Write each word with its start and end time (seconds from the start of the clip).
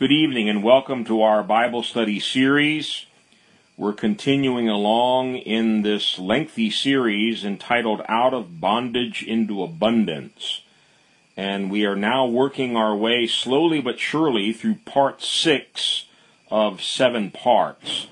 Good 0.00 0.12
evening 0.12 0.48
and 0.48 0.62
welcome 0.62 1.04
to 1.04 1.20
our 1.20 1.42
Bible 1.42 1.82
study 1.82 2.20
series. 2.20 3.04
We're 3.76 3.92
continuing 3.92 4.66
along 4.66 5.36
in 5.36 5.82
this 5.82 6.18
lengthy 6.18 6.70
series 6.70 7.44
entitled 7.44 8.00
Out 8.08 8.32
of 8.32 8.62
Bondage 8.62 9.22
into 9.22 9.62
Abundance. 9.62 10.62
And 11.36 11.70
we 11.70 11.84
are 11.84 11.96
now 11.96 12.24
working 12.24 12.78
our 12.78 12.96
way 12.96 13.26
slowly 13.26 13.82
but 13.82 13.98
surely 13.98 14.54
through 14.54 14.76
part 14.86 15.20
six 15.20 16.06
of 16.50 16.82
seven 16.82 17.30
parts. 17.30 18.06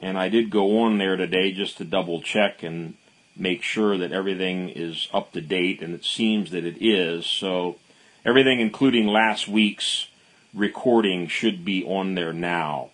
And 0.00 0.16
I 0.18 0.28
did 0.28 0.50
go 0.50 0.80
on 0.80 0.98
there 0.98 1.16
today 1.16 1.52
just 1.52 1.76
to 1.76 1.84
double 1.84 2.20
check 2.20 2.64
and 2.64 2.94
make 3.36 3.62
sure 3.62 3.96
that 3.96 4.10
everything 4.10 4.70
is 4.70 5.06
up 5.14 5.30
to 5.32 5.40
date, 5.40 5.80
and 5.80 5.94
it 5.94 6.04
seems 6.04 6.50
that 6.50 6.64
it 6.64 6.84
is. 6.84 7.24
So 7.24 7.76
everything, 8.24 8.58
including 8.58 9.06
last 9.06 9.46
week's 9.46 10.08
recording, 10.52 11.28
should 11.28 11.64
be 11.64 11.84
on 11.84 12.16
there 12.16 12.32
now. 12.32 12.90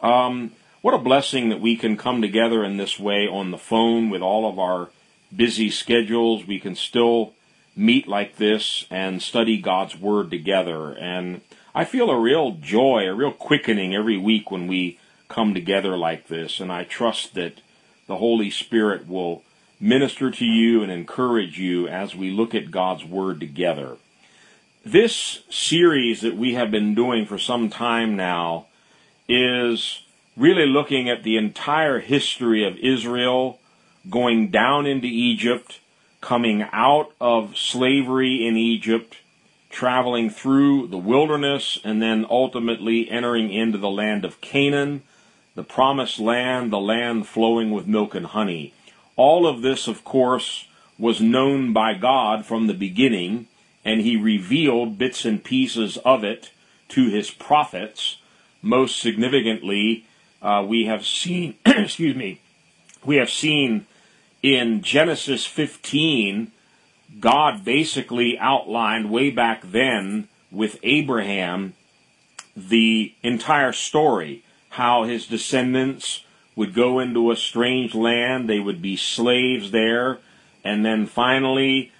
Um, 0.00 0.52
what 0.80 0.94
a 0.94 0.98
blessing 0.98 1.48
that 1.48 1.60
we 1.60 1.74
can 1.74 1.96
come 1.96 2.22
together 2.22 2.62
in 2.62 2.76
this 2.76 3.00
way 3.00 3.26
on 3.26 3.50
the 3.50 3.58
phone 3.58 4.10
with 4.10 4.22
all 4.22 4.48
of 4.48 4.60
our 4.60 4.90
busy 5.34 5.70
schedules. 5.70 6.46
We 6.46 6.60
can 6.60 6.76
still 6.76 7.32
meet 7.76 8.06
like 8.06 8.36
this 8.36 8.86
and 8.90 9.22
study 9.22 9.58
God's 9.58 9.96
Word 9.96 10.30
together. 10.30 10.92
And 10.92 11.40
I 11.74 11.84
feel 11.84 12.10
a 12.10 12.18
real 12.18 12.52
joy, 12.52 13.06
a 13.06 13.14
real 13.14 13.32
quickening 13.32 13.94
every 13.94 14.16
week 14.16 14.50
when 14.50 14.66
we 14.66 14.98
come 15.28 15.54
together 15.54 15.96
like 15.96 16.28
this. 16.28 16.60
And 16.60 16.70
I 16.70 16.84
trust 16.84 17.34
that 17.34 17.60
the 18.06 18.16
Holy 18.16 18.50
Spirit 18.50 19.08
will 19.08 19.42
minister 19.80 20.30
to 20.30 20.44
you 20.44 20.82
and 20.82 20.92
encourage 20.92 21.58
you 21.58 21.88
as 21.88 22.14
we 22.14 22.30
look 22.30 22.54
at 22.54 22.70
God's 22.70 23.04
Word 23.04 23.40
together. 23.40 23.96
This 24.84 25.40
series 25.48 26.20
that 26.20 26.36
we 26.36 26.54
have 26.54 26.70
been 26.70 26.94
doing 26.94 27.26
for 27.26 27.38
some 27.38 27.70
time 27.70 28.16
now 28.16 28.66
is 29.28 30.02
really 30.36 30.66
looking 30.66 31.08
at 31.08 31.22
the 31.22 31.36
entire 31.36 32.00
history 32.00 32.66
of 32.66 32.76
Israel 32.76 33.58
going 34.10 34.50
down 34.50 34.86
into 34.86 35.06
Egypt 35.06 35.80
coming 36.24 36.64
out 36.72 37.12
of 37.20 37.54
slavery 37.54 38.46
in 38.46 38.56
Egypt, 38.56 39.18
traveling 39.68 40.30
through 40.30 40.86
the 40.86 40.96
wilderness, 40.96 41.78
and 41.84 42.00
then 42.00 42.24
ultimately 42.30 43.10
entering 43.10 43.52
into 43.52 43.76
the 43.76 43.90
land 43.90 44.24
of 44.24 44.40
Canaan, 44.40 45.02
the 45.54 45.62
promised 45.62 46.18
land, 46.18 46.72
the 46.72 46.80
land 46.80 47.26
flowing 47.26 47.70
with 47.72 47.86
milk 47.86 48.14
and 48.14 48.24
honey. 48.24 48.72
All 49.16 49.46
of 49.46 49.60
this, 49.60 49.86
of 49.86 50.02
course, 50.02 50.66
was 50.98 51.20
known 51.20 51.74
by 51.74 51.92
God 51.92 52.46
from 52.46 52.68
the 52.68 52.74
beginning, 52.74 53.46
and 53.84 54.00
he 54.00 54.16
revealed 54.16 54.96
bits 54.96 55.26
and 55.26 55.44
pieces 55.44 55.98
of 55.98 56.24
it 56.24 56.52
to 56.88 57.10
his 57.10 57.30
prophets. 57.30 58.16
Most 58.62 58.98
significantly, 58.98 60.06
uh, 60.40 60.64
we 60.66 60.86
have 60.86 61.04
seen, 61.04 61.56
excuse 61.66 62.16
me, 62.16 62.40
we 63.04 63.16
have 63.16 63.28
seen 63.28 63.86
in 64.44 64.82
Genesis 64.82 65.46
15, 65.46 66.52
God 67.18 67.64
basically 67.64 68.38
outlined 68.38 69.10
way 69.10 69.30
back 69.30 69.62
then 69.64 70.28
with 70.52 70.78
Abraham 70.82 71.72
the 72.54 73.14
entire 73.22 73.72
story, 73.72 74.44
how 74.68 75.04
his 75.04 75.26
descendants 75.26 76.24
would 76.54 76.74
go 76.74 77.00
into 77.00 77.30
a 77.30 77.36
strange 77.36 77.94
land, 77.94 78.46
they 78.46 78.60
would 78.60 78.82
be 78.82 78.96
slaves 78.96 79.70
there, 79.70 80.18
and 80.62 80.84
then 80.84 81.06
finally 81.06 81.90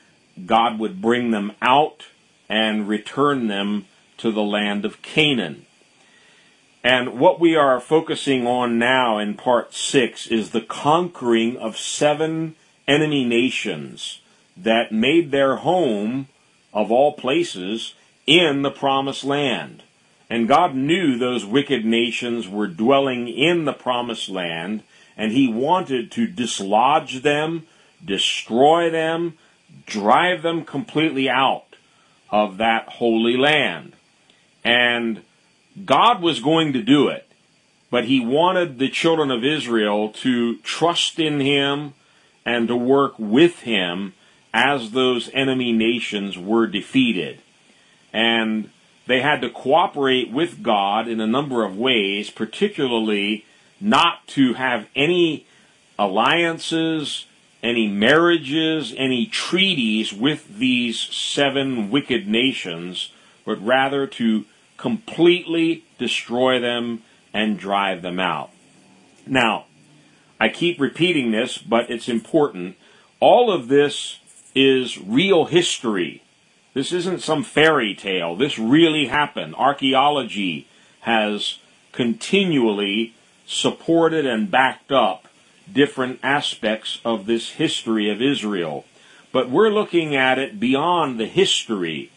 God 0.44 0.78
would 0.78 1.00
bring 1.00 1.30
them 1.30 1.52
out 1.62 2.08
and 2.46 2.86
return 2.86 3.46
them 3.46 3.86
to 4.18 4.30
the 4.30 4.42
land 4.42 4.84
of 4.84 5.00
Canaan. 5.00 5.64
And 6.84 7.18
what 7.18 7.40
we 7.40 7.56
are 7.56 7.80
focusing 7.80 8.46
on 8.46 8.78
now 8.78 9.18
in 9.18 9.34
part 9.34 9.72
six 9.72 10.26
is 10.26 10.50
the 10.50 10.60
conquering 10.60 11.56
of 11.56 11.78
seven 11.78 12.56
enemy 12.86 13.24
nations 13.24 14.20
that 14.54 14.92
made 14.92 15.30
their 15.30 15.56
home, 15.56 16.28
of 16.74 16.92
all 16.92 17.14
places, 17.14 17.94
in 18.26 18.60
the 18.60 18.70
promised 18.70 19.24
land. 19.24 19.82
And 20.28 20.46
God 20.46 20.74
knew 20.74 21.16
those 21.16 21.46
wicked 21.46 21.86
nations 21.86 22.48
were 22.48 22.66
dwelling 22.66 23.28
in 23.28 23.64
the 23.64 23.72
promised 23.72 24.28
land, 24.28 24.82
and 25.16 25.32
He 25.32 25.48
wanted 25.48 26.12
to 26.12 26.26
dislodge 26.26 27.22
them, 27.22 27.66
destroy 28.04 28.90
them, 28.90 29.38
drive 29.86 30.42
them 30.42 30.66
completely 30.66 31.30
out 31.30 31.76
of 32.30 32.58
that 32.58 32.88
holy 32.88 33.38
land. 33.38 33.94
And 34.62 35.22
God 35.82 36.22
was 36.22 36.40
going 36.40 36.72
to 36.72 36.82
do 36.82 37.08
it, 37.08 37.28
but 37.90 38.04
he 38.04 38.20
wanted 38.20 38.78
the 38.78 38.88
children 38.88 39.30
of 39.30 39.44
Israel 39.44 40.10
to 40.10 40.56
trust 40.58 41.18
in 41.18 41.40
him 41.40 41.94
and 42.44 42.68
to 42.68 42.76
work 42.76 43.14
with 43.18 43.60
him 43.60 44.14
as 44.52 44.92
those 44.92 45.30
enemy 45.32 45.72
nations 45.72 46.38
were 46.38 46.66
defeated. 46.66 47.40
And 48.12 48.70
they 49.06 49.20
had 49.20 49.40
to 49.40 49.50
cooperate 49.50 50.30
with 50.30 50.62
God 50.62 51.08
in 51.08 51.20
a 51.20 51.26
number 51.26 51.64
of 51.64 51.76
ways, 51.76 52.30
particularly 52.30 53.44
not 53.80 54.26
to 54.28 54.54
have 54.54 54.86
any 54.94 55.46
alliances, 55.98 57.26
any 57.62 57.88
marriages, 57.88 58.94
any 58.96 59.26
treaties 59.26 60.12
with 60.12 60.58
these 60.58 61.00
seven 61.00 61.90
wicked 61.90 62.28
nations, 62.28 63.10
but 63.44 63.64
rather 63.64 64.06
to 64.06 64.44
completely 64.76 65.84
destroy 65.98 66.60
them 66.60 67.02
and 67.32 67.58
drive 67.58 68.02
them 68.02 68.20
out. 68.20 68.50
Now, 69.26 69.66
I 70.40 70.48
keep 70.48 70.80
repeating 70.80 71.30
this, 71.30 71.58
but 71.58 71.90
it's 71.90 72.08
important. 72.08 72.76
All 73.20 73.50
of 73.50 73.68
this 73.68 74.18
is 74.54 75.00
real 75.00 75.46
history. 75.46 76.22
This 76.74 76.92
isn't 76.92 77.22
some 77.22 77.42
fairy 77.42 77.94
tale. 77.94 78.36
This 78.36 78.58
really 78.58 79.06
happened. 79.06 79.54
Archaeology 79.54 80.66
has 81.00 81.58
continually 81.92 83.14
supported 83.46 84.26
and 84.26 84.50
backed 84.50 84.90
up 84.90 85.28
different 85.72 86.18
aspects 86.22 87.00
of 87.04 87.26
this 87.26 87.52
history 87.52 88.10
of 88.10 88.20
Israel. 88.20 88.84
But 89.32 89.50
we're 89.50 89.70
looking 89.70 90.14
at 90.14 90.38
it 90.38 90.60
beyond 90.60 91.18
the 91.18 91.26
history 91.26 92.10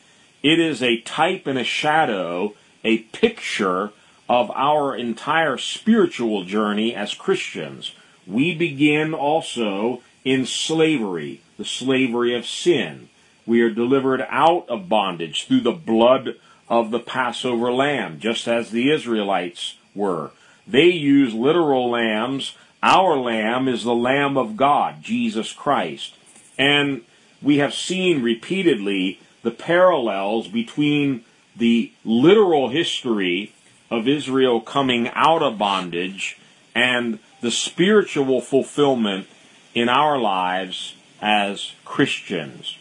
it 0.44 0.60
is 0.60 0.82
a 0.82 1.02
type 1.02 1.48
and 1.48 1.58
a 1.58 1.64
shadow, 1.64 2.54
a 2.84 3.00
picture 3.00 3.92
of 4.30 4.52
our 4.52 4.96
entire 4.96 5.58
spiritual 5.58 6.44
journey 6.44 6.94
as 6.94 7.14
Christians. 7.14 7.94
We 8.26 8.54
begin 8.54 9.14
also 9.14 10.02
in 10.26 10.46
slavery, 10.46 11.42
the 11.58 11.66
slavery 11.66 12.36
of 12.36 12.46
sin. 12.46 13.10
We 13.46 13.62
are 13.62 13.70
delivered 13.70 14.26
out 14.30 14.68
of 14.68 14.90
bondage 14.90 15.48
through 15.48 15.62
the 15.62 15.72
blood 15.72 16.36
of 16.70 16.92
the 16.92 17.00
Passover 17.00 17.72
lamb, 17.72 18.20
just 18.20 18.48
as 18.48 18.72
the 18.72 18.92
Israelites 18.92 19.76
were. 19.96 20.32
They 20.68 20.88
use 20.88 21.34
literal 21.34 21.90
lambs. 21.90 22.56
Our 22.84 23.18
lamb 23.18 23.70
is 23.70 23.84
the 23.84 23.96
Lamb 23.96 24.38
of 24.38 24.58
God, 24.58 25.02
Jesus 25.02 25.54
Christ. 25.54 26.16
And 26.58 27.04
we 27.42 27.60
have 27.60 27.74
seen 27.74 28.22
repeatedly 28.22 29.20
the 29.48 29.52
parallels 29.52 30.50
between 30.50 31.24
the 31.56 31.90
literal 32.04 32.68
history 32.68 33.54
of 33.90 34.06
Israel 34.06 34.60
coming 34.60 35.10
out 35.14 35.42
of 35.42 35.58
bondage 35.58 36.38
and 36.76 37.18
the 37.40 37.50
spiritual 37.50 38.42
fulfillment 38.42 39.26
in 39.74 39.88
our 39.88 40.20
lives 40.20 40.96
as 41.22 41.72
Christians. 41.86 42.78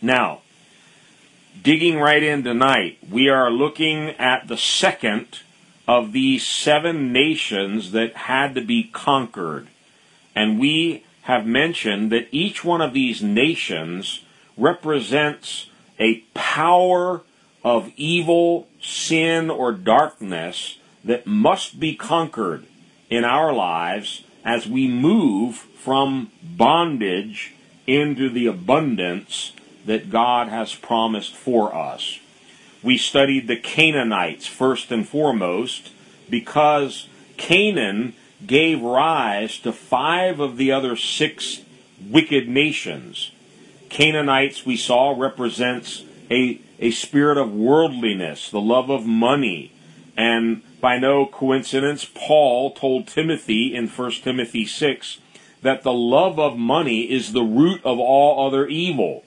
Now, 0.00 0.40
digging 1.62 1.98
right 1.98 2.22
in 2.22 2.42
tonight, 2.42 2.96
we 3.10 3.28
are 3.28 3.50
looking 3.50 4.12
at 4.12 4.48
the 4.48 4.56
second 4.56 5.40
of 5.86 6.12
these 6.12 6.46
seven 6.46 7.12
nations 7.12 7.92
that 7.92 8.16
had 8.16 8.54
to 8.54 8.62
be 8.62 8.84
conquered. 8.84 9.68
And 10.34 10.58
we 10.58 11.04
have 11.24 11.44
mentioned 11.44 12.10
that 12.12 12.28
each 12.32 12.64
one 12.64 12.80
of 12.80 12.94
these 12.94 13.22
nations 13.22 14.24
represents 14.56 15.66
a 15.98 16.20
power 16.34 17.22
of 17.64 17.92
evil, 17.96 18.68
sin, 18.80 19.50
or 19.50 19.72
darkness 19.72 20.78
that 21.04 21.26
must 21.26 21.78
be 21.80 21.94
conquered 21.94 22.66
in 23.10 23.24
our 23.24 23.52
lives 23.52 24.24
as 24.44 24.66
we 24.66 24.88
move 24.88 25.56
from 25.56 26.30
bondage 26.42 27.54
into 27.86 28.28
the 28.28 28.46
abundance 28.46 29.52
that 29.84 30.10
God 30.10 30.48
has 30.48 30.74
promised 30.74 31.34
for 31.34 31.74
us. 31.74 32.20
we 32.82 32.98
studied 32.98 33.46
the 33.48 33.56
Canaanites 33.56 34.46
first 34.46 34.90
and 34.90 35.08
foremost 35.08 35.92
because 36.28 37.08
Canaan 37.36 38.14
gave 38.46 38.80
rise 38.80 39.58
to 39.58 39.72
five 39.72 40.40
of 40.40 40.56
the 40.56 40.72
other 40.72 40.96
six 40.96 41.62
wicked 42.08 42.48
nations. 42.48 43.31
Canaanites, 43.92 44.64
we 44.64 44.78
saw, 44.78 45.14
represents 45.14 46.04
a, 46.30 46.58
a 46.78 46.90
spirit 46.92 47.36
of 47.36 47.52
worldliness, 47.52 48.50
the 48.50 48.60
love 48.60 48.88
of 48.88 49.04
money. 49.04 49.70
And 50.16 50.62
by 50.80 50.98
no 50.98 51.26
coincidence, 51.26 52.06
Paul 52.06 52.72
told 52.72 53.06
Timothy 53.06 53.74
in 53.74 53.88
1 53.88 54.10
Timothy 54.22 54.64
6 54.64 55.18
that 55.60 55.82
the 55.82 55.92
love 55.92 56.40
of 56.40 56.56
money 56.56 57.02
is 57.02 57.32
the 57.32 57.42
root 57.42 57.82
of 57.84 57.98
all 57.98 58.46
other 58.46 58.66
evil. 58.66 59.24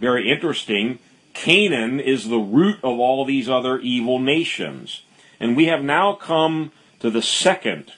Very 0.00 0.30
interesting. 0.30 0.98
Canaan 1.34 2.00
is 2.00 2.30
the 2.30 2.38
root 2.38 2.78
of 2.82 2.98
all 2.98 3.26
these 3.26 3.48
other 3.48 3.78
evil 3.78 4.18
nations. 4.18 5.02
And 5.38 5.54
we 5.54 5.66
have 5.66 5.84
now 5.84 6.14
come 6.14 6.72
to 7.00 7.10
the 7.10 7.22
second 7.22 7.92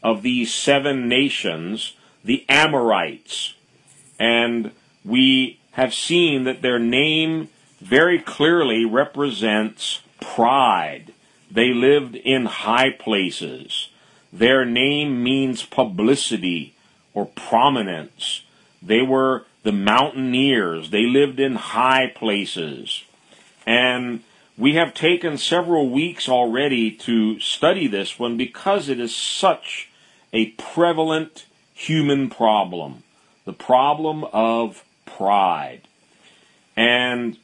of 0.00 0.22
these 0.22 0.54
seven 0.54 1.08
nations, 1.08 1.96
the 2.22 2.46
Amorites. 2.48 3.54
And 4.16 4.70
we 5.04 5.58
have 5.72 5.94
seen 5.94 6.44
that 6.44 6.62
their 6.62 6.78
name 6.78 7.48
very 7.80 8.18
clearly 8.18 8.84
represents 8.84 10.00
pride. 10.20 11.12
They 11.50 11.72
lived 11.72 12.16
in 12.16 12.46
high 12.46 12.90
places. 12.90 13.88
Their 14.32 14.64
name 14.64 15.22
means 15.22 15.64
publicity 15.64 16.74
or 17.14 17.26
prominence. 17.26 18.42
They 18.82 19.02
were 19.02 19.46
the 19.62 19.72
mountaineers. 19.72 20.90
They 20.90 21.06
lived 21.06 21.40
in 21.40 21.54
high 21.56 22.12
places. 22.14 23.04
And 23.66 24.22
we 24.56 24.74
have 24.74 24.94
taken 24.94 25.38
several 25.38 25.88
weeks 25.88 26.28
already 26.28 26.90
to 26.90 27.40
study 27.40 27.86
this 27.86 28.18
one 28.18 28.36
because 28.36 28.88
it 28.88 29.00
is 29.00 29.14
such 29.14 29.88
a 30.32 30.46
prevalent 30.52 31.46
human 31.74 32.30
problem. 32.30 33.02
The 33.44 33.52
problem 33.52 34.24
of 34.32 34.84
pride. 35.20 35.82
And 36.78 37.36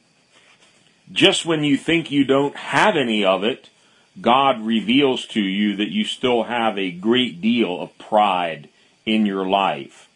just 1.11 1.45
when 1.45 1.63
you 1.63 1.77
think 1.77 2.09
you 2.09 2.25
don't 2.25 2.55
have 2.55 2.95
any 2.95 3.23
of 3.23 3.43
it, 3.43 3.69
God 4.19 4.65
reveals 4.65 5.27
to 5.27 5.41
you 5.41 5.75
that 5.75 5.91
you 5.91 6.03
still 6.03 6.43
have 6.43 6.79
a 6.79 6.89
great 6.89 7.39
deal 7.39 7.79
of 7.79 7.95
pride 7.99 8.67
in 9.05 9.27
your 9.27 9.45
life. 9.45 10.09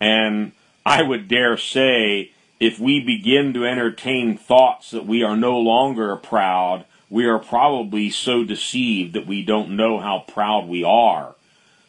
And 0.00 0.50
I 0.84 1.02
would 1.02 1.28
dare 1.28 1.56
say, 1.56 2.32
if 2.58 2.80
we 2.80 2.98
begin 2.98 3.54
to 3.54 3.64
entertain 3.64 4.36
thoughts 4.36 4.90
that 4.90 5.06
we 5.06 5.22
are 5.22 5.36
no 5.36 5.56
longer 5.56 6.16
proud, 6.16 6.84
we 7.08 7.26
are 7.26 7.38
probably 7.38 8.10
so 8.10 8.42
deceived 8.42 9.12
that 9.12 9.28
we 9.28 9.44
don't 9.44 9.76
know 9.76 10.00
how 10.00 10.24
proud 10.26 10.66
we 10.66 10.82
are. 10.82 11.36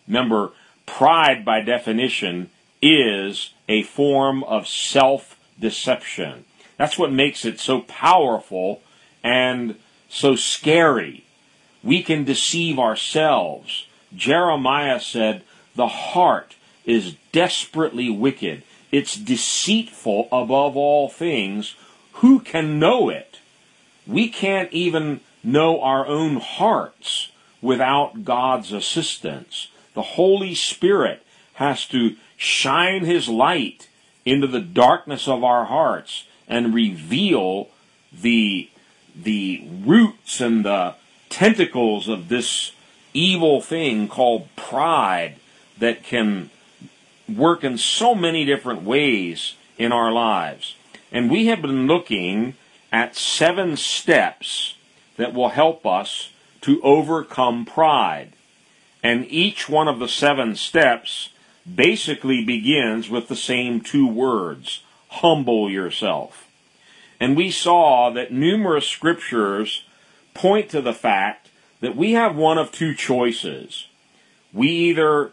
Remember, 0.07 0.51
pride 0.85 1.43
by 1.43 1.61
definition 1.61 2.51
is 2.81 3.53
a 3.67 3.83
form 3.83 4.43
of 4.43 4.67
self 4.67 5.39
deception. 5.59 6.45
That's 6.77 6.97
what 6.97 7.11
makes 7.11 7.43
it 7.45 7.59
so 7.59 7.81
powerful 7.81 8.81
and 9.23 9.75
so 10.07 10.35
scary. 10.35 11.25
We 11.83 12.03
can 12.03 12.23
deceive 12.23 12.79
ourselves. 12.79 13.87
Jeremiah 14.15 14.99
said, 14.99 15.43
The 15.75 15.87
heart 15.87 16.55
is 16.85 17.15
desperately 17.31 18.09
wicked. 18.09 18.63
It's 18.91 19.15
deceitful 19.15 20.27
above 20.31 20.75
all 20.75 21.09
things. 21.09 21.75
Who 22.13 22.39
can 22.39 22.79
know 22.79 23.09
it? 23.09 23.39
We 24.07 24.29
can't 24.29 24.71
even 24.73 25.19
know 25.43 25.81
our 25.81 26.07
own 26.07 26.37
hearts 26.37 27.31
without 27.61 28.23
God's 28.23 28.71
assistance. 28.71 29.67
The 29.93 30.01
Holy 30.01 30.55
Spirit 30.55 31.23
has 31.55 31.85
to 31.87 32.15
shine 32.39 33.03
His 33.03 33.27
light 33.27 33.89
into 34.25 34.47
the 34.47 34.61
darkness 34.61 35.27
of 35.27 35.43
our 35.43 35.65
hearts 35.65 36.25
and 36.47 36.73
reveal 36.73 37.67
the, 38.11 38.69
the 39.15 39.67
roots 39.85 40.39
and 40.39 40.63
the 40.63 40.95
tentacles 41.29 42.07
of 42.07 42.29
this 42.29 42.71
evil 43.13 43.61
thing 43.61 44.07
called 44.07 44.47
pride 44.55 45.35
that 45.77 46.01
can 46.03 46.49
work 47.27 47.63
in 47.63 47.77
so 47.77 48.15
many 48.15 48.45
different 48.45 48.83
ways 48.83 49.55
in 49.77 49.91
our 49.91 50.11
lives. 50.11 50.75
And 51.11 51.29
we 51.29 51.47
have 51.47 51.61
been 51.61 51.87
looking 51.87 52.55
at 52.91 53.17
seven 53.17 53.75
steps 53.75 54.75
that 55.17 55.33
will 55.33 55.49
help 55.49 55.85
us 55.85 56.31
to 56.61 56.81
overcome 56.83 57.65
pride. 57.65 58.31
And 59.03 59.25
each 59.29 59.67
one 59.67 59.89
of 59.89 59.99
the 59.99 60.07
seven 60.07 60.55
steps 60.55 61.29
basically 61.75 62.43
begins 62.43 63.09
with 63.09 63.27
the 63.27 63.35
same 63.35 63.81
two 63.81 64.07
words 64.07 64.83
humble 65.09 65.69
yourself. 65.69 66.47
And 67.19 67.35
we 67.35 67.51
saw 67.51 68.09
that 68.11 68.31
numerous 68.31 68.87
scriptures 68.87 69.83
point 70.33 70.69
to 70.69 70.81
the 70.81 70.93
fact 70.93 71.49
that 71.81 71.95
we 71.95 72.13
have 72.13 72.35
one 72.35 72.57
of 72.57 72.71
two 72.71 72.93
choices. 72.93 73.87
We 74.53 74.69
either 74.69 75.31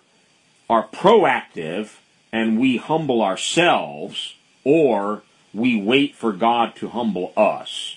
are 0.68 0.88
proactive 0.88 1.96
and 2.32 2.58
we 2.58 2.76
humble 2.76 3.22
ourselves, 3.22 4.34
or 4.64 5.22
we 5.54 5.80
wait 5.80 6.14
for 6.14 6.32
God 6.32 6.74
to 6.76 6.88
humble 6.88 7.32
us. 7.36 7.96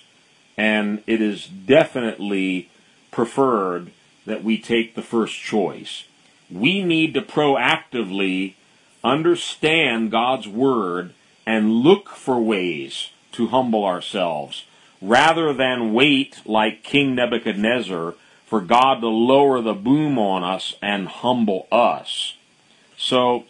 And 0.55 1.03
it 1.07 1.21
is 1.21 1.47
definitely 1.47 2.69
preferred 3.11 3.91
that 4.25 4.43
we 4.43 4.57
take 4.57 4.95
the 4.95 5.01
first 5.01 5.35
choice. 5.35 6.03
We 6.51 6.83
need 6.83 7.13
to 7.13 7.21
proactively 7.21 8.55
understand 9.03 10.11
God's 10.11 10.47
Word 10.47 11.13
and 11.45 11.71
look 11.71 12.09
for 12.09 12.39
ways 12.39 13.11
to 13.33 13.47
humble 13.47 13.85
ourselves 13.85 14.65
rather 15.01 15.53
than 15.53 15.93
wait 15.93 16.41
like 16.45 16.83
King 16.83 17.15
Nebuchadnezzar 17.15 18.15
for 18.45 18.61
God 18.61 19.01
to 19.01 19.07
lower 19.07 19.61
the 19.61 19.73
boom 19.73 20.17
on 20.17 20.43
us 20.43 20.73
and 20.81 21.07
humble 21.07 21.67
us. 21.71 22.35
So 22.97 23.45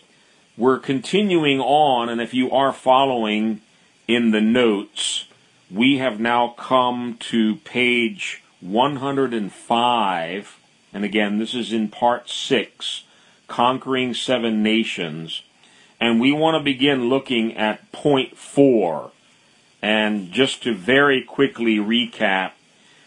we're 0.58 0.80
continuing 0.80 1.60
on, 1.60 2.10
and 2.10 2.20
if 2.20 2.34
you 2.34 2.52
are 2.52 2.74
following 2.74 3.62
in 4.08 4.32
the 4.32 4.42
notes, 4.42 5.26
we 5.72 6.00
have 6.00 6.20
now 6.20 6.50
come 6.58 7.16
to 7.20 7.56
page 7.58 8.44
105 8.60 10.59
and 10.94 11.04
again, 11.04 11.38
this 11.38 11.54
is 11.54 11.72
in 11.72 11.90
part 11.90 12.30
six, 12.30 13.04
Conquering 13.48 14.14
Seven 14.14 14.64
Nations. 14.64 15.44
And 16.00 16.20
we 16.20 16.32
want 16.32 16.56
to 16.56 16.64
begin 16.64 17.10
looking 17.10 17.56
at 17.58 17.92
point 17.92 18.38
four. 18.38 19.12
And 19.82 20.32
just 20.32 20.64
to 20.64 20.74
very 20.74 21.24
quickly 21.24 21.78
recap, 21.78 22.52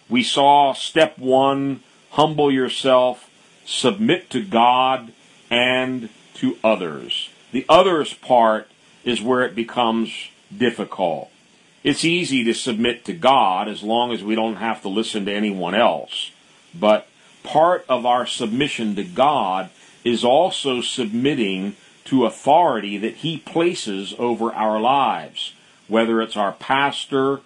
we 0.08 0.22
saw 0.22 0.72
step 0.72 1.18
one, 1.18 1.82
humble 2.10 2.50
yourself, 2.50 3.30
submit 3.64 4.30
to 4.30 4.42
God 4.42 5.12
and 5.50 6.08
to 6.34 6.56
others. 6.62 7.30
The 7.52 7.64
others 7.68 8.14
part 8.14 8.68
is 9.04 9.20
where 9.20 9.42
it 9.42 9.54
becomes 9.54 10.28
difficult. 10.56 11.30
It's 11.82 12.04
easy 12.04 12.44
to 12.44 12.54
submit 12.54 13.04
to 13.06 13.12
God 13.12 13.68
as 13.68 13.82
long 13.82 14.12
as 14.12 14.22
we 14.22 14.34
don't 14.34 14.56
have 14.56 14.82
to 14.82 14.88
listen 14.88 15.24
to 15.26 15.32
anyone 15.32 15.74
else. 15.74 16.30
But 16.74 17.06
part 17.42 17.84
of 17.88 18.06
our 18.06 18.26
submission 18.26 18.94
to 18.96 19.04
God 19.04 19.70
is 20.04 20.24
also 20.24 20.80
submitting 20.80 21.76
to 22.04 22.26
authority 22.26 22.98
that 22.98 23.16
He 23.16 23.38
places 23.38 24.14
over 24.18 24.52
our 24.52 24.80
lives, 24.80 25.54
whether 25.88 26.20
it's 26.20 26.36
our 26.36 26.52
pastor, 26.52 27.40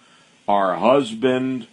our 0.47 0.75
husband, 0.75 1.67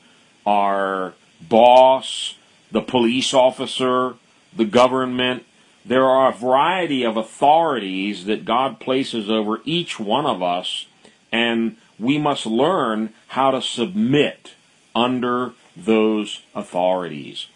our 0.47 1.15
boss, 1.41 2.35
the 2.71 2.83
police 2.83 3.33
officer, 3.33 4.15
the 4.55 4.65
government. 4.65 5.45
There 5.85 6.05
are 6.05 6.31
a 6.31 6.37
variety 6.37 7.05
of 7.05 7.17
authorities 7.17 8.25
that 8.25 8.45
God 8.45 8.81
places 8.81 9.31
over 9.31 9.61
each 9.65 10.01
one 10.01 10.27
of 10.27 10.43
us, 10.43 10.87
and 11.31 11.77
we 11.99 12.19
must 12.19 12.47
learn 12.47 13.13
how 13.29 13.51
to 13.51 13.63
submit 13.63 14.55
under 14.95 15.53
those 15.77 16.43
authorities. 16.55 17.47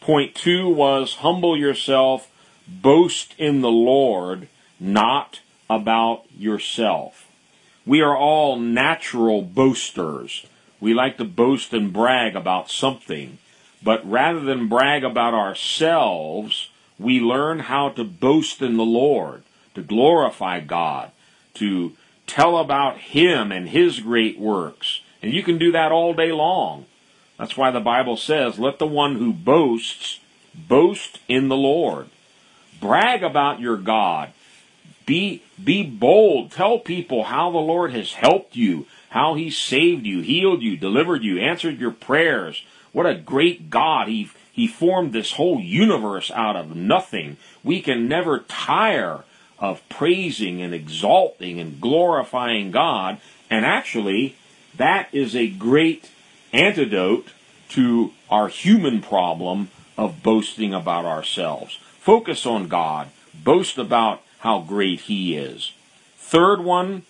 Point 0.00 0.34
two 0.34 0.68
was 0.68 1.16
humble 1.16 1.56
yourself, 1.56 2.30
boast 2.66 3.34
in 3.38 3.60
the 3.60 3.70
Lord, 3.70 4.48
not 4.80 5.40
about 5.68 6.24
yourself. 6.36 7.26
We 7.84 8.00
are 8.00 8.16
all 8.16 8.58
natural 8.58 9.42
boasters. 9.42 10.46
We 10.80 10.94
like 10.94 11.16
to 11.18 11.24
boast 11.24 11.72
and 11.72 11.92
brag 11.92 12.36
about 12.36 12.70
something. 12.70 13.38
But 13.82 14.08
rather 14.08 14.40
than 14.40 14.68
brag 14.68 15.04
about 15.04 15.34
ourselves, 15.34 16.70
we 16.98 17.20
learn 17.20 17.60
how 17.60 17.90
to 17.90 18.04
boast 18.04 18.60
in 18.60 18.76
the 18.76 18.84
Lord, 18.84 19.42
to 19.74 19.82
glorify 19.82 20.60
God, 20.60 21.12
to 21.54 21.92
tell 22.26 22.58
about 22.58 22.98
Him 22.98 23.52
and 23.52 23.68
His 23.68 24.00
great 24.00 24.38
works. 24.38 25.00
And 25.22 25.32
you 25.32 25.42
can 25.42 25.58
do 25.58 25.72
that 25.72 25.92
all 25.92 26.14
day 26.14 26.32
long. 26.32 26.86
That's 27.38 27.56
why 27.56 27.70
the 27.70 27.80
Bible 27.80 28.16
says, 28.16 28.58
let 28.58 28.78
the 28.78 28.86
one 28.86 29.16
who 29.16 29.32
boasts 29.32 30.20
boast 30.54 31.20
in 31.28 31.48
the 31.48 31.56
Lord. 31.56 32.08
Brag 32.80 33.22
about 33.22 33.60
your 33.60 33.76
God. 33.76 34.32
Be, 35.06 35.42
be 35.62 35.84
bold. 35.84 36.50
Tell 36.50 36.78
people 36.78 37.24
how 37.24 37.50
the 37.50 37.58
Lord 37.58 37.92
has 37.92 38.12
helped 38.12 38.56
you, 38.56 38.86
how 39.10 39.34
He 39.34 39.50
saved 39.50 40.04
you, 40.04 40.20
healed 40.20 40.62
you, 40.62 40.76
delivered 40.76 41.22
you, 41.22 41.38
answered 41.38 41.78
your 41.78 41.92
prayers. 41.92 42.62
What 42.92 43.06
a 43.06 43.14
great 43.14 43.70
God. 43.70 44.08
He, 44.08 44.28
he 44.52 44.66
formed 44.66 45.12
this 45.12 45.32
whole 45.32 45.60
universe 45.60 46.30
out 46.30 46.56
of 46.56 46.74
nothing. 46.74 47.36
We 47.62 47.80
can 47.80 48.08
never 48.08 48.40
tire 48.40 49.24
of 49.58 49.88
praising 49.88 50.60
and 50.60 50.74
exalting 50.74 51.58
and 51.58 51.80
glorifying 51.80 52.70
God. 52.70 53.18
And 53.48 53.64
actually, 53.64 54.36
that 54.76 55.08
is 55.12 55.34
a 55.34 55.48
great 55.48 56.10
antidote 56.52 57.28
to 57.70 58.12
our 58.30 58.48
human 58.48 59.00
problem 59.00 59.70
of 59.96 60.22
boasting 60.22 60.72
about 60.72 61.04
ourselves. 61.04 61.78
Focus 61.98 62.46
on 62.46 62.68
God. 62.68 63.08
Boast 63.34 63.78
about 63.78 64.22
how 64.38 64.60
great 64.60 65.00
He 65.02 65.36
is. 65.36 65.72
Third 66.16 66.60
one, 66.60 67.02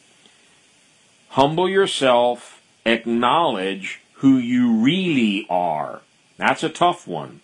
humble 1.30 1.68
yourself, 1.68 2.60
acknowledge 2.84 4.00
who 4.14 4.36
you 4.36 4.72
really 4.72 5.46
are. 5.48 6.02
That's 6.36 6.62
a 6.62 6.68
tough 6.68 7.06
one. 7.06 7.40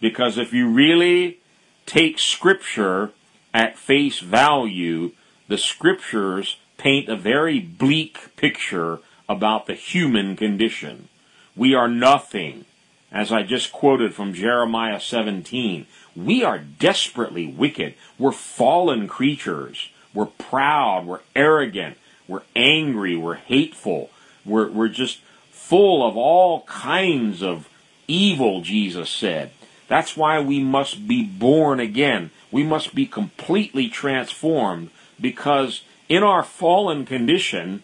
Because 0.00 0.36
if 0.36 0.52
you 0.52 0.68
really 0.68 1.38
take 1.86 2.18
Scripture 2.18 3.10
at 3.54 3.78
face 3.78 4.18
value, 4.18 5.12
the 5.48 5.58
Scriptures 5.58 6.56
paint 6.76 7.08
a 7.08 7.16
very 7.16 7.60
bleak 7.60 8.36
picture 8.36 8.98
about 9.28 9.66
the 9.66 9.74
human 9.74 10.36
condition. 10.36 11.08
We 11.56 11.74
are 11.74 11.88
nothing. 11.88 12.64
As 13.10 13.30
I 13.30 13.42
just 13.42 13.72
quoted 13.72 14.14
from 14.14 14.32
Jeremiah 14.32 15.00
17, 15.00 15.86
we 16.16 16.42
are 16.42 16.58
desperately 16.58 17.46
wicked. 17.46 17.94
We're 18.18 18.32
fallen 18.32 19.06
creatures. 19.06 19.90
We're 20.14 20.26
proud. 20.26 21.06
We're 21.06 21.20
arrogant. 21.36 21.98
We're 22.26 22.42
angry. 22.56 23.16
We're 23.16 23.34
hateful. 23.34 24.10
We're, 24.44 24.70
we're 24.70 24.88
just 24.88 25.20
full 25.50 26.06
of 26.06 26.16
all 26.16 26.62
kinds 26.62 27.42
of 27.42 27.68
evil, 28.08 28.62
Jesus 28.62 29.10
said. 29.10 29.50
That's 29.88 30.16
why 30.16 30.40
we 30.40 30.60
must 30.62 31.06
be 31.06 31.22
born 31.22 31.80
again. 31.80 32.30
We 32.50 32.62
must 32.62 32.94
be 32.94 33.06
completely 33.06 33.88
transformed 33.88 34.90
because 35.20 35.82
in 36.08 36.22
our 36.22 36.42
fallen 36.42 37.04
condition, 37.04 37.82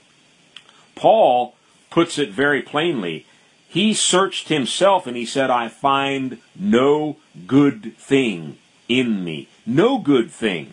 Paul 0.94 1.54
puts 1.90 2.18
it 2.18 2.30
very 2.30 2.62
plainly. 2.62 3.26
He 3.68 3.92
searched 3.92 4.48
himself 4.48 5.06
and 5.06 5.16
he 5.16 5.26
said, 5.26 5.50
I 5.50 5.68
find 5.68 6.38
no 6.56 7.18
good 7.46 7.96
thing 7.98 8.56
in 8.88 9.22
me. 9.22 9.48
No 9.66 9.98
good 9.98 10.30
thing. 10.30 10.72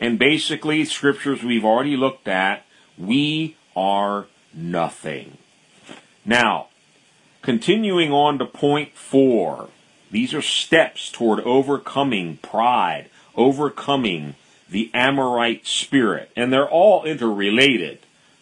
And 0.00 0.18
basically, 0.18 0.84
scriptures 0.86 1.42
we've 1.42 1.64
already 1.64 1.96
looked 1.96 2.26
at, 2.26 2.64
we 2.96 3.56
are 3.76 4.26
nothing. 4.54 5.36
Now, 6.24 6.68
continuing 7.42 8.12
on 8.12 8.38
to 8.38 8.46
point 8.46 8.94
four. 8.94 9.68
These 10.10 10.32
are 10.32 10.42
steps 10.42 11.10
toward 11.10 11.40
overcoming 11.40 12.38
pride, 12.38 13.10
overcoming 13.34 14.36
the 14.70 14.90
Amorite 14.94 15.66
spirit. 15.66 16.30
And 16.34 16.50
they're 16.50 16.68
all 16.68 17.04
interrelated, 17.04 17.98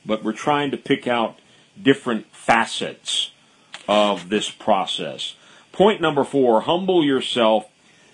but 0.07 0.23
we're 0.23 0.33
trying 0.33 0.71
to 0.71 0.77
pick 0.77 1.09
out 1.09 1.39
different 1.81 2.27
facets 2.33 3.33
of 3.89 4.29
this 4.29 4.51
process. 4.51 5.35
Point 5.73 6.01
number 6.01 6.25
four 6.25 6.63
humble 6.63 7.05
yourself, 7.05 7.69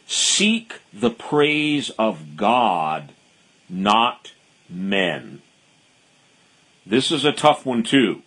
seek 0.07 0.81
the 0.93 1.11
praise 1.11 1.91
of 1.91 2.37
God, 2.37 3.12
not 3.69 4.33
men. 4.69 5.43
This 6.87 7.12
is 7.12 7.25
a 7.25 7.33
tough 7.33 7.67
one, 7.67 7.83
too, 7.83 8.23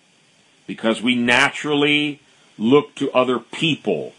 because 0.68 1.02
we 1.02 1.16
naturally 1.16 2.22
look 2.58 2.96
to 2.96 3.12
other 3.12 3.40
people 3.40 4.14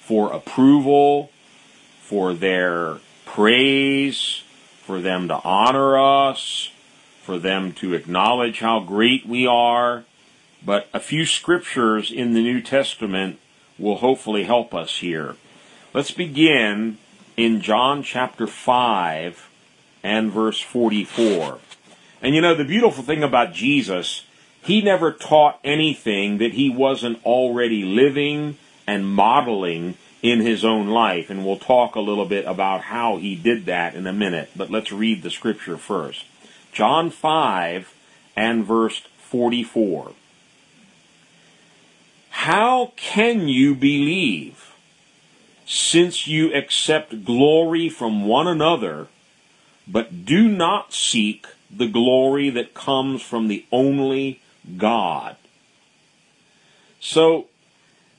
for 0.00 0.32
approval, 0.32 1.30
for 2.00 2.32
their 2.34 2.98
praise, 3.24 4.42
for 4.82 5.00
them 5.00 5.28
to 5.28 5.42
honor 5.42 5.98
us, 5.98 6.70
for 7.22 7.38
them 7.38 7.72
to 7.72 7.94
acknowledge 7.94 8.60
how 8.60 8.80
great 8.80 9.26
we 9.26 9.46
are. 9.46 10.04
But 10.64 10.88
a 10.92 11.00
few 11.00 11.24
scriptures 11.24 12.10
in 12.10 12.34
the 12.34 12.42
New 12.42 12.60
Testament 12.60 13.38
will 13.78 13.96
hopefully 13.96 14.44
help 14.44 14.74
us 14.74 14.98
here. 14.98 15.36
Let's 15.94 16.10
begin 16.10 16.98
in 17.36 17.60
John 17.60 18.02
chapter 18.02 18.46
5 18.46 19.48
and 20.02 20.32
verse 20.32 20.60
44. 20.60 21.58
And 22.20 22.34
you 22.34 22.40
know, 22.40 22.54
the 22.54 22.64
beautiful 22.64 23.04
thing 23.04 23.22
about 23.22 23.52
Jesus, 23.52 24.24
he 24.62 24.82
never 24.82 25.12
taught 25.12 25.60
anything 25.62 26.38
that 26.38 26.54
he 26.54 26.68
wasn't 26.68 27.24
already 27.24 27.84
living 27.84 28.58
and 28.86 29.06
modeling 29.06 29.96
in 30.22 30.40
his 30.40 30.64
own 30.64 30.88
life. 30.88 31.30
And 31.30 31.46
we'll 31.46 31.58
talk 31.58 31.94
a 31.94 32.00
little 32.00 32.26
bit 32.26 32.44
about 32.44 32.82
how 32.82 33.18
he 33.18 33.36
did 33.36 33.66
that 33.66 33.94
in 33.94 34.06
a 34.06 34.12
minute. 34.12 34.50
But 34.56 34.70
let's 34.70 34.90
read 34.90 35.22
the 35.22 35.30
scripture 35.30 35.76
first. 35.76 36.24
John 36.72 37.10
5 37.10 37.94
and 38.36 38.64
verse 38.64 39.02
44. 39.18 40.12
How 42.42 42.92
can 42.94 43.48
you 43.48 43.74
believe 43.74 44.72
since 45.66 46.28
you 46.28 46.54
accept 46.54 47.24
glory 47.24 47.88
from 47.88 48.26
one 48.26 48.46
another, 48.46 49.08
but 49.88 50.24
do 50.24 50.46
not 50.46 50.92
seek 50.92 51.48
the 51.68 51.88
glory 51.88 52.48
that 52.50 52.74
comes 52.74 53.22
from 53.22 53.48
the 53.48 53.66
only 53.72 54.40
God? 54.76 55.34
So, 57.00 57.46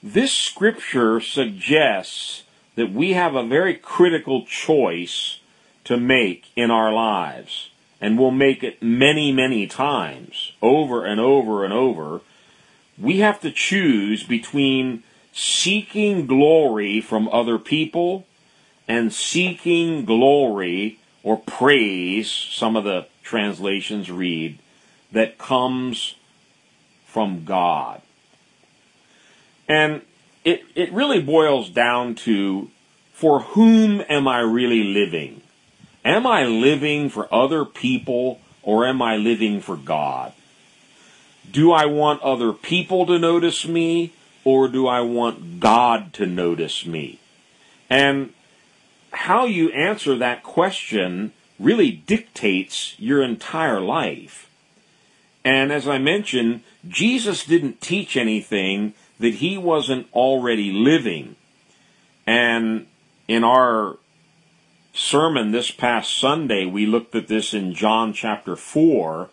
this 0.04 0.34
scripture 0.34 1.22
suggests 1.22 2.44
that 2.76 2.92
we 2.92 3.14
have 3.14 3.36
a 3.36 3.48
very 3.48 3.74
critical 3.74 4.46
choice 4.46 5.40
to 5.86 5.96
make 5.96 6.52
in 6.58 6.70
our 6.70 6.92
lives. 6.92 7.70
And 8.02 8.20
we'll 8.20 8.32
make 8.32 8.64
it 8.64 8.84
many, 8.84 9.32
many 9.32 9.66
times, 9.66 10.52
over 10.62 11.06
and 11.06 11.22
over 11.22 11.64
and 11.64 11.74
over, 11.74 12.20
we 13.00 13.20
have 13.20 13.40
to 13.42 13.52
choose 13.52 14.24
between 14.24 15.04
seeking 15.32 16.28
glory 16.28 17.00
from 17.02 17.30
other 17.30 17.58
people 17.58 18.26
and 18.88 19.14
seeking 19.14 20.06
glory 20.06 21.00
or 21.24 21.38
praise, 21.38 22.32
some 22.32 22.76
of 22.76 22.84
the 22.84 23.08
translations 23.24 24.10
read, 24.10 24.58
that 25.12 25.38
comes 25.38 26.16
from 27.06 27.46
God. 27.46 28.02
And 29.68 30.02
it, 30.44 30.64
it 30.76 30.92
really 30.92 31.22
boils 31.22 31.70
down 31.70 32.16
to 32.16 32.70
for 33.14 33.42
whom 33.42 34.02
am 34.10 34.28
I 34.28 34.40
really 34.40 34.84
living? 34.84 35.42
Am 36.06 36.26
I 36.26 36.46
living 36.46 37.10
for 37.10 37.32
other 37.34 37.66
people 37.66 38.40
or 38.64 38.88
am 38.88 39.02
I 39.02 39.18
living 39.18 39.60
for 39.60 39.76
God? 39.76 40.34
Do 41.52 41.72
I 41.72 41.86
want 41.86 42.22
other 42.22 42.54
people 42.54 43.06
to 43.06 43.18
notice 43.18 43.68
me 43.68 44.14
or 44.44 44.68
do 44.68 44.88
I 44.88 45.02
want 45.02 45.60
God 45.60 46.14
to 46.14 46.26
notice 46.26 46.86
me? 46.86 47.20
And 47.90 48.34
how 49.12 49.46
you 49.46 49.72
answer 49.72 50.16
that 50.18 50.44
question 50.44 51.34
really 51.60 51.92
dictates 51.92 52.96
your 53.00 53.22
entire 53.24 53.80
life. 53.80 54.50
And 55.44 55.72
as 55.72 55.88
I 55.88 55.98
mentioned, 55.98 56.62
Jesus 56.88 57.46
didn't 57.46 57.82
teach 57.82 58.16
anything 58.16 58.94
that 59.20 59.36
he 59.36 59.58
wasn't 59.58 60.08
already 60.14 60.72
living. 60.72 61.36
And 62.26 62.88
in 63.28 63.44
our 63.44 63.98
sermon 64.94 65.52
this 65.52 65.72
past 65.72 66.18
Sunday, 66.18 66.66
we 66.66 66.86
looked 66.86 67.16
at 67.16 67.28
this 67.28 67.54
in 67.54 67.74
John 67.74 68.14
chapter 68.14 68.56
4 68.56 69.30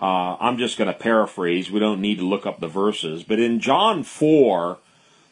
uh, 0.00 0.36
I'm 0.40 0.58
just 0.58 0.78
going 0.78 0.92
to 0.92 0.98
paraphrase. 0.98 1.70
We 1.70 1.80
don't 1.80 2.00
need 2.00 2.18
to 2.18 2.28
look 2.28 2.46
up 2.46 2.60
the 2.60 2.68
verses. 2.68 3.22
But 3.24 3.40
in 3.40 3.60
John 3.60 4.02
4, 4.02 4.78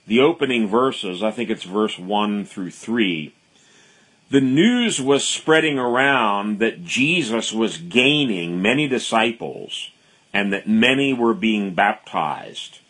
the 0.06 0.20
opening 0.20 0.68
verses, 0.68 1.22
I 1.22 1.30
think 1.30 1.50
it's 1.50 1.64
verse 1.64 1.98
1 1.98 2.44
through 2.44 2.70
3, 2.72 3.32
the 4.28 4.40
news 4.40 5.00
was 5.00 5.26
spreading 5.26 5.78
around 5.78 6.58
that 6.58 6.84
Jesus 6.84 7.52
was 7.52 7.78
gaining 7.78 8.60
many 8.60 8.88
disciples 8.88 9.90
and 10.32 10.52
that 10.52 10.68
many 10.68 11.12
were 11.14 11.34
being 11.34 11.74
baptized. 11.74 12.80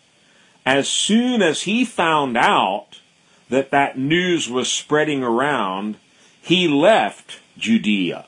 As 0.65 0.89
soon 0.89 1.43
as 1.43 1.63
he 1.63 1.85
found 1.85 2.37
out 2.37 3.01
that 3.51 3.71
that 3.71 3.99
news 3.99 4.49
was 4.49 4.73
spreading 4.73 5.23
around, 5.23 5.97
he 6.41 6.67
left 6.67 7.39
Judea. 7.59 8.27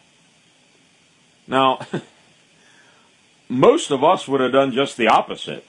Now, 1.47 1.81
most 3.49 3.90
of 3.90 4.05
us 4.05 4.28
would 4.28 4.40
have 4.40 4.52
done 4.52 4.73
just 4.73 4.97
the 4.97 5.09
opposite. 5.09 5.64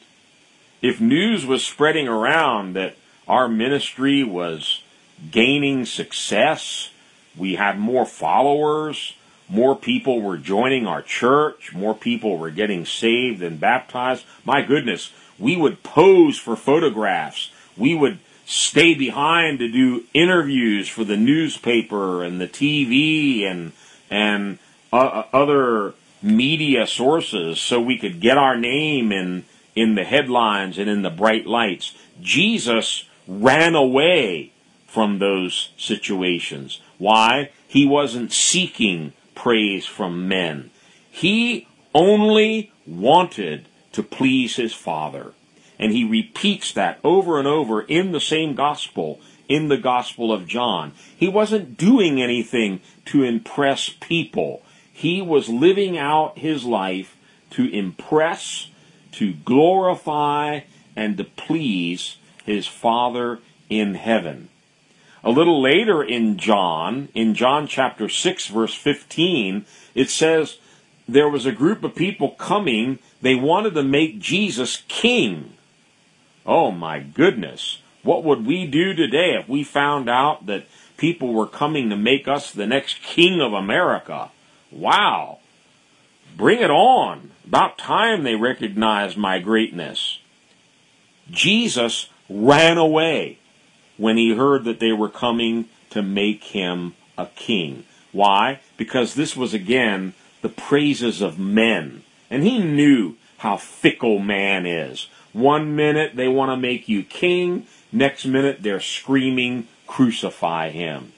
If 0.81 1.01
news 1.01 1.45
was 1.45 1.65
spreading 1.65 2.07
around 2.07 2.74
that 2.74 2.95
our 3.27 3.48
ministry 3.48 4.24
was 4.24 4.81
gaining 5.31 5.86
success. 5.86 6.89
We 7.38 7.55
had 7.55 7.79
more 7.79 8.05
followers. 8.05 9.15
More 9.48 9.75
people 9.75 10.21
were 10.21 10.38
joining 10.38 10.88
our 10.88 11.01
church. 11.01 11.74
More 11.74 11.93
people 11.93 12.38
were 12.38 12.50
getting 12.50 12.86
saved 12.86 13.41
and 13.41 13.59
baptized. 13.59 14.25
My 14.43 14.62
goodness, 14.62 15.12
we 15.38 15.55
would 15.55 15.83
pose 15.83 16.38
for 16.38 16.55
photographs. 16.55 17.51
We 17.77 17.95
would 17.95 18.19
stay 18.45 18.95
behind 18.95 19.59
to 19.59 19.71
do 19.71 20.05
interviews 20.13 20.89
for 20.89 21.03
the 21.03 21.17
newspaper 21.17 22.24
and 22.24 22.41
the 22.41 22.48
TV 22.48 23.45
and 23.45 23.74
and 24.09 24.57
uh, 24.91 24.95
uh, 24.95 25.24
other 25.31 25.93
media 26.21 26.85
sources 26.85 27.59
so 27.59 27.79
we 27.79 27.97
could 27.97 28.19
get 28.19 28.38
our 28.38 28.57
name 28.57 29.11
in 29.11 29.45
in 29.75 29.95
the 29.95 30.03
headlines 30.03 30.77
and 30.77 30.89
in 30.89 31.03
the 31.03 31.09
bright 31.09 31.45
lights. 31.45 31.95
Jesus 32.21 33.05
ran 33.27 33.75
away 33.75 34.51
from 34.88 35.19
those 35.19 35.69
situations. 35.77 36.81
Why? 36.97 37.51
He 37.67 37.85
wasn't 37.85 38.33
seeking 38.33 39.13
praise 39.35 39.85
from 39.85 40.27
men. 40.27 40.71
He 41.09 41.67
only 41.93 42.71
wanted 42.85 43.67
to 43.93 44.03
please 44.03 44.55
his 44.55 44.73
Father. 44.73 45.33
And 45.77 45.93
he 45.93 46.03
repeats 46.03 46.73
that 46.73 46.99
over 47.03 47.39
and 47.39 47.47
over 47.47 47.81
in 47.81 48.11
the 48.11 48.19
same 48.19 48.53
gospel, 48.53 49.21
in 49.47 49.69
the 49.69 49.77
Gospel 49.77 50.33
of 50.33 50.47
John. 50.47 50.91
He 51.15 51.29
wasn't 51.29 51.77
doing 51.77 52.21
anything 52.21 52.81
to 53.05 53.23
impress 53.23 53.89
people. 53.89 54.61
He 55.00 55.22
was 55.22 55.48
living 55.48 55.98
out 55.98 56.39
his 56.39 56.65
life 56.65 57.15
to 57.51 57.74
impress, 57.74 58.70
to 59.13 59.32
glorify, 59.32 60.60
and 60.94 61.15
to 61.15 61.24
please 61.24 62.18
his 62.44 62.68
Father 62.68 63.39
in 63.70 63.96
heaven. 63.96 64.50
A 65.24 65.29
little 65.29 65.62
later 65.62 66.03
in 66.03 66.36
John, 66.36 67.08
in 67.13 67.34
John 67.34 67.65
chapter 67.65 68.10
6 68.10 68.48
verse 68.48 68.75
15, 68.75 69.65
it 69.96 70.10
says, 70.10 70.58
there 71.08 71.29
was 71.29 71.46
a 71.46 71.53
group 71.53 71.86
of 71.86 71.96
people 71.96 72.32
coming, 72.32 73.00
they 73.22 73.36
wanted 73.36 73.75
to 73.75 73.84
make 73.84 74.20
Jesus 74.20 74.84
king. 74.89 75.53
Oh 76.46 76.72
my 76.72 77.00
goodness. 77.00 77.82
What 78.03 78.25
would 78.25 78.46
we 78.46 78.68
do 78.68 78.94
today 78.94 79.38
if 79.39 79.48
we 79.48 79.63
found 79.63 80.10
out 80.10 80.46
that 80.48 80.68
people 80.98 81.32
were 81.32 81.48
coming 81.48 81.89
to 81.89 81.96
make 81.96 82.27
us 82.27 82.51
the 82.51 82.68
next 82.68 83.01
king 83.01 83.39
of 83.39 83.53
America? 83.53 84.32
Wow. 84.71 85.39
Bring 86.35 86.59
it 86.59 86.71
on. 86.71 87.31
About 87.45 87.77
time 87.77 88.23
they 88.23 88.35
recognized 88.35 89.17
my 89.17 89.39
greatness. 89.39 90.19
Jesus 91.29 92.09
ran 92.29 92.77
away 92.77 93.39
when 93.97 94.17
he 94.17 94.35
heard 94.35 94.63
that 94.63 94.79
they 94.79 94.91
were 94.91 95.09
coming 95.09 95.65
to 95.89 96.01
make 96.01 96.43
him 96.45 96.95
a 97.17 97.25
king. 97.25 97.83
Why? 98.11 98.59
Because 98.77 99.13
this 99.13 99.35
was 99.35 99.53
again 99.53 100.13
the 100.41 100.49
praises 100.49 101.21
of 101.21 101.39
men. 101.39 102.03
And 102.29 102.43
he 102.43 102.59
knew 102.59 103.15
how 103.39 103.57
fickle 103.57 104.19
man 104.19 104.65
is. 104.65 105.07
One 105.33 105.75
minute 105.75 106.15
they 106.15 106.27
want 106.27 106.51
to 106.51 106.57
make 106.57 106.88
you 106.88 107.03
king, 107.03 107.67
next 107.91 108.25
minute 108.25 108.61
they're 108.61 108.79
screaming, 108.79 109.67
crucify 109.88 110.69
him. 110.69 111.13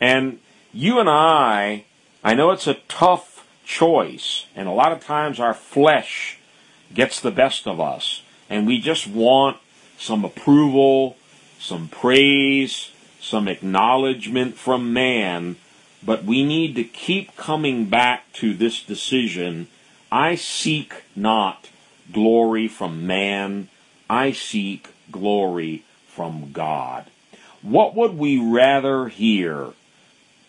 And 0.00 0.38
you 0.72 1.00
and 1.00 1.08
I 1.08 1.84
I 2.24 2.34
know 2.34 2.52
it's 2.52 2.68
a 2.68 2.78
tough 2.86 3.44
choice, 3.64 4.46
and 4.54 4.68
a 4.68 4.72
lot 4.72 4.92
of 4.92 5.04
times 5.04 5.40
our 5.40 5.54
flesh 5.54 6.38
gets 6.94 7.18
the 7.18 7.32
best 7.32 7.66
of 7.66 7.80
us, 7.80 8.22
and 8.48 8.66
we 8.66 8.80
just 8.80 9.08
want 9.08 9.56
some 9.98 10.24
approval, 10.24 11.16
some 11.58 11.88
praise, 11.88 12.92
some 13.20 13.48
acknowledgement 13.48 14.56
from 14.56 14.92
man, 14.92 15.56
but 16.04 16.24
we 16.24 16.44
need 16.44 16.76
to 16.76 16.84
keep 16.84 17.36
coming 17.36 17.86
back 17.86 18.32
to 18.34 18.54
this 18.54 18.82
decision. 18.82 19.66
I 20.10 20.36
seek 20.36 21.02
not 21.16 21.70
glory 22.12 22.68
from 22.68 23.06
man, 23.06 23.68
I 24.08 24.30
seek 24.32 24.88
glory 25.10 25.84
from 26.06 26.52
God. 26.52 27.06
What 27.62 27.94
would 27.96 28.16
we 28.16 28.38
rather 28.38 29.08
hear? 29.08 29.72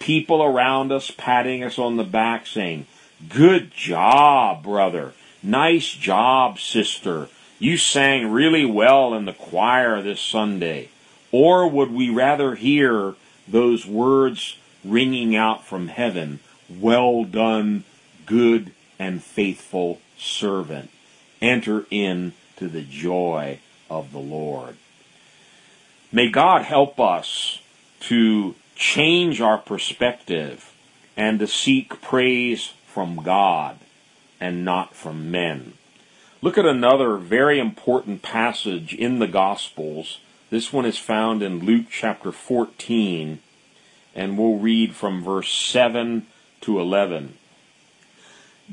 People 0.04 0.44
around 0.44 0.92
us 0.92 1.12
patting 1.12 1.64
us 1.64 1.80
on 1.80 1.96
the 1.96 2.04
back 2.04 2.46
saying, 2.46 2.86
Good 3.30 3.72
job, 3.72 4.62
brother. 4.62 5.14
Nice 5.42 5.92
job, 5.92 6.60
sister. 6.60 7.30
You 7.58 7.78
sang 7.78 8.30
really 8.30 8.66
well 8.66 9.14
in 9.14 9.24
the 9.24 9.32
choir 9.32 10.02
this 10.02 10.20
Sunday. 10.20 10.90
Or 11.32 11.70
would 11.70 11.90
we 11.90 12.10
rather 12.10 12.56
hear 12.56 13.16
those 13.48 13.86
words 13.86 14.58
ringing 14.84 15.38
out 15.38 15.66
from 15.66 15.88
heaven, 15.88 16.42
Well 16.70 17.24
done, 17.24 17.86
good 18.26 18.74
and 19.00 19.24
faithful 19.24 20.02
servant. 20.18 20.90
Enter 21.42 21.86
into 21.90 22.68
the 22.68 22.84
joy 22.84 23.60
of 23.90 24.12
the 24.12 24.20
Lord. 24.20 24.76
May 26.12 26.30
God 26.30 26.64
help 26.64 27.00
us 27.00 27.62
to 28.02 28.56
change 28.76 29.42
our 29.42 29.58
perspective 29.58 30.74
and 31.16 31.40
to 31.40 31.48
seek 31.48 32.02
praise 32.02 32.74
from 32.86 33.18
God 33.18 33.78
and 34.40 34.66
not 34.66 34.96
from 34.96 35.32
men. 35.32 35.74
Look 36.42 36.58
at 36.58 36.66
another 36.66 37.18
very 37.18 37.60
important 37.60 38.22
passage 38.22 38.94
in 38.94 39.20
the 39.20 39.28
Gospels. 39.28 40.20
This 40.50 40.74
one 40.74 40.86
is 40.86 40.98
found 40.98 41.42
in 41.42 41.66
Luke 41.66 41.86
chapter 41.90 42.32
14, 42.32 43.40
and 44.14 44.38
we'll 44.38 44.58
read 44.58 44.96
from 44.96 45.24
verse 45.24 45.52
7 45.52 46.28
to 46.62 46.80
11. 46.80 47.38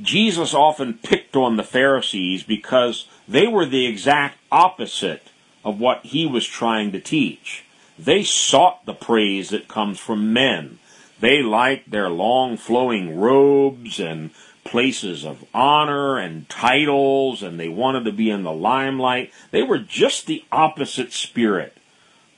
Jesus 0.02 0.54
often 0.54 0.94
picked 0.94 1.36
on 1.36 1.56
the 1.56 1.62
Pharisees 1.62 2.42
because 2.42 3.06
they 3.28 3.46
were 3.46 3.66
the 3.66 3.86
exact 3.86 4.38
opposite 4.50 5.28
of 5.64 5.78
what 5.78 6.04
he 6.06 6.26
was 6.26 6.46
trying 6.46 6.92
to 6.92 7.00
teach. 7.00 7.64
They 8.04 8.22
sought 8.22 8.86
the 8.86 8.94
praise 8.94 9.50
that 9.50 9.68
comes 9.68 9.98
from 9.98 10.32
men. 10.32 10.78
They 11.20 11.42
liked 11.42 11.90
their 11.90 12.08
long 12.08 12.56
flowing 12.56 13.20
robes 13.20 14.00
and 14.00 14.30
places 14.64 15.22
of 15.22 15.44
honor 15.52 16.16
and 16.16 16.48
titles, 16.48 17.42
and 17.42 17.60
they 17.60 17.68
wanted 17.68 18.06
to 18.06 18.12
be 18.12 18.30
in 18.30 18.42
the 18.42 18.52
limelight. 18.52 19.30
They 19.50 19.62
were 19.62 19.78
just 19.78 20.26
the 20.26 20.42
opposite 20.50 21.12
spirit 21.12 21.76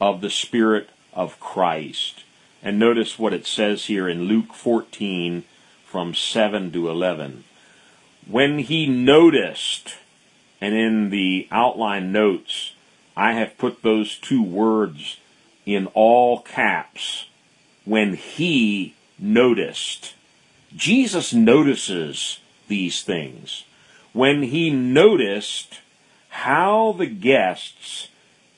of 0.01 0.21
the 0.21 0.31
Spirit 0.31 0.91
of 1.15 1.39
Christ. 1.39 2.25
And 2.61 2.77
notice 2.77 3.17
what 3.17 3.33
it 3.33 3.47
says 3.47 3.85
here 3.85 4.09
in 4.09 4.25
Luke 4.25 4.55
14 4.55 5.45
from 5.85 6.13
7 6.13 6.73
to 6.73 6.91
11. 6.91 7.45
When 8.27 8.59
he 8.59 8.87
noticed, 8.87 9.95
and 10.61 10.75
in 10.75 11.11
the 11.11 11.47
outline 11.53 12.11
notes, 12.11 12.75
I 13.17 13.35
have 13.35 13.59
put 13.59 13.83
those 13.83 14.19
two 14.19 14.43
words 14.43 15.19
in 15.65 15.87
all 15.95 16.41
caps 16.41 17.27
when 17.85 18.15
he 18.15 18.95
noticed. 19.19 20.15
Jesus 20.75 21.33
notices 21.33 22.41
these 22.69 23.03
things. 23.03 23.65
When 24.13 24.43
he 24.43 24.71
noticed 24.71 25.81
how 26.29 26.93
the 26.93 27.07
guests 27.07 28.09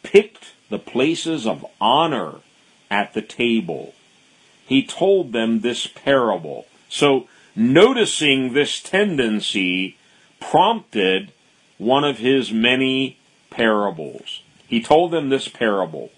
picked 0.03 0.53
the 0.71 0.79
places 0.79 1.47
of 1.47 1.67
honor 1.81 2.37
at 2.91 3.15
the 3.15 3.23
table, 3.23 3.95
he 4.67 4.85
told 4.85 5.33
them 5.33 5.61
this 5.61 5.87
parable. 5.87 6.67
So, 6.89 7.29
noticing 7.55 8.53
this 8.53 8.81
tendency 8.81 9.97
prompted 10.41 11.33
one 11.79 12.05
of 12.05 12.19
his 12.19 12.53
many 12.53 13.19
parables. 13.51 14.43
He 14.67 14.83
told 14.83 15.11
them 15.11 15.29
this 15.29 15.49
parable. 15.49 16.11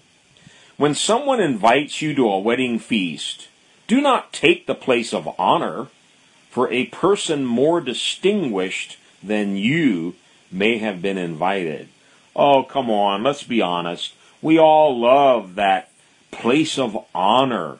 When 0.77 0.93
someone 0.93 1.39
invites 1.39 2.03
you 2.03 2.13
to 2.13 2.29
a 2.29 2.39
wedding 2.39 2.77
feast, 2.77 3.47
do 3.87 3.99
not 3.99 4.31
take 4.31 4.67
the 4.67 4.75
place 4.75 5.11
of 5.11 5.27
honor, 5.39 5.87
for 6.51 6.71
a 6.71 6.85
person 6.85 7.45
more 7.45 7.81
distinguished 7.81 8.97
than 9.23 9.57
you 9.57 10.13
may 10.51 10.77
have 10.77 11.01
been 11.01 11.17
invited. 11.17 11.89
Oh, 12.35 12.61
come 12.61 12.91
on, 12.91 13.23
let's 13.23 13.41
be 13.41 13.59
honest. 13.59 14.13
We 14.39 14.59
all 14.59 14.99
love 14.99 15.55
that 15.55 15.89
place 16.29 16.77
of 16.77 16.95
honor. 17.13 17.79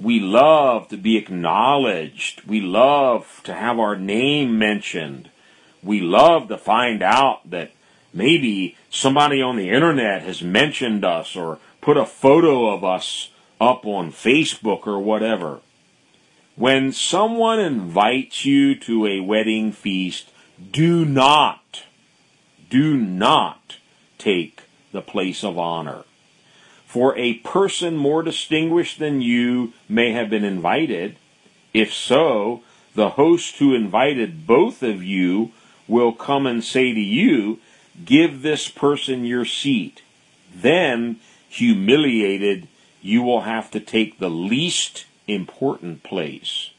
We 0.00 0.18
love 0.18 0.88
to 0.88 0.96
be 0.96 1.18
acknowledged. 1.18 2.44
We 2.44 2.62
love 2.62 3.42
to 3.44 3.52
have 3.52 3.78
our 3.78 3.96
name 3.96 4.58
mentioned. 4.58 5.28
We 5.82 6.00
love 6.00 6.48
to 6.48 6.56
find 6.56 7.02
out 7.02 7.50
that 7.50 7.72
maybe 8.14 8.76
somebody 8.88 9.42
on 9.42 9.56
the 9.56 9.68
internet 9.68 10.22
has 10.22 10.40
mentioned 10.40 11.04
us 11.04 11.36
or 11.36 11.58
put 11.88 11.96
a 11.96 12.04
photo 12.04 12.68
of 12.68 12.84
us 12.84 13.30
up 13.58 13.86
on 13.86 14.12
Facebook 14.12 14.86
or 14.86 14.98
whatever. 14.98 15.58
When 16.54 16.92
someone 16.92 17.58
invites 17.58 18.44
you 18.44 18.74
to 18.80 19.06
a 19.06 19.20
wedding 19.20 19.72
feast, 19.72 20.28
do 20.70 21.06
not, 21.06 21.84
do 22.68 22.94
not 22.94 23.76
take 24.18 24.64
the 24.92 25.00
place 25.00 25.42
of 25.42 25.58
honor. 25.58 26.04
For 26.84 27.16
a 27.16 27.38
person 27.38 27.96
more 27.96 28.22
distinguished 28.22 28.98
than 28.98 29.22
you 29.22 29.72
may 29.88 30.12
have 30.12 30.28
been 30.28 30.44
invited. 30.44 31.16
If 31.72 31.94
so, 31.94 32.64
the 32.94 33.12
host 33.12 33.56
who 33.60 33.74
invited 33.74 34.46
both 34.46 34.82
of 34.82 35.02
you 35.02 35.52
will 35.86 36.12
come 36.12 36.46
and 36.46 36.62
say 36.62 36.92
to 36.92 37.00
you, 37.00 37.60
Give 38.04 38.42
this 38.42 38.68
person 38.68 39.24
your 39.24 39.46
seat. 39.46 40.02
Then, 40.54 41.20
humiliated, 41.48 42.68
you 43.00 43.22
will 43.22 43.42
have 43.42 43.70
to 43.70 43.80
take 43.80 44.18
the 44.18 44.30
least 44.30 45.06
important 45.26 46.02
place. 46.02 46.70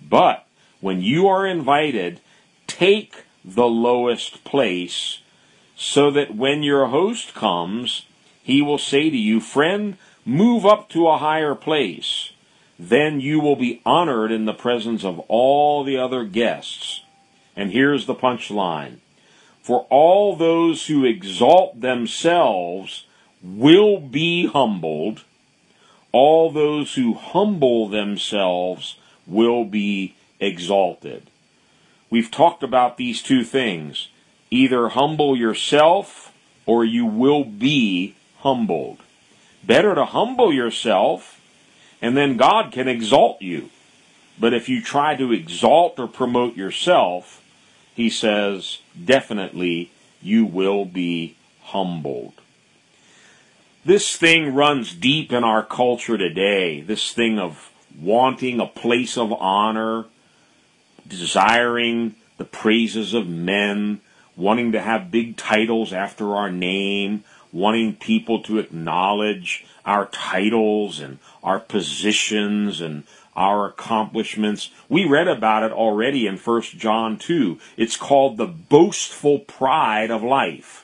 But 0.00 0.46
when 0.80 1.02
you 1.02 1.28
are 1.28 1.46
invited, 1.46 2.20
take 2.66 3.24
the 3.44 3.66
lowest 3.66 4.44
place 4.44 5.20
so 5.76 6.10
that 6.10 6.34
when 6.34 6.62
your 6.62 6.86
host 6.86 7.34
comes, 7.34 8.06
he 8.42 8.62
will 8.62 8.78
say 8.78 9.10
to 9.10 9.16
you, 9.16 9.40
Friend, 9.40 9.96
move 10.24 10.66
up 10.66 10.88
to 10.90 11.08
a 11.08 11.18
higher 11.18 11.54
place. 11.54 12.32
Then 12.78 13.20
you 13.20 13.40
will 13.40 13.56
be 13.56 13.82
honored 13.84 14.32
in 14.32 14.46
the 14.46 14.54
presence 14.54 15.04
of 15.04 15.18
all 15.20 15.84
the 15.84 15.98
other 15.98 16.24
guests. 16.24 17.02
And 17.56 17.72
here's 17.72 18.06
the 18.06 18.14
punchline. 18.14 18.98
For 19.62 19.86
all 19.90 20.34
those 20.34 20.86
who 20.86 21.04
exalt 21.04 21.80
themselves 21.80 23.04
will 23.42 24.00
be 24.00 24.46
humbled. 24.46 25.22
All 26.12 26.50
those 26.50 26.94
who 26.94 27.14
humble 27.14 27.88
themselves 27.88 28.96
will 29.26 29.64
be 29.64 30.14
exalted. 30.38 31.30
We've 32.10 32.30
talked 32.30 32.62
about 32.62 32.96
these 32.96 33.22
two 33.22 33.44
things. 33.44 34.08
Either 34.50 34.88
humble 34.88 35.36
yourself 35.36 36.32
or 36.66 36.84
you 36.84 37.06
will 37.06 37.44
be 37.44 38.16
humbled. 38.38 38.98
Better 39.62 39.94
to 39.94 40.04
humble 40.06 40.52
yourself 40.52 41.40
and 42.02 42.16
then 42.16 42.36
God 42.36 42.72
can 42.72 42.88
exalt 42.88 43.40
you. 43.42 43.70
But 44.38 44.54
if 44.54 44.68
you 44.68 44.82
try 44.82 45.16
to 45.16 45.32
exalt 45.32 45.98
or 45.98 46.08
promote 46.08 46.56
yourself, 46.56 47.42
he 47.94 48.08
says, 48.08 48.78
definitely 49.02 49.92
you 50.22 50.46
will 50.46 50.86
be 50.86 51.36
humbled. 51.64 52.39
This 53.82 54.14
thing 54.14 54.54
runs 54.54 54.94
deep 54.94 55.32
in 55.32 55.42
our 55.42 55.64
culture 55.64 56.18
today. 56.18 56.82
This 56.82 57.12
thing 57.12 57.38
of 57.38 57.70
wanting 57.98 58.60
a 58.60 58.66
place 58.66 59.16
of 59.16 59.32
honor, 59.32 60.04
desiring 61.08 62.14
the 62.36 62.44
praises 62.44 63.14
of 63.14 63.26
men, 63.26 64.02
wanting 64.36 64.72
to 64.72 64.82
have 64.82 65.10
big 65.10 65.38
titles 65.38 65.94
after 65.94 66.36
our 66.36 66.50
name, 66.50 67.24
wanting 67.52 67.96
people 67.96 68.42
to 68.42 68.58
acknowledge 68.58 69.64
our 69.86 70.06
titles 70.08 71.00
and 71.00 71.18
our 71.42 71.58
positions 71.58 72.82
and 72.82 73.04
our 73.34 73.64
accomplishments. 73.66 74.70
We 74.90 75.06
read 75.06 75.26
about 75.26 75.62
it 75.62 75.72
already 75.72 76.26
in 76.26 76.36
1 76.36 76.62
John 76.62 77.16
2. 77.16 77.58
It's 77.78 77.96
called 77.96 78.36
the 78.36 78.46
boastful 78.46 79.38
pride 79.38 80.10
of 80.10 80.22
life. 80.22 80.79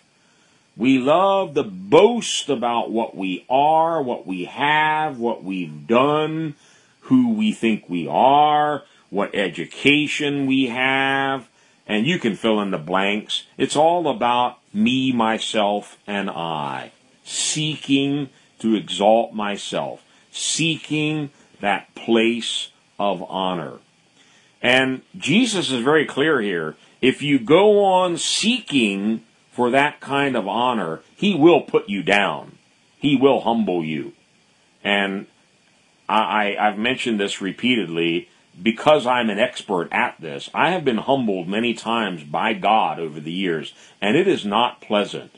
We 0.76 0.98
love 0.98 1.54
to 1.54 1.62
boast 1.62 2.50
about 2.50 2.90
what 2.90 3.16
we 3.16 3.46
are, 3.48 4.02
what 4.02 4.26
we 4.26 4.44
have, 4.44 5.18
what 5.18 5.42
we've 5.42 5.86
done, 5.86 6.54
who 7.00 7.32
we 7.32 7.52
think 7.52 7.88
we 7.88 8.06
are, 8.06 8.82
what 9.08 9.34
education 9.34 10.46
we 10.46 10.66
have, 10.66 11.48
and 11.86 12.06
you 12.06 12.18
can 12.18 12.34
fill 12.34 12.60
in 12.60 12.72
the 12.72 12.78
blanks. 12.78 13.44
It's 13.56 13.76
all 13.76 14.08
about 14.08 14.58
me, 14.74 15.12
myself, 15.12 15.96
and 16.06 16.28
I. 16.28 16.92
Seeking 17.24 18.28
to 18.58 18.74
exalt 18.74 19.32
myself. 19.32 20.04
Seeking 20.30 21.30
that 21.60 21.94
place 21.94 22.70
of 22.98 23.22
honor. 23.30 23.78
And 24.60 25.02
Jesus 25.16 25.70
is 25.70 25.82
very 25.82 26.04
clear 26.04 26.40
here. 26.40 26.76
If 27.00 27.22
you 27.22 27.38
go 27.38 27.82
on 27.82 28.18
seeking 28.18 29.22
for 29.56 29.70
that 29.70 30.00
kind 30.00 30.36
of 30.36 30.46
honor, 30.46 31.00
He 31.16 31.34
will 31.34 31.62
put 31.62 31.88
you 31.88 32.02
down. 32.02 32.58
He 32.98 33.16
will 33.16 33.40
humble 33.40 33.82
you. 33.82 34.12
And 34.84 35.26
I, 36.08 36.56
have 36.58 36.78
mentioned 36.78 37.18
this 37.18 37.40
repeatedly 37.40 38.28
because 38.62 39.06
I'm 39.06 39.30
an 39.30 39.38
expert 39.38 39.88
at 39.90 40.20
this, 40.20 40.50
I 40.54 40.70
have 40.70 40.84
been 40.84 40.98
humbled 40.98 41.48
many 41.48 41.74
times 41.74 42.22
by 42.22 42.52
God 42.52 42.98
over 42.98 43.18
the 43.18 43.32
years, 43.32 43.74
and 44.00 44.16
it 44.16 44.28
is 44.28 44.44
not 44.44 44.80
pleasant. 44.80 45.32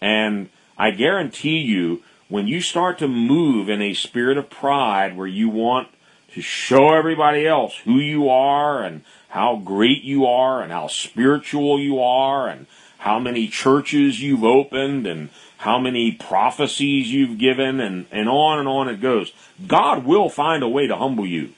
And 0.00 0.48
I 0.76 0.90
guarantee 0.90 1.58
you, 1.58 2.02
when 2.28 2.46
you 2.46 2.60
start 2.60 2.98
to 2.98 3.08
move 3.08 3.68
in 3.68 3.82
a 3.82 3.94
spirit 3.94 4.38
of 4.38 4.50
pride 4.50 5.16
where 5.16 5.26
you 5.26 5.48
want 5.48 5.88
to 6.32 6.40
show 6.40 6.94
everybody 6.94 7.46
else 7.46 7.76
who 7.84 7.98
you 7.98 8.28
are 8.28 8.82
and 8.82 9.02
how 9.28 9.56
great 9.56 10.02
you 10.02 10.26
are 10.26 10.62
and 10.62 10.72
how 10.72 10.86
spiritual 10.86 11.78
you 11.78 12.00
are 12.00 12.48
and 12.48 12.66
how 13.02 13.18
many 13.18 13.48
churches 13.48 14.22
you've 14.22 14.44
opened 14.44 15.08
and 15.08 15.28
how 15.56 15.76
many 15.76 16.12
prophecies 16.12 17.12
you've 17.12 17.36
given 17.36 17.80
and, 17.80 18.06
and 18.12 18.28
on 18.28 18.60
and 18.60 18.68
on 18.68 18.88
it 18.88 19.00
goes. 19.00 19.32
God 19.66 20.04
will 20.04 20.28
find 20.28 20.62
a 20.62 20.68
way 20.68 20.86
to 20.86 20.94
humble 20.94 21.26
you. 21.26 21.50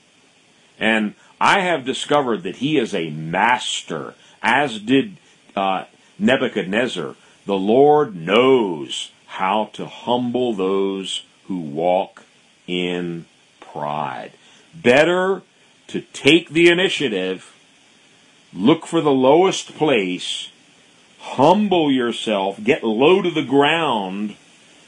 And 0.79 1.15
I 1.39 1.61
have 1.61 1.85
discovered 1.85 2.45
that 2.45 2.57
he 2.57 2.79
is 2.79 2.95
a 2.95 3.11
master, 3.11 4.15
as 4.43 4.79
did 4.79 5.19
uh, 5.55 5.85
Nebuchadnezzar. 6.19 7.15
The 7.45 7.55
Lord 7.55 8.17
knows 8.17 9.11
how 9.27 9.69
to 9.75 9.85
humble 9.85 10.55
those 10.55 11.27
who 11.47 11.61
walk 11.61 12.23
in 12.67 13.27
pride. 13.61 14.33
Better 14.75 15.43
to 15.89 16.01
take 16.01 16.49
the 16.49 16.71
initiative, 16.71 17.55
look 18.55 18.87
for 18.87 19.03
the 19.03 19.13
lowest 19.13 19.77
place, 19.77 20.49
humble 21.33 21.91
yourself, 21.91 22.63
get 22.63 22.85
low 22.85 23.23
to 23.23 23.31
the 23.31 23.43
ground 23.43 24.37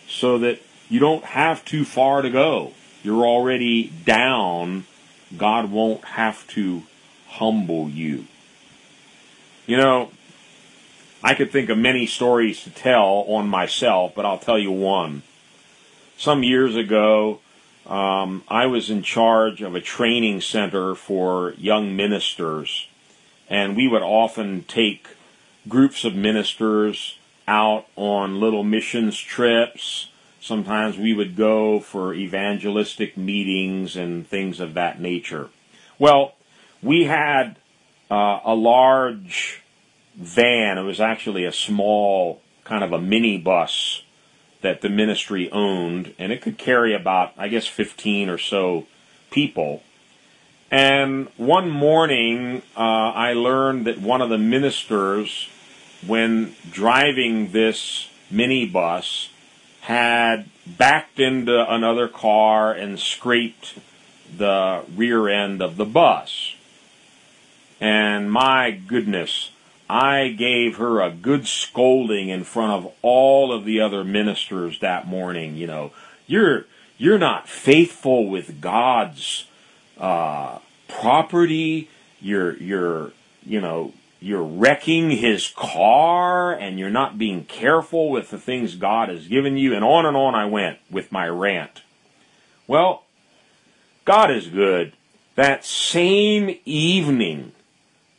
so 0.08 0.38
that 0.38 0.60
you 0.88 1.00
don't 1.00 1.24
have 1.24 1.64
too 1.64 1.84
far 1.84 2.22
to 2.22 2.30
go. 2.30 2.72
You're 3.02 3.26
already 3.26 3.88
down 4.04 4.84
God 5.36 5.70
won't 5.70 6.04
have 6.04 6.46
to 6.48 6.82
humble 7.28 7.88
you. 7.88 8.26
You 9.66 9.76
know, 9.76 10.10
I 11.22 11.34
could 11.34 11.50
think 11.50 11.68
of 11.68 11.78
many 11.78 12.06
stories 12.06 12.62
to 12.62 12.70
tell 12.70 13.24
on 13.28 13.48
myself, 13.48 14.12
but 14.14 14.24
I'll 14.24 14.38
tell 14.38 14.58
you 14.58 14.70
one. 14.70 15.22
Some 16.16 16.42
years 16.42 16.76
ago, 16.76 17.40
um, 17.86 18.44
I 18.48 18.66
was 18.66 18.90
in 18.90 19.02
charge 19.02 19.62
of 19.62 19.74
a 19.74 19.80
training 19.80 20.40
center 20.40 20.94
for 20.94 21.54
young 21.58 21.96
ministers, 21.96 22.88
and 23.50 23.76
we 23.76 23.88
would 23.88 24.02
often 24.02 24.62
take 24.64 25.08
groups 25.68 26.04
of 26.04 26.14
ministers 26.14 27.18
out 27.48 27.86
on 27.96 28.40
little 28.40 28.64
missions 28.64 29.18
trips 29.18 30.08
Sometimes 30.46 30.96
we 30.96 31.12
would 31.12 31.34
go 31.34 31.80
for 31.80 32.14
evangelistic 32.14 33.16
meetings 33.16 33.96
and 33.96 34.24
things 34.24 34.60
of 34.60 34.74
that 34.74 35.00
nature. 35.00 35.48
Well, 35.98 36.36
we 36.80 37.06
had 37.06 37.56
uh, 38.08 38.38
a 38.44 38.54
large 38.54 39.64
van. 40.14 40.78
It 40.78 40.82
was 40.82 41.00
actually 41.00 41.44
a 41.44 41.50
small 41.50 42.42
kind 42.62 42.84
of 42.84 42.92
a 42.92 43.00
mini 43.00 43.38
bus 43.38 44.04
that 44.60 44.82
the 44.82 44.88
ministry 44.88 45.50
owned, 45.50 46.14
and 46.16 46.30
it 46.30 46.42
could 46.42 46.58
carry 46.58 46.94
about, 46.94 47.32
I 47.36 47.48
guess, 47.48 47.66
15 47.66 48.28
or 48.28 48.38
so 48.38 48.86
people. 49.32 49.82
And 50.70 51.26
one 51.36 51.68
morning, 51.68 52.62
uh, 52.76 53.10
I 53.16 53.32
learned 53.32 53.88
that 53.88 54.00
one 54.00 54.22
of 54.22 54.30
the 54.30 54.38
ministers, 54.38 55.48
when 56.06 56.54
driving 56.70 57.52
this 57.52 58.08
minibus, 58.32 59.28
had 59.82 60.48
backed 60.66 61.20
into 61.20 61.72
another 61.72 62.08
car 62.08 62.72
and 62.72 62.98
scraped 62.98 63.78
the 64.36 64.82
rear 64.96 65.28
end 65.28 65.62
of 65.62 65.76
the 65.76 65.84
bus. 65.84 66.56
And 67.80 68.30
my 68.32 68.72
goodness, 68.72 69.50
I 69.88 70.28
gave 70.28 70.76
her 70.76 71.00
a 71.00 71.10
good 71.10 71.46
scolding 71.46 72.28
in 72.28 72.42
front 72.42 72.72
of 72.72 72.92
all 73.02 73.52
of 73.52 73.64
the 73.64 73.80
other 73.80 74.02
ministers 74.02 74.80
that 74.80 75.06
morning. 75.06 75.56
You 75.56 75.68
know, 75.68 75.92
you're 76.26 76.64
you're 76.98 77.18
not 77.18 77.48
faithful 77.48 78.28
with 78.28 78.60
God's 78.60 79.46
uh, 79.98 80.58
property. 80.88 81.88
You're 82.20 82.56
you're 82.56 83.12
you 83.44 83.60
know 83.60 83.92
you're 84.26 84.42
wrecking 84.42 85.10
his 85.10 85.48
car 85.48 86.52
and 86.52 86.78
you're 86.78 86.90
not 86.90 87.18
being 87.18 87.44
careful 87.44 88.10
with 88.10 88.30
the 88.30 88.38
things 88.38 88.74
God 88.74 89.08
has 89.08 89.28
given 89.28 89.56
you, 89.56 89.74
and 89.74 89.84
on 89.84 90.06
and 90.06 90.16
on 90.16 90.34
I 90.34 90.46
went 90.46 90.78
with 90.90 91.12
my 91.12 91.28
rant. 91.28 91.82
Well, 92.66 93.04
God 94.04 94.30
is 94.30 94.48
good. 94.48 94.92
That 95.34 95.64
same 95.64 96.58
evening, 96.64 97.52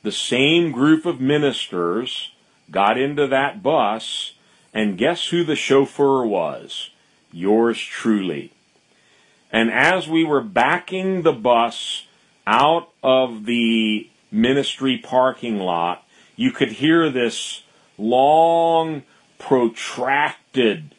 the 0.04 0.12
same 0.12 0.72
group 0.72 1.06
of 1.06 1.20
ministers 1.20 2.32
got 2.70 2.98
into 2.98 3.28
that 3.28 3.64
bus, 3.64 4.34
and 4.74 4.98
guess 4.98 5.28
who 5.28 5.44
the 5.44 5.56
chauffeur 5.56 6.26
was? 6.26 6.92
yours 7.32 7.80
truly. 7.80 8.52
And 9.52 9.72
as 9.72 10.08
we 10.08 10.24
were 10.24 10.42
backing 10.42 11.22
the 11.22 11.34
bus 11.34 12.06
out 12.46 12.90
of 13.04 13.46
the 13.46 14.10
ministry 14.32 14.98
parking 14.98 15.60
lot, 15.60 16.04
you 16.36 16.52
could 16.52 16.74
hear 16.74 17.10
this 17.10 17.64
long, 17.98 19.04
protracted, 19.40 20.94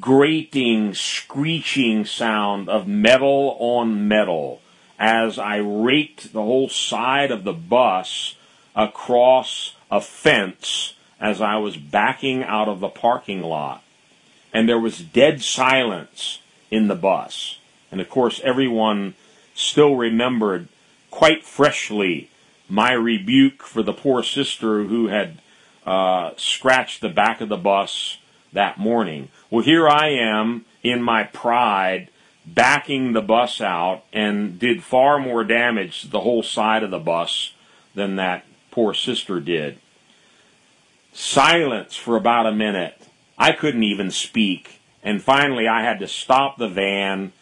grating, 0.00 0.94
screeching 0.94 2.04
sound 2.04 2.68
of 2.68 2.86
metal 2.86 3.56
on 3.58 4.06
metal 4.08 4.60
as 4.98 5.38
I 5.38 5.56
raked 5.56 6.32
the 6.32 6.42
whole 6.42 6.68
side 6.68 7.30
of 7.30 7.44
the 7.44 7.52
bus 7.52 8.36
across 8.76 9.74
a 9.90 10.00
fence 10.00 10.94
as 11.20 11.40
I 11.40 11.56
was 11.56 11.76
backing 11.76 12.42
out 12.42 12.68
of 12.68 12.80
the 12.80 12.88
parking 12.88 13.42
lot. 13.42 13.82
And 14.52 14.68
there 14.68 14.78
was 14.78 15.00
dead 15.00 15.42
silence 15.42 16.40
in 16.70 16.88
the 16.88 16.94
bus. 16.94 17.58
And 17.90 18.00
of 18.00 18.08
course, 18.08 18.40
everyone 18.44 19.14
still 19.54 19.96
remembered 19.96 20.68
quite 21.10 21.44
freshly 21.44 22.30
my 22.68 22.92
rebuke 22.92 23.62
for 23.62 23.82
the 23.82 23.92
poor 23.92 24.22
sister 24.22 24.84
who 24.84 25.08
had 25.08 25.40
uh, 25.86 26.30
scratched 26.36 27.00
the 27.00 27.08
back 27.08 27.40
of 27.40 27.48
the 27.48 27.56
bus 27.56 28.18
that 28.52 28.78
morning. 28.78 29.28
Well, 29.50 29.64
here 29.64 29.88
I 29.88 30.08
am 30.08 30.64
in 30.82 31.02
my 31.02 31.24
pride 31.24 32.08
backing 32.46 33.12
the 33.12 33.22
bus 33.22 33.60
out 33.60 34.04
and 34.12 34.58
did 34.58 34.82
far 34.82 35.18
more 35.18 35.44
damage 35.44 36.02
to 36.02 36.08
the 36.08 36.20
whole 36.20 36.42
side 36.42 36.82
of 36.82 36.90
the 36.90 36.98
bus 36.98 37.52
than 37.94 38.16
that 38.16 38.44
poor 38.70 38.94
sister 38.94 39.40
did. 39.40 39.78
Silence 41.12 41.96
for 41.96 42.16
about 42.16 42.46
a 42.46 42.52
minute. 42.52 43.00
I 43.38 43.52
couldn't 43.52 43.84
even 43.84 44.10
speak. 44.10 44.80
And 45.02 45.22
finally, 45.22 45.68
I 45.68 45.82
had 45.82 46.00
to 46.00 46.08
stop 46.08 46.56
the 46.56 46.68
van, 46.68 47.32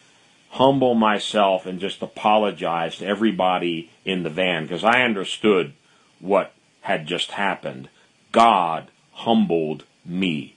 humble 0.53 0.93
myself, 0.93 1.65
and 1.65 1.79
just 1.79 2.01
apologize 2.03 2.97
to 2.97 3.05
everybody 3.05 3.89
in 4.05 4.21
the 4.21 4.29
van 4.29 4.63
because 4.63 4.83
I 4.83 5.01
understood 5.01 5.73
what 6.19 6.53
had 6.81 7.07
just 7.07 7.31
happened. 7.31 7.89
God 8.31 8.89
humbled 9.13 9.83
me. 10.05 10.55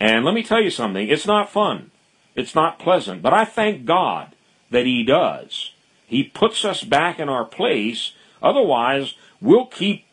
And 0.00 0.24
let 0.24 0.34
me 0.34 0.42
tell 0.42 0.60
you 0.60 0.70
something, 0.70 1.08
it's 1.08 1.26
not 1.26 1.50
fun. 1.50 1.92
It's 2.34 2.54
not 2.54 2.80
pleasant, 2.80 3.22
but 3.22 3.32
I 3.32 3.44
thank 3.44 3.84
God 3.84 4.34
that 4.70 4.86
He 4.86 5.04
does. 5.04 5.72
He 6.06 6.24
puts 6.24 6.64
us 6.64 6.82
back 6.82 7.20
in 7.20 7.28
our 7.28 7.44
place. 7.44 8.12
Otherwise, 8.42 9.14
we'll 9.40 9.66
keep 9.66 10.04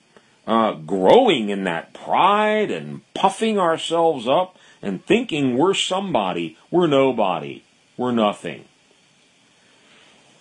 uh, 0.46 0.74
growing 0.74 1.50
in 1.50 1.64
that 1.64 1.94
pride 1.94 2.70
and 2.70 3.02
puffing 3.16 3.58
ourselves 3.58 4.28
up 4.28 4.56
and 4.84 5.04
thinking 5.04 5.58
we're 5.58 5.74
somebody. 5.74 6.58
We're 6.70 6.88
nobody. 6.88 7.64
We're 7.98 8.12
nothing. 8.12 8.66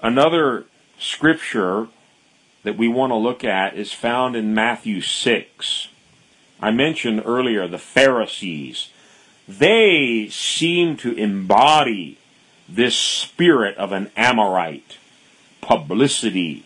Another 0.03 0.65
scripture 0.99 1.89
that 2.63 2.77
we 2.77 2.89
want 2.89 3.11
to 3.11 3.17
look 3.17 3.45
at 3.45 3.77
is 3.77 3.93
found 3.93 4.37
in 4.37 4.55
Matthew 4.55 5.01
6. 5.01 5.89
I 6.61 6.71
mentioned 6.71 7.23
earlier 7.25 7.69
the 7.69 7.79
Pharisees. 7.79 8.91
They 9.47 10.29
seem 10.31 10.97
to 10.99 11.13
embody 11.13 12.19
this 12.69 12.97
spirit 12.97 13.77
of 13.77 13.93
an 13.93 14.11
Amorite 14.17 14.99
publicity, 15.61 16.65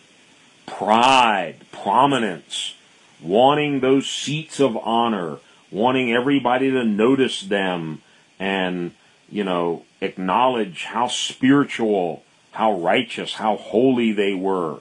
pride, 0.65 1.55
prominence, 1.71 2.75
wanting 3.21 3.79
those 3.79 4.09
seats 4.09 4.59
of 4.59 4.75
honor, 4.77 5.37
wanting 5.71 6.11
everybody 6.11 6.69
to 6.69 6.83
notice 6.83 7.41
them 7.41 8.01
and, 8.39 8.91
you 9.29 9.43
know, 9.43 9.83
acknowledge 10.01 10.83
how 10.85 11.07
spiritual, 11.07 12.23
how 12.51 12.73
righteous, 12.73 13.33
how 13.33 13.55
holy 13.55 14.11
they 14.11 14.33
were. 14.33 14.79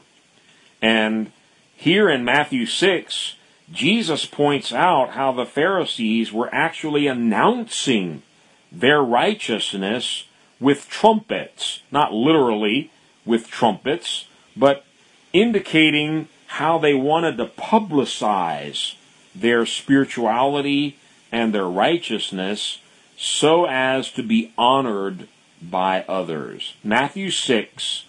And 0.81 1.33
here 1.77 2.09
in 2.09 2.25
Matthew 2.25 2.67
6, 2.67 3.35
Jesus 3.71 4.25
points 4.25 4.73
out 4.73 5.11
how 5.11 5.33
the 5.33 5.45
Pharisees 5.45 6.33
were 6.33 6.53
actually 6.55 7.07
announcing 7.07 8.23
their 8.73 9.03
righteousness 9.03 10.25
with 10.61 10.89
trumpets, 10.89 11.83
not 11.91 12.13
literally 12.13 12.91
with 13.25 13.49
trumpets, 13.49 14.27
but 14.57 14.85
indicating 15.33 16.29
how 16.47 16.79
they 16.79 16.95
wanted 16.95 17.37
to 17.37 17.47
publicize 17.47 18.95
their 19.35 19.67
spirituality 19.67 20.99
and 21.31 21.55
their 21.55 21.69
righteousness 21.69 22.81
so 23.17 23.67
as 23.67 24.11
to 24.13 24.23
be 24.23 24.53
honored 24.57 25.29
by 25.63 26.05
others. 26.09 26.75
Matthew 26.85 27.31
6, 27.31 28.05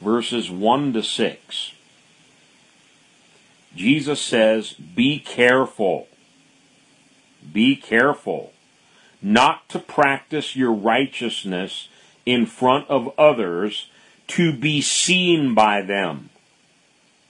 verses 0.00 0.50
1 0.50 0.92
to 0.94 1.02
6. 1.02 1.72
Jesus 3.74 4.20
says, 4.20 4.72
Be 4.72 5.18
careful. 5.18 6.08
Be 7.52 7.76
careful 7.76 8.52
not 9.20 9.68
to 9.68 9.78
practice 9.78 10.54
your 10.54 10.72
righteousness 10.72 11.88
in 12.24 12.46
front 12.46 12.88
of 12.88 13.12
others 13.18 13.90
to 14.28 14.52
be 14.52 14.80
seen 14.80 15.54
by 15.54 15.82
them. 15.82 16.30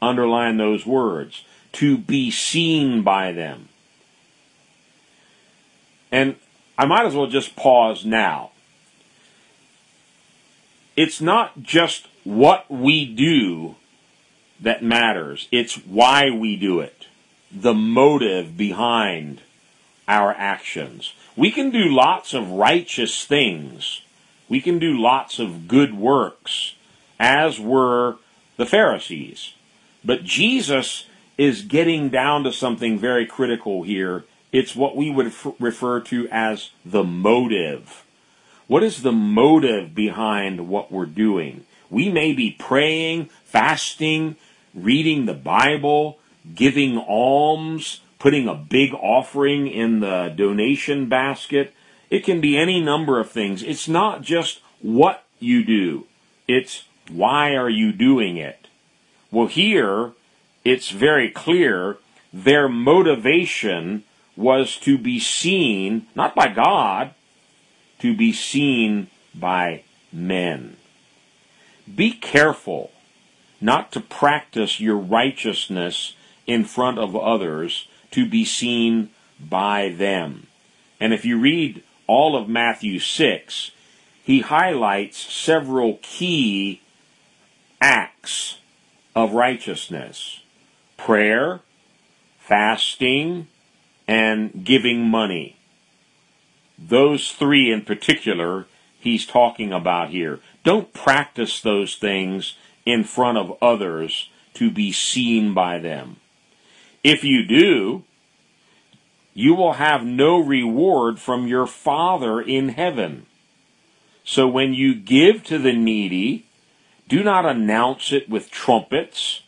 Underline 0.03 0.57
those 0.57 0.85
words. 0.85 1.45
To 1.73 1.99
be 1.99 2.31
seen 2.31 3.03
by 3.03 3.33
them. 3.33 3.69
And 6.11 6.37
I 6.77 6.87
might 6.87 7.07
as 7.07 7.15
well 7.15 7.27
just 7.27 7.57
pause 7.57 8.05
now. 8.05 8.51
It's 10.99 11.21
not 11.21 11.63
just 11.63 12.09
what 12.25 12.69
we 12.69 13.07
do 13.07 13.77
that 14.61 14.83
matters, 14.83 15.47
it's 15.53 15.77
why 15.77 16.29
we 16.29 16.57
do 16.57 16.81
it, 16.81 17.07
the 17.53 17.73
motive 17.73 18.57
behind 18.57 19.43
our 20.09 20.33
actions. 20.33 21.13
We 21.37 21.53
can 21.53 21.71
do 21.71 21.85
lots 21.85 22.35
of 22.35 22.51
righteous 22.51 23.25
things, 23.25 24.03
we 24.49 24.61
can 24.61 24.81
do 24.81 25.01
lots 25.01 25.39
of 25.39 25.69
good 25.69 25.95
works, 25.95 26.75
as 27.21 27.61
were 27.61 28.17
the 28.57 28.67
Pharisees. 28.67 29.55
But 30.05 30.25
Jesus 30.25 31.07
is 31.37 31.63
getting 31.63 32.09
down 32.09 32.43
to 32.43 32.53
something 32.53 32.99
very 32.99 33.25
critical 33.25 33.85
here. 33.85 34.25
It's 34.51 34.75
what 34.75 34.97
we 34.97 35.13
would 35.13 35.33
refer 35.61 36.01
to 36.01 36.29
as 36.33 36.71
the 36.85 37.05
motive. 37.05 38.03
What 38.69 38.83
is 38.83 39.01
the 39.01 39.13
motive 39.13 39.95
behind 39.95 40.69
what 40.69 40.93
we're 40.93 41.07
doing? 41.07 41.65
We 41.89 42.11
may 42.11 42.35
be 42.35 42.51
praying, 42.51 43.31
fasting, 43.47 44.37
reading 44.75 45.25
the 45.25 45.33
Bible, 45.33 46.19
giving 46.55 46.99
alms, 46.99 48.03
putting 48.19 48.47
a 48.47 48.55
big 48.55 48.93
offering 48.93 49.69
in 49.69 50.01
the 50.01 50.35
donation 50.37 51.09
basket. 51.09 51.73
It 52.11 52.25
can 52.25 52.43
be 52.43 52.59
any 52.59 52.79
number 52.79 53.19
of 53.19 53.31
things. 53.31 53.63
It's 53.63 53.89
not 53.89 54.21
just 54.21 54.61
what 54.83 55.25
you 55.41 55.65
do. 55.65 56.05
It's 56.47 56.85
why 57.11 57.55
are 57.55 57.71
you 57.71 57.91
doing 57.91 58.37
it? 58.37 58.69
Well, 59.31 59.47
here, 59.47 60.13
it's 60.63 60.91
very 60.91 61.31
clear 61.31 61.97
their 62.35 62.69
motivation 62.69 64.05
was 64.37 64.77
to 64.81 64.99
be 64.99 65.19
seen, 65.19 66.07
not 66.15 66.35
by 66.35 66.49
God, 66.49 67.15
to 68.01 68.17
be 68.17 68.33
seen 68.33 69.09
by 69.35 69.83
men. 70.13 70.77
Be 71.95 72.13
careful 72.13 72.91
not 73.61 73.93
to 73.93 74.01
practice 74.01 74.81
your 74.81 74.97
righteousness 74.97 76.15
in 76.47 76.65
front 76.65 76.99
of 76.99 77.17
others 77.17 77.89
to 78.11 78.29
be 78.29 78.45
seen 78.45 79.11
by 79.41 79.89
them. 79.91 80.47
And 81.01 81.13
if 81.13 81.25
you 81.25 81.39
read 81.39 81.83
all 82.07 82.37
of 82.37 82.49
Matthew 82.49 82.99
6, 82.99 83.71
he 84.25 84.41
highlights 84.41 85.19
several 85.33 85.99
key 86.03 86.83
acts 87.81 88.59
of 89.15 89.33
righteousness 89.33 90.43
prayer, 90.97 91.61
fasting, 92.39 93.47
and 94.07 94.65
giving 94.65 95.09
money. 95.09 95.58
Those 96.79 97.33
three 97.33 97.73
in 97.73 97.83
particular, 97.83 98.67
he's 99.01 99.27
talking 99.27 99.73
about 99.73 100.11
here. 100.11 100.41
Don't 100.65 100.93
practice 100.93 101.61
those 101.61 101.97
things 101.97 102.57
in 102.87 103.05
front 103.05 103.37
of 103.37 103.57
others 103.61 104.31
to 104.55 104.71
be 104.71 104.93
seen 104.93 105.55
by 105.55 105.79
them. 105.79 106.17
If 107.03 107.25
you 107.25 107.45
do, 107.45 108.05
you 109.35 109.55
will 109.55 109.75
have 109.75 110.05
no 110.05 110.39
reward 110.39 111.21
from 111.21 111.47
your 111.47 111.67
Father 111.67 112.41
in 112.41 112.71
heaven. 112.71 113.27
So 114.25 114.47
when 114.49 114.75
you 114.75 114.95
give 114.95 115.45
to 115.45 115.59
the 115.59 115.73
needy, 115.73 116.47
do 117.09 117.23
not 117.23 117.47
announce 117.47 118.13
it 118.13 118.29
with 118.29 118.51
trumpets, 118.51 119.43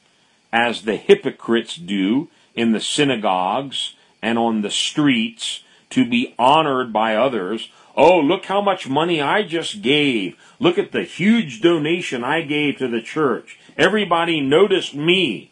as 0.53 0.83
the 0.83 0.97
hypocrites 0.97 1.77
do 1.77 2.29
in 2.55 2.73
the 2.73 2.81
synagogues 2.81 3.95
and 4.23 4.39
on 4.39 4.63
the 4.63 4.71
streets 4.71 5.63
to 5.91 6.09
be 6.09 6.35
honored 6.39 6.93
by 6.93 7.15
others. 7.15 7.71
Oh, 7.97 8.19
look 8.19 8.47
how 8.47 8.61
much 8.61 8.89
money 8.89 9.21
I 9.21 9.43
just 9.43 9.83
gave. 9.83 10.37
Look 10.59 10.79
at 10.79 10.93
the 10.93 11.03
huge 11.03 11.61
donation 11.61 12.25
I 12.25 12.43
gave 12.43 12.79
to 12.79 12.89
the 12.89 13.03
church. 13.03 13.59
Everybody 13.77 14.41
noticed 14.41 14.95
me. 14.95 15.51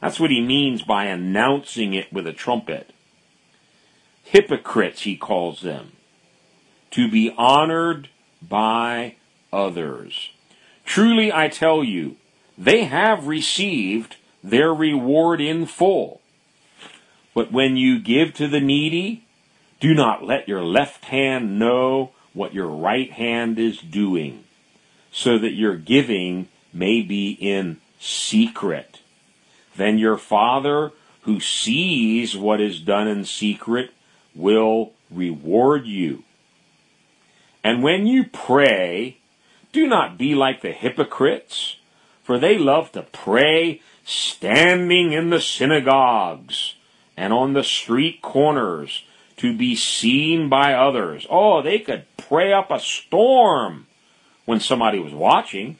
That's 0.00 0.20
what 0.20 0.30
he 0.30 0.40
means 0.40 0.82
by 0.82 1.06
announcing 1.06 1.94
it 1.94 2.12
with 2.12 2.26
a 2.26 2.32
trumpet. 2.32 2.92
Hypocrites, 4.22 5.02
he 5.02 5.16
calls 5.16 5.60
them. 5.60 5.92
To 6.92 7.10
be 7.10 7.34
honored 7.36 8.08
by 8.40 9.16
others. 9.52 10.30
Truly 10.84 11.32
I 11.32 11.48
tell 11.48 11.82
you, 11.82 12.16
they 12.56 12.84
have 12.84 13.26
received 13.26 14.16
their 14.42 14.72
reward 14.72 15.40
in 15.40 15.66
full. 15.66 16.20
But 17.34 17.50
when 17.50 17.76
you 17.76 17.98
give 17.98 18.34
to 18.34 18.46
the 18.46 18.60
needy, 18.60 19.23
do 19.80 19.94
not 19.94 20.24
let 20.24 20.48
your 20.48 20.62
left 20.62 21.06
hand 21.06 21.58
know 21.58 22.12
what 22.32 22.54
your 22.54 22.68
right 22.68 23.12
hand 23.12 23.58
is 23.58 23.78
doing, 23.78 24.44
so 25.12 25.38
that 25.38 25.52
your 25.52 25.76
giving 25.76 26.48
may 26.72 27.02
be 27.02 27.30
in 27.40 27.80
secret. 28.00 29.00
Then 29.76 29.98
your 29.98 30.16
Father, 30.16 30.92
who 31.22 31.40
sees 31.40 32.36
what 32.36 32.60
is 32.60 32.80
done 32.80 33.08
in 33.08 33.24
secret, 33.24 33.90
will 34.34 34.92
reward 35.10 35.86
you. 35.86 36.24
And 37.62 37.82
when 37.82 38.06
you 38.06 38.24
pray, 38.24 39.18
do 39.72 39.86
not 39.86 40.18
be 40.18 40.34
like 40.34 40.60
the 40.60 40.72
hypocrites, 40.72 41.76
for 42.22 42.38
they 42.38 42.58
love 42.58 42.92
to 42.92 43.02
pray 43.02 43.80
standing 44.04 45.12
in 45.12 45.30
the 45.30 45.40
synagogues 45.40 46.74
and 47.16 47.32
on 47.32 47.54
the 47.54 47.64
street 47.64 48.20
corners 48.20 49.04
to 49.36 49.56
be 49.56 49.74
seen 49.74 50.48
by 50.48 50.74
others. 50.74 51.26
Oh, 51.28 51.62
they 51.62 51.78
could 51.78 52.04
pray 52.16 52.52
up 52.52 52.70
a 52.70 52.80
storm 52.80 53.86
when 54.44 54.60
somebody 54.60 54.98
was 54.98 55.12
watching. 55.12 55.78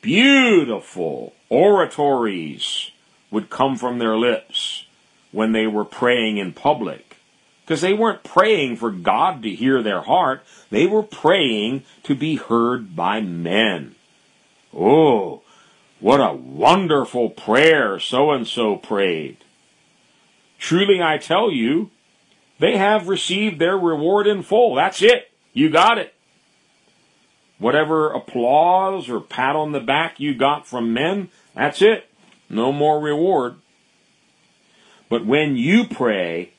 Beautiful 0.00 1.34
oratories 1.48 2.90
would 3.30 3.50
come 3.50 3.76
from 3.76 3.98
their 3.98 4.16
lips 4.16 4.86
when 5.30 5.52
they 5.52 5.66
were 5.66 5.84
praying 5.84 6.36
in 6.38 6.52
public. 6.52 7.16
Because 7.64 7.80
they 7.80 7.94
weren't 7.94 8.24
praying 8.24 8.76
for 8.76 8.90
God 8.90 9.42
to 9.42 9.50
hear 9.50 9.82
their 9.82 10.02
heart. 10.02 10.42
They 10.70 10.86
were 10.86 11.02
praying 11.02 11.84
to 12.02 12.14
be 12.14 12.36
heard 12.36 12.94
by 12.96 13.20
men. 13.20 13.94
Oh, 14.76 15.42
what 16.00 16.20
a 16.20 16.32
wonderful 16.34 17.30
prayer 17.30 18.00
so 18.00 18.32
and 18.32 18.46
so 18.46 18.76
prayed. 18.76 19.36
Truly 20.58 21.00
I 21.00 21.18
tell 21.18 21.50
you, 21.50 21.90
they 22.58 22.76
have 22.76 23.08
received 23.08 23.58
their 23.58 23.76
reward 23.76 24.26
in 24.26 24.42
full. 24.42 24.74
That's 24.74 25.02
it. 25.02 25.30
You 25.52 25.70
got 25.70 25.98
it. 25.98 26.14
Whatever 27.58 28.12
applause 28.12 29.08
or 29.08 29.20
pat 29.20 29.56
on 29.56 29.72
the 29.72 29.80
back 29.80 30.18
you 30.18 30.34
got 30.34 30.66
from 30.66 30.92
men, 30.92 31.30
that's 31.54 31.82
it. 31.82 32.06
No 32.48 32.72
more 32.72 33.00
reward. 33.00 33.56
But 35.08 35.26
when 35.26 35.56
you 35.56 35.84
pray, 35.84 36.52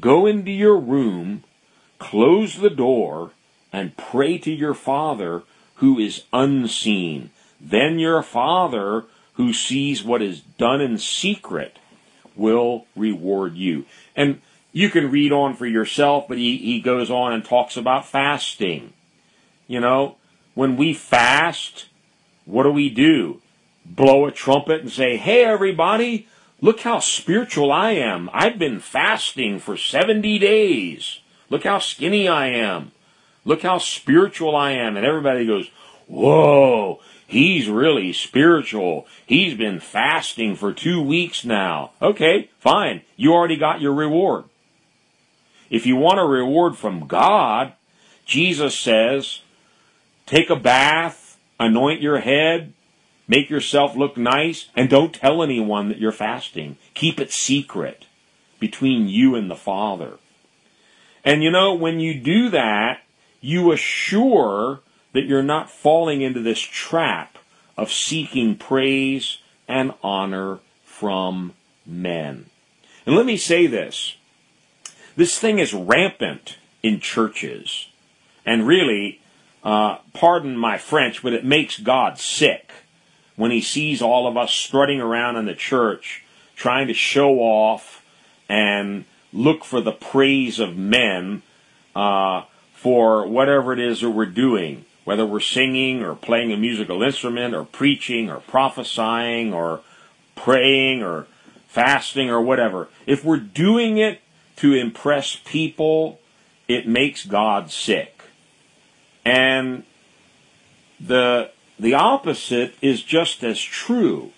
Go 0.00 0.26
into 0.26 0.50
your 0.50 0.78
room, 0.78 1.44
close 1.98 2.56
the 2.56 2.70
door, 2.70 3.32
and 3.72 3.96
pray 3.96 4.38
to 4.38 4.50
your 4.50 4.74
Father 4.74 5.42
who 5.76 5.98
is 5.98 6.24
unseen. 6.32 7.30
Then 7.60 7.98
your 7.98 8.22
Father 8.22 9.04
who 9.34 9.52
sees 9.52 10.02
what 10.02 10.22
is 10.22 10.40
done 10.40 10.80
in 10.80 10.98
secret 10.98 11.78
will 12.34 12.86
reward 12.96 13.56
you. 13.56 13.84
And 14.16 14.40
you 14.72 14.90
can 14.90 15.10
read 15.10 15.32
on 15.32 15.54
for 15.54 15.66
yourself, 15.66 16.26
but 16.28 16.38
he, 16.38 16.56
he 16.56 16.80
goes 16.80 17.10
on 17.10 17.32
and 17.32 17.44
talks 17.44 17.76
about 17.76 18.06
fasting. 18.06 18.92
You 19.66 19.80
know, 19.80 20.16
when 20.54 20.76
we 20.76 20.94
fast, 20.94 21.86
what 22.44 22.64
do 22.64 22.70
we 22.70 22.90
do? 22.90 23.40
Blow 23.84 24.26
a 24.26 24.32
trumpet 24.32 24.80
and 24.80 24.90
say, 24.90 25.16
hey 25.16 25.44
everybody, 25.44 26.26
Look 26.62 26.82
how 26.82 27.00
spiritual 27.00 27.72
I 27.72 27.90
am. 27.90 28.30
I've 28.32 28.56
been 28.56 28.78
fasting 28.78 29.58
for 29.58 29.76
70 29.76 30.38
days. 30.38 31.18
Look 31.50 31.64
how 31.64 31.80
skinny 31.80 32.28
I 32.28 32.50
am. 32.50 32.92
Look 33.44 33.62
how 33.62 33.78
spiritual 33.78 34.54
I 34.54 34.70
am. 34.70 34.96
And 34.96 35.04
everybody 35.04 35.44
goes, 35.44 35.68
Whoa, 36.06 37.00
he's 37.26 37.68
really 37.68 38.12
spiritual. 38.12 39.08
He's 39.26 39.54
been 39.54 39.80
fasting 39.80 40.54
for 40.54 40.72
two 40.72 41.02
weeks 41.02 41.44
now. 41.44 41.90
Okay, 42.00 42.48
fine. 42.60 43.02
You 43.16 43.32
already 43.32 43.56
got 43.56 43.80
your 43.80 43.92
reward. 43.92 44.44
If 45.72 45.86
you 45.86 45.96
want 45.96 46.20
a 46.20 46.24
reward 46.24 46.76
from 46.76 47.08
God, 47.08 47.72
Jesus 48.24 48.78
says, 48.78 49.40
take 50.26 50.50
a 50.50 50.56
bath, 50.56 51.36
anoint 51.58 52.00
your 52.00 52.20
head, 52.20 52.72
Make 53.32 53.48
yourself 53.48 53.96
look 53.96 54.18
nice 54.18 54.68
and 54.76 54.90
don't 54.90 55.14
tell 55.14 55.42
anyone 55.42 55.88
that 55.88 55.98
you're 55.98 56.12
fasting. 56.12 56.76
Keep 56.92 57.18
it 57.18 57.32
secret 57.32 58.04
between 58.60 59.08
you 59.08 59.34
and 59.34 59.50
the 59.50 59.56
Father. 59.56 60.18
And 61.24 61.42
you 61.42 61.50
know, 61.50 61.72
when 61.72 61.98
you 61.98 62.12
do 62.12 62.50
that, 62.50 63.00
you 63.40 63.72
assure 63.72 64.80
that 65.12 65.24
you're 65.24 65.42
not 65.42 65.70
falling 65.70 66.20
into 66.20 66.40
this 66.40 66.60
trap 66.60 67.38
of 67.76 67.90
seeking 67.92 68.56
praise 68.56 69.38
and 69.68 69.94
honor 70.02 70.58
from 70.84 71.54
men. 71.86 72.46
And 73.06 73.16
let 73.16 73.26
me 73.26 73.38
say 73.38 73.66
this. 73.66 74.16
This 75.16 75.38
thing 75.38 75.58
is 75.58 75.74
rampant 75.74 76.56
in 76.82 77.00
churches. 77.00 77.88
And 78.44 78.66
really, 78.66 79.20
uh, 79.62 79.98
pardon 80.12 80.56
my 80.56 80.78
French, 80.78 81.22
but 81.22 81.32
it 81.32 81.44
makes 81.44 81.78
God 81.78 82.18
sick 82.18 82.70
when 83.36 83.50
he 83.50 83.60
sees 83.60 84.02
all 84.02 84.26
of 84.26 84.36
us 84.36 84.52
strutting 84.52 85.00
around 85.00 85.36
in 85.36 85.46
the 85.46 85.54
church 85.54 86.24
trying 86.56 86.86
to 86.86 86.94
show 86.94 87.38
off 87.40 88.04
and 88.48 89.04
look 89.32 89.64
for 89.64 89.80
the 89.80 89.92
praise 89.92 90.58
of 90.58 90.76
men 90.76 91.42
uh, 91.96 92.42
for 92.74 93.26
whatever 93.26 93.72
it 93.72 93.78
is 93.78 94.00
that 94.00 94.10
we're 94.10 94.26
doing, 94.26 94.84
whether 95.04 95.24
we're 95.24 95.40
singing 95.40 96.02
or 96.02 96.14
playing 96.14 96.52
a 96.52 96.56
musical 96.56 97.02
instrument 97.02 97.54
or 97.54 97.64
preaching 97.64 98.30
or 98.30 98.38
prophesying 98.40 99.52
or 99.52 99.80
praying 100.36 101.02
or 101.02 101.26
fasting 101.66 102.30
or 102.30 102.40
whatever. 102.40 102.88
If 103.06 103.24
we're 103.24 103.38
doing 103.38 103.98
it 103.98 104.20
to 104.56 104.74
impress 104.74 105.36
people, 105.44 106.20
it 106.68 106.86
makes 106.86 107.24
God 107.24 107.70
sick. 107.70 108.22
And 109.24 109.84
the 111.00 111.50
the 111.78 111.94
opposite 111.94 112.74
is 112.80 113.02
just 113.02 113.42
as 113.42 113.60
true. 113.60 114.30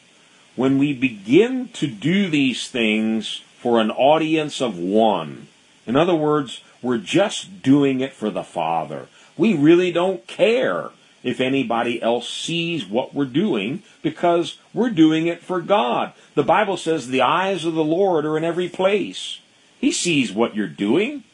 When 0.56 0.78
we 0.78 0.92
begin 0.92 1.68
to 1.74 1.86
do 1.86 2.30
these 2.30 2.68
things 2.68 3.42
for 3.58 3.80
an 3.80 3.90
audience 3.90 4.62
of 4.62 4.78
one, 4.78 5.48
in 5.86 5.96
other 5.96 6.14
words, 6.14 6.62
we're 6.80 6.98
just 6.98 7.62
doing 7.62 8.00
it 8.00 8.12
for 8.12 8.30
the 8.30 8.44
Father. 8.44 9.08
We 9.36 9.54
really 9.54 9.90
don't 9.90 10.26
care 10.26 10.90
if 11.22 11.40
anybody 11.40 12.00
else 12.00 12.28
sees 12.28 12.86
what 12.86 13.14
we're 13.14 13.24
doing 13.24 13.82
because 14.02 14.58
we're 14.72 14.90
doing 14.90 15.26
it 15.26 15.42
for 15.42 15.60
God. 15.60 16.12
The 16.34 16.42
Bible 16.42 16.76
says 16.76 17.08
the 17.08 17.22
eyes 17.22 17.64
of 17.64 17.74
the 17.74 17.84
Lord 17.84 18.24
are 18.24 18.36
in 18.36 18.44
every 18.44 18.68
place. 18.68 19.40
He 19.84 19.92
sees 19.92 20.32
what 20.32 20.56
you're 20.56 20.66
doing. 20.66 21.24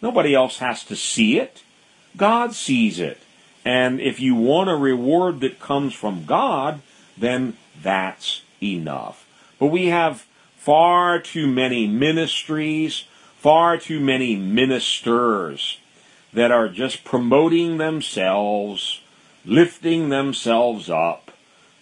Nobody 0.00 0.34
else 0.34 0.60
has 0.60 0.82
to 0.84 0.96
see 0.96 1.38
it. 1.38 1.62
God 2.16 2.54
sees 2.54 2.98
it. 2.98 3.20
And 3.66 4.00
if 4.00 4.18
you 4.18 4.34
want 4.34 4.70
a 4.70 4.76
reward 4.76 5.40
that 5.40 5.60
comes 5.60 5.92
from 5.92 6.24
God, 6.24 6.80
then 7.18 7.58
that's 7.82 8.40
enough. 8.62 9.26
But 9.58 9.66
we 9.66 9.88
have 9.88 10.24
far 10.56 11.20
too 11.20 11.46
many 11.46 11.86
ministries, 11.86 13.04
far 13.36 13.76
too 13.76 14.00
many 14.00 14.36
ministers 14.36 15.78
that 16.32 16.50
are 16.50 16.70
just 16.70 17.04
promoting 17.04 17.76
themselves, 17.76 19.02
lifting 19.44 20.08
themselves 20.08 20.88
up. 20.88 21.30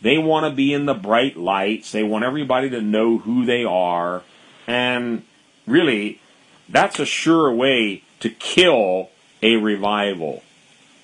They 0.02 0.18
want 0.18 0.44
to 0.44 0.50
be 0.50 0.72
in 0.72 0.86
the 0.86 0.94
bright 0.94 1.36
lights. 1.36 1.92
They 1.92 2.02
want 2.02 2.24
everybody 2.24 2.68
to 2.70 2.82
know 2.82 3.18
who 3.18 3.44
they 3.46 3.62
are. 3.62 4.24
And 4.66 5.22
really, 5.66 6.20
that's 6.68 6.98
a 6.98 7.06
sure 7.06 7.52
way 7.52 8.02
to 8.20 8.30
kill 8.30 9.10
a 9.42 9.56
revival. 9.56 10.42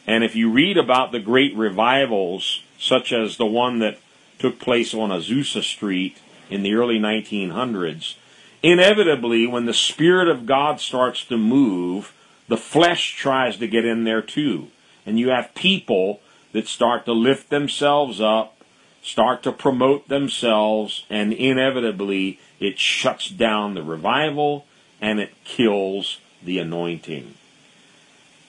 And 0.06 0.24
if 0.24 0.34
you 0.34 0.50
read 0.50 0.76
about 0.76 1.12
the 1.12 1.20
great 1.20 1.54
revivals, 1.56 2.62
such 2.78 3.12
as 3.12 3.36
the 3.36 3.46
one 3.46 3.78
that 3.80 3.98
took 4.38 4.58
place 4.58 4.94
on 4.94 5.10
Azusa 5.10 5.62
Street 5.62 6.18
in 6.48 6.62
the 6.62 6.74
early 6.74 6.98
1900s, 6.98 8.16
inevitably, 8.62 9.46
when 9.46 9.66
the 9.66 9.74
Spirit 9.74 10.28
of 10.28 10.46
God 10.46 10.80
starts 10.80 11.24
to 11.26 11.36
move, 11.36 12.14
the 12.48 12.56
flesh 12.56 13.16
tries 13.16 13.58
to 13.58 13.68
get 13.68 13.84
in 13.84 14.04
there 14.04 14.22
too. 14.22 14.68
And 15.06 15.18
you 15.18 15.28
have 15.28 15.54
people 15.54 16.20
that 16.52 16.66
start 16.66 17.04
to 17.04 17.12
lift 17.12 17.50
themselves 17.50 18.20
up, 18.20 18.56
start 19.02 19.42
to 19.42 19.52
promote 19.52 20.08
themselves, 20.08 21.04
and 21.08 21.32
inevitably 21.32 22.38
it 22.58 22.78
shuts 22.78 23.28
down 23.28 23.74
the 23.74 23.82
revival 23.82 24.66
and 25.00 25.18
it 25.18 25.32
kills 25.44 26.18
the 26.42 26.58
anointing. 26.58 27.34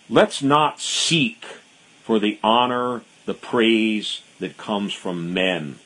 let's 0.10 0.42
not 0.42 0.80
seek 0.80 1.46
for 2.04 2.20
the 2.20 2.38
honor, 2.44 3.02
the 3.26 3.34
praise 3.34 4.22
that 4.40 4.58
comes 4.58 4.94
from 4.94 5.34
men. 5.34 5.80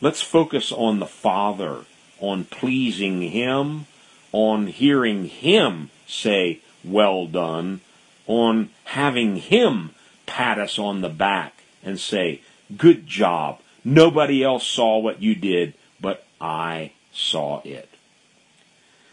Let's 0.00 0.22
focus 0.22 0.72
on 0.72 0.98
the 0.98 1.06
Father, 1.06 1.84
on 2.18 2.44
pleasing 2.44 3.20
Him, 3.20 3.86
on 4.32 4.68
hearing 4.68 5.26
Him 5.26 5.90
say, 6.06 6.60
well 6.82 7.26
done, 7.26 7.82
on 8.26 8.70
having 8.84 9.36
Him 9.36 9.90
pat 10.24 10.58
us 10.58 10.78
on 10.78 11.02
the 11.02 11.10
back 11.10 11.64
and 11.82 12.00
say, 12.00 12.40
good 12.76 13.06
job. 13.06 13.60
Nobody 13.84 14.42
else 14.42 14.66
saw 14.66 14.98
what 14.98 15.22
you 15.22 15.34
did, 15.34 15.74
but 16.00 16.24
I 16.40 16.92
saw 17.12 17.60
it. 17.62 17.88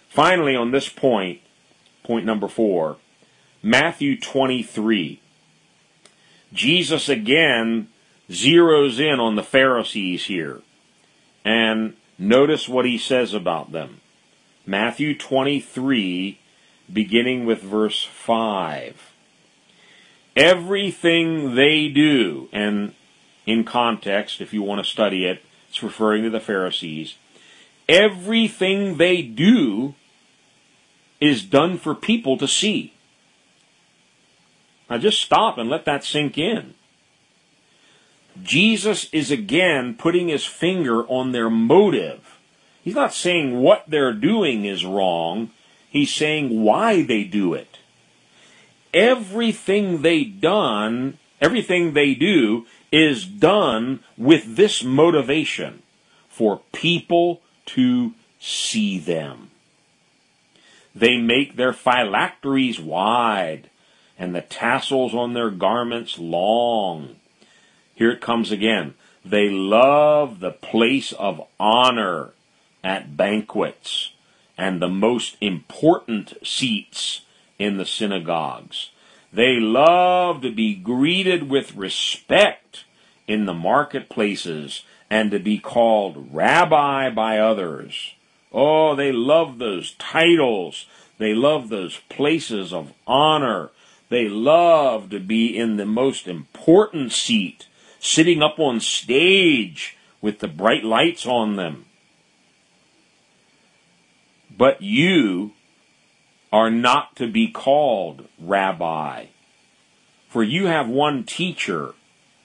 Finally, 0.09 0.55
on 0.55 0.71
this 0.71 0.89
point, 0.89 1.41
point 2.03 2.25
number 2.25 2.47
four, 2.47 2.97
Matthew 3.61 4.19
23. 4.19 5.21
Jesus 6.53 7.09
again 7.09 7.89
zeroes 8.29 8.99
in 8.99 9.19
on 9.19 9.35
the 9.35 9.43
Pharisees 9.43 10.25
here. 10.25 10.61
And 11.43 11.95
notice 12.17 12.67
what 12.67 12.85
he 12.85 12.97
says 12.97 13.33
about 13.33 13.71
them. 13.71 14.01
Matthew 14.65 15.17
23, 15.17 16.39
beginning 16.91 17.45
with 17.45 17.61
verse 17.61 18.03
5. 18.03 19.13
Everything 20.35 21.55
they 21.55 21.87
do, 21.87 22.49
and 22.51 22.93
in 23.47 23.63
context, 23.63 24.41
if 24.41 24.53
you 24.53 24.61
want 24.61 24.83
to 24.83 24.91
study 24.91 25.25
it, 25.25 25.41
it's 25.69 25.81
referring 25.81 26.23
to 26.23 26.29
the 26.29 26.39
Pharisees. 26.39 27.15
Everything 27.89 28.97
they 28.97 29.21
do 29.21 29.95
is 31.19 31.43
done 31.43 31.77
for 31.77 31.95
people 31.95 32.37
to 32.37 32.47
see. 32.47 32.93
Now 34.89 34.97
just 34.97 35.21
stop 35.21 35.57
and 35.57 35.69
let 35.69 35.85
that 35.85 36.03
sink 36.03 36.37
in. 36.37 36.75
Jesus 38.43 39.09
is 39.11 39.31
again 39.31 39.95
putting 39.95 40.27
his 40.27 40.45
finger 40.45 41.05
on 41.07 41.31
their 41.31 41.49
motive. 41.49 42.37
He's 42.83 42.95
not 42.95 43.13
saying 43.13 43.59
what 43.59 43.85
they're 43.87 44.13
doing 44.13 44.65
is 44.65 44.85
wrong. 44.85 45.51
He's 45.89 46.13
saying 46.13 46.61
why 46.61 47.01
they 47.01 47.23
do 47.23 47.53
it. 47.53 47.79
Everything 48.93 50.01
they 50.01 50.23
done, 50.23 51.17
everything 51.41 51.93
they 51.93 52.13
do 52.13 52.65
is 52.91 53.25
done 53.25 54.01
with 54.17 54.55
this 54.55 54.83
motivation 54.83 55.81
for 56.29 56.61
people 56.71 57.41
to 57.65 58.13
see 58.39 58.97
them. 58.99 59.49
They 60.95 61.17
make 61.17 61.55
their 61.55 61.73
phylacteries 61.73 62.79
wide 62.79 63.69
and 64.17 64.33
the 64.33 64.41
tassels 64.41 65.13
on 65.13 65.33
their 65.33 65.51
garments 65.51 66.17
long. 66.17 67.17
Here 67.93 68.11
it 68.11 68.21
comes 68.21 68.51
again. 68.51 68.95
They 69.23 69.49
love 69.49 70.39
the 70.39 70.51
place 70.51 71.11
of 71.11 71.41
honor 71.59 72.31
at 72.83 73.17
banquets 73.17 74.13
and 74.57 74.81
the 74.81 74.87
most 74.87 75.37
important 75.41 76.33
seats 76.43 77.21
in 77.59 77.77
the 77.77 77.85
synagogues. 77.85 78.91
They 79.37 79.59
love 79.59 80.41
to 80.41 80.51
be 80.51 80.73
greeted 80.73 81.47
with 81.47 81.75
respect 81.75 82.85
in 83.27 83.45
the 83.45 83.53
marketplaces 83.53 84.81
and 85.11 85.29
to 85.29 85.37
be 85.37 85.59
called 85.59 86.29
rabbi 86.33 87.11
by 87.11 87.37
others. 87.37 88.15
Oh, 88.51 88.95
they 88.95 89.11
love 89.11 89.59
those 89.59 89.93
titles. 89.99 90.87
They 91.19 91.35
love 91.35 91.69
those 91.69 91.99
places 92.09 92.73
of 92.73 92.93
honor. 93.05 93.69
They 94.09 94.27
love 94.27 95.11
to 95.11 95.19
be 95.19 95.55
in 95.55 95.77
the 95.77 95.85
most 95.85 96.27
important 96.27 97.11
seat, 97.11 97.67
sitting 97.99 98.41
up 98.41 98.57
on 98.57 98.79
stage 98.79 99.97
with 100.19 100.39
the 100.39 100.47
bright 100.47 100.83
lights 100.83 101.27
on 101.27 101.57
them. 101.57 101.85
But 104.49 104.81
you 104.81 105.51
are 106.51 106.69
not 106.69 107.15
to 107.17 107.27
be 107.27 107.49
called 107.49 108.27
rabbi, 108.39 109.25
for 110.29 110.43
you 110.43 110.67
have 110.67 110.87
one 110.87 111.23
teacher, 111.23 111.93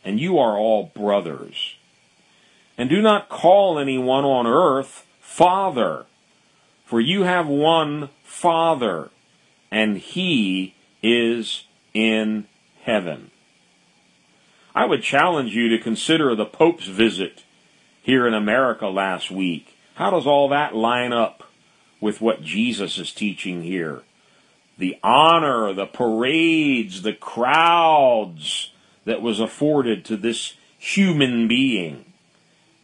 and 0.05 0.19
you 0.19 0.39
are 0.39 0.57
all 0.57 0.91
brothers. 0.95 1.77
And 2.77 2.89
do 2.89 3.01
not 3.01 3.29
call 3.29 3.79
anyone 3.79 4.25
on 4.25 4.47
earth 4.47 5.07
father, 5.21 6.07
for 6.85 7.01
you 7.01 7.23
have 7.23 7.47
one 7.47 8.11
father, 8.23 9.11
and 9.71 9.99
he 9.99 10.75
is 11.03 11.65
in 11.95 12.47
heaven. 12.83 13.31
I 14.75 14.87
would 14.87 15.03
challenge 15.03 15.55
you 15.55 15.69
to 15.69 15.83
consider 15.83 16.35
the 16.35 16.47
Pope's 16.47 16.87
visit 16.87 17.45
here 18.03 18.27
in 18.27 18.35
America 18.35 18.87
last 18.89 19.31
week. 19.31 19.77
How 19.95 20.11
does 20.11 20.27
all 20.27 20.49
that 20.49 20.75
line 20.75 21.13
up 21.13 21.45
with 22.03 22.21
what 22.21 22.43
Jesus 22.43 22.99
is 22.99 23.13
teaching 23.13 23.63
here? 23.63 24.03
The 24.77 24.99
honor, 25.03 25.73
the 25.73 25.87
parades, 25.87 27.01
the 27.01 27.15
crowds 27.15 28.73
that 29.07 29.23
was 29.23 29.41
afforded 29.41 30.05
to 30.05 30.19
this 30.19 30.57
human 30.77 31.49
being. 31.49 32.05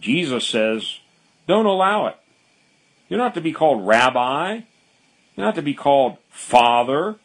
Jesus 0.01 0.47
says, 0.47 1.01
don't 1.47 1.67
allow 1.67 2.07
it. 2.07 2.17
You're 3.09 3.19
not 3.19 3.35
to 3.35 3.41
be 3.41 3.53
called 3.53 3.87
rabbi. 3.87 4.61
You're 5.37 5.47
not 5.47 5.57
to 5.57 5.63
be 5.63 5.75
called 5.75 6.19
father. 6.31 7.17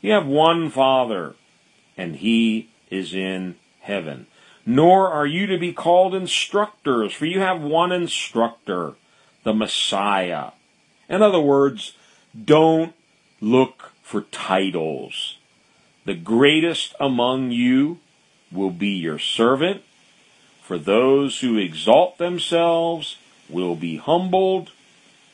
You 0.00 0.12
have 0.12 0.26
one 0.26 0.70
Father, 0.70 1.34
and 1.96 2.16
He 2.16 2.70
is 2.90 3.12
in 3.12 3.56
heaven. 3.80 4.26
Nor 4.64 5.10
are 5.10 5.26
you 5.26 5.46
to 5.46 5.58
be 5.58 5.72
called 5.72 6.14
instructors, 6.14 7.12
for 7.12 7.26
you 7.26 7.40
have 7.40 7.60
one 7.60 7.92
instructor, 7.92 8.94
the 9.44 9.52
Messiah. 9.52 10.52
In 11.10 11.22
other 11.22 11.40
words, 11.40 11.94
don't 12.42 12.94
look 13.40 13.92
for 14.00 14.22
titles. 14.22 15.38
The 16.04 16.14
greatest 16.14 16.94
among 17.00 17.50
you 17.50 17.98
will 18.52 18.70
be 18.70 18.90
your 18.90 19.18
servant. 19.18 19.82
For 20.62 20.78
those 20.78 21.40
who 21.40 21.58
exalt 21.58 22.18
themselves 22.18 23.16
will 23.48 23.74
be 23.74 23.96
humbled, 23.96 24.70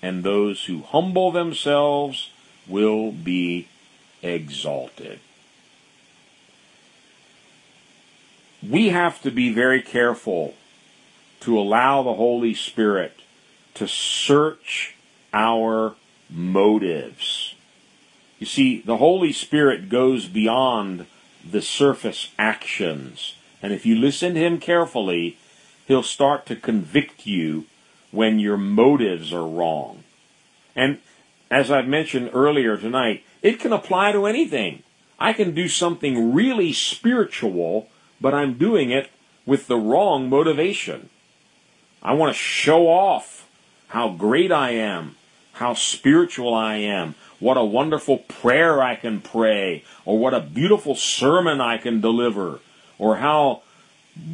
and 0.00 0.24
those 0.24 0.64
who 0.64 0.82
humble 0.82 1.30
themselves 1.30 2.30
will 2.66 3.12
be 3.12 3.68
exalted. 4.22 5.20
We 8.66 8.88
have 8.88 9.20
to 9.22 9.30
be 9.30 9.52
very 9.52 9.82
careful 9.82 10.54
to 11.40 11.58
allow 11.58 12.02
the 12.02 12.14
Holy 12.14 12.54
Spirit 12.54 13.20
to 13.74 13.86
search 13.86 14.95
our 15.32 15.94
motives. 16.30 17.54
You 18.38 18.46
see, 18.46 18.80
the 18.80 18.98
Holy 18.98 19.32
Spirit 19.32 19.88
goes 19.88 20.26
beyond 20.26 21.06
the 21.48 21.62
surface 21.62 22.30
actions. 22.38 23.36
And 23.62 23.72
if 23.72 23.86
you 23.86 23.96
listen 23.96 24.34
to 24.34 24.40
Him 24.40 24.58
carefully, 24.58 25.38
He'll 25.86 26.02
start 26.02 26.46
to 26.46 26.56
convict 26.56 27.26
you 27.26 27.64
when 28.10 28.38
your 28.38 28.56
motives 28.56 29.32
are 29.32 29.46
wrong. 29.46 30.04
And 30.74 30.98
as 31.50 31.70
I've 31.70 31.86
mentioned 31.86 32.30
earlier 32.32 32.76
tonight, 32.76 33.24
it 33.42 33.60
can 33.60 33.72
apply 33.72 34.12
to 34.12 34.26
anything. 34.26 34.82
I 35.18 35.32
can 35.32 35.54
do 35.54 35.68
something 35.68 36.34
really 36.34 36.72
spiritual, 36.72 37.88
but 38.20 38.34
I'm 38.34 38.58
doing 38.58 38.90
it 38.90 39.10
with 39.46 39.66
the 39.66 39.76
wrong 39.76 40.28
motivation. 40.28 41.08
I 42.02 42.12
want 42.14 42.34
to 42.34 42.38
show 42.38 42.88
off 42.88 43.35
how 43.88 44.10
great 44.10 44.52
I 44.52 44.70
am, 44.70 45.16
how 45.52 45.74
spiritual 45.74 46.54
I 46.54 46.76
am, 46.76 47.14
what 47.38 47.56
a 47.56 47.64
wonderful 47.64 48.18
prayer 48.18 48.82
I 48.82 48.96
can 48.96 49.20
pray, 49.20 49.84
or 50.04 50.18
what 50.18 50.34
a 50.34 50.40
beautiful 50.40 50.94
sermon 50.94 51.60
I 51.60 51.78
can 51.78 52.00
deliver, 52.00 52.60
or 52.98 53.16
how 53.16 53.62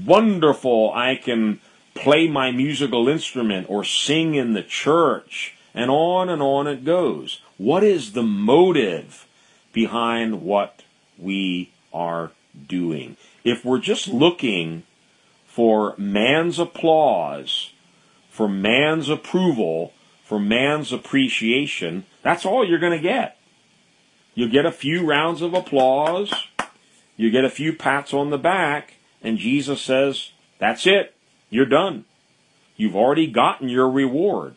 wonderful 0.05 0.93
I 0.95 1.17
can 1.17 1.61
play 1.95 2.29
my 2.29 2.51
musical 2.51 3.09
instrument 3.09 3.67
or 3.69 3.85
sing 3.85 4.35
in 4.35 4.53
the 4.55 4.63
church, 4.63 5.57
and 5.75 5.91
on 5.91 6.29
and 6.29 6.41
on 6.43 6.67
it 6.67 6.85
goes. 6.85 7.41
What 7.59 7.83
is 7.83 8.13
the 8.13 8.23
motive 8.23 9.27
behind 9.73 10.43
what 10.43 10.83
we 11.19 11.71
are 11.93 12.31
doing? 12.69 13.17
If 13.45 13.65
we're 13.65 13.81
just 13.81 14.09
looking 14.09 14.85
for 15.47 15.95
man's 15.99 16.59
applause, 16.59 17.72
for 18.33 18.49
man's 18.49 19.09
approval, 19.09 19.93
for 20.25 20.41
man's 20.41 20.93
appreciation, 20.93 22.05
that's 22.23 22.45
all 22.45 22.67
you're 22.67 22.81
going 22.81 22.97
to 22.97 22.99
get. 22.99 23.37
You'll 24.35 24.49
get 24.51 24.67
a 24.67 24.73
few 24.73 25.07
rounds 25.07 25.43
of 25.43 25.55
applause, 25.55 26.33
you 27.17 27.31
get 27.31 27.45
a 27.45 27.51
few 27.51 27.75
pats 27.75 28.15
on 28.15 28.31
the 28.31 28.39
back, 28.39 28.95
and 29.23 29.37
Jesus 29.37 29.83
says, 29.83 30.33
that's 30.59 30.87
it. 30.87 31.15
You're 31.51 31.67
done. 31.67 32.07
You've 32.77 32.97
already 32.97 33.27
gotten 33.27 33.69
your 33.69 33.91
reward. 33.91 34.55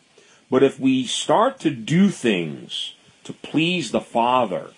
But 0.49 0.63
if 0.63 0.79
we 0.79 1.05
start 1.05 1.59
to 1.59 1.69
do 1.69 2.09
things 2.09 2.95
to 3.25 3.33
please 3.33 3.91
the 3.91 3.99
Father, 3.99 4.69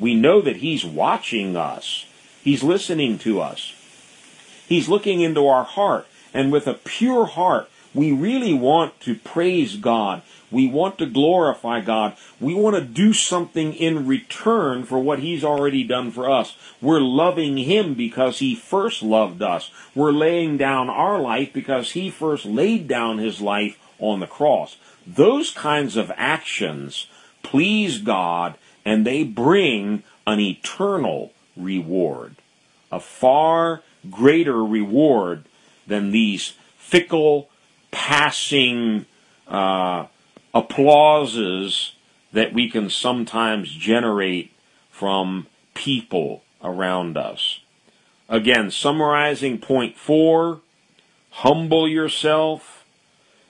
We 0.00 0.14
know 0.14 0.40
that 0.40 0.56
He's 0.56 0.84
watching 0.84 1.56
us. 1.56 2.06
He's 2.42 2.62
listening 2.62 3.18
to 3.18 3.40
us. 3.40 3.74
He's 4.66 4.88
looking 4.88 5.20
into 5.20 5.46
our 5.46 5.64
heart. 5.64 6.06
And 6.32 6.50
with 6.50 6.66
a 6.66 6.74
pure 6.74 7.26
heart, 7.26 7.68
we 7.94 8.12
really 8.12 8.54
want 8.54 9.00
to 9.00 9.14
praise 9.14 9.76
God. 9.76 10.22
We 10.50 10.68
want 10.68 10.98
to 10.98 11.06
glorify 11.06 11.80
God. 11.80 12.16
We 12.40 12.54
want 12.54 12.76
to 12.76 12.82
do 12.82 13.12
something 13.12 13.72
in 13.72 14.06
return 14.06 14.84
for 14.84 14.98
what 14.98 15.20
He's 15.20 15.44
already 15.44 15.84
done 15.84 16.10
for 16.10 16.28
us. 16.28 16.56
We're 16.80 17.00
loving 17.00 17.56
Him 17.56 17.94
because 17.94 18.38
He 18.38 18.54
first 18.54 19.02
loved 19.02 19.42
us. 19.42 19.70
We're 19.94 20.12
laying 20.12 20.56
down 20.56 20.90
our 20.90 21.20
life 21.20 21.52
because 21.52 21.92
He 21.92 22.10
first 22.10 22.44
laid 22.44 22.88
down 22.88 23.18
His 23.18 23.40
life 23.40 23.78
on 23.98 24.20
the 24.20 24.26
cross. 24.26 24.76
Those 25.06 25.50
kinds 25.50 25.96
of 25.96 26.12
actions 26.16 27.06
please 27.42 27.98
God 27.98 28.54
and 28.84 29.06
they 29.06 29.24
bring 29.24 30.02
an 30.26 30.40
eternal 30.40 31.32
reward. 31.56 32.36
A 32.92 33.00
far 33.00 33.82
greater 34.08 34.64
reward 34.64 35.44
than 35.86 36.10
these 36.10 36.54
fickle, 36.78 37.48
passing 37.90 39.06
uh, 39.48 40.06
applauses 40.54 41.94
that 42.32 42.52
we 42.52 42.70
can 42.70 42.88
sometimes 42.90 43.70
generate 43.72 44.52
from 44.90 45.46
people 45.74 46.42
around 46.62 47.16
us. 47.16 47.60
Again, 48.28 48.70
summarizing 48.70 49.58
point 49.58 49.96
four, 49.96 50.60
humble 51.30 51.88
yourself, 51.88 52.84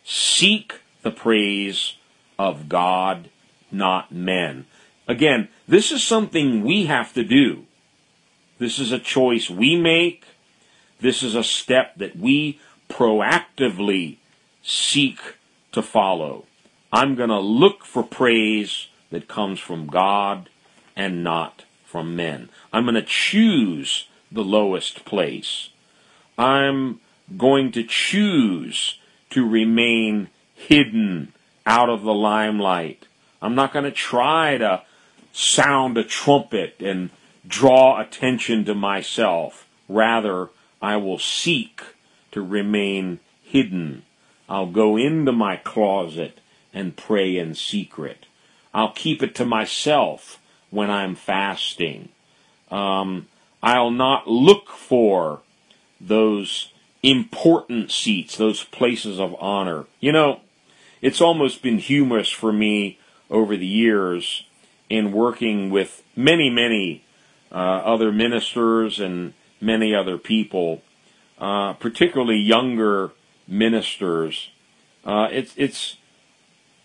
seek 0.05 0.80
the 1.03 1.11
praise 1.11 1.97
of 2.38 2.68
God, 2.68 3.28
not 3.70 4.11
men. 4.12 4.66
Again, 5.07 5.49
this 5.68 5.91
is 5.93 6.03
something 6.03 6.64
we 6.64 6.86
have 6.86 7.12
to 7.14 7.24
do. 7.24 7.66
This 8.59 8.78
is 8.78 8.93
a 8.93 8.99
choice 8.99 9.51
we 9.51 9.76
make. 9.76 10.24
This 11.01 11.22
is 11.22 11.34
a 11.34 11.45
step 11.45 11.97
that 11.97 12.16
we 12.16 12.61
proactively 12.88 14.18
seek 14.62 15.18
to 15.72 15.82
follow. 15.82 16.44
I'm 16.92 17.14
going 17.14 17.30
to 17.30 17.40
look 17.40 17.84
for 17.84 18.02
praise 18.02 18.88
that 19.11 19.28
comes 19.28 19.61
from 19.61 19.86
God 19.86 20.48
and 20.96 21.22
not 21.22 21.64
from 21.84 22.16
men. 22.16 22.48
I'm 22.72 22.84
going 22.84 22.94
to 22.94 23.02
choose 23.02 24.06
the 24.30 24.44
lowest 24.44 25.04
place. 25.04 25.70
I'm 26.38 27.00
going 27.36 27.72
to 27.72 27.84
choose 27.84 28.98
to 29.30 29.48
remain 29.48 30.28
hidden 30.54 31.32
out 31.66 31.88
of 31.88 32.02
the 32.02 32.14
limelight. 32.14 33.06
I'm 33.40 33.54
not 33.54 33.72
going 33.72 33.84
to 33.84 33.90
try 33.90 34.58
to 34.58 34.82
sound 35.32 35.96
a 35.96 36.04
trumpet 36.04 36.76
and 36.80 37.11
draw 37.46 38.00
attention 38.00 38.64
to 38.64 38.74
myself. 38.74 39.66
Rather, 39.88 40.50
I 40.82 40.96
will 40.96 41.18
seek 41.18 41.82
to 42.32 42.42
remain 42.42 43.20
hidden. 43.42 44.02
I'll 44.51 44.66
go 44.66 44.96
into 44.96 45.30
my 45.30 45.57
closet 45.57 46.40
and 46.74 46.96
pray 46.96 47.38
in 47.38 47.55
secret. 47.55 48.26
I'll 48.74 48.92
keep 48.92 49.22
it 49.22 49.34
to 49.36 49.44
myself 49.44 50.40
when 50.70 50.90
I'm 50.90 51.14
fasting. 51.14 52.09
Um, 52.68 53.28
I'll 53.62 53.92
not 53.92 54.26
look 54.26 54.68
for 54.68 55.40
those 56.01 56.72
important 57.03 57.92
seats, 57.92 58.36
those 58.36 58.64
places 58.64 59.20
of 59.20 59.36
honor. 59.38 59.86
You 60.01 60.11
know, 60.11 60.40
it's 61.01 61.20
almost 61.20 61.62
been 61.62 61.78
humorous 61.78 62.30
for 62.30 62.53
me 62.53 62.98
over 63.30 63.57
the 63.57 63.66
years 63.66 64.44
in 64.88 65.12
working 65.12 65.70
with 65.70 66.03
many, 66.16 66.51
many 66.51 67.05
uh, 67.53 67.55
other 67.55 68.11
ministers 68.11 68.98
and 68.98 69.32
many 69.61 69.94
other 69.94 70.18
people, 70.18 70.82
uh, 71.38 71.74
particularly 71.74 72.38
younger 72.38 73.12
ministers. 73.51 74.51
Uh, 75.05 75.28
it's 75.30 75.53
it's 75.57 75.96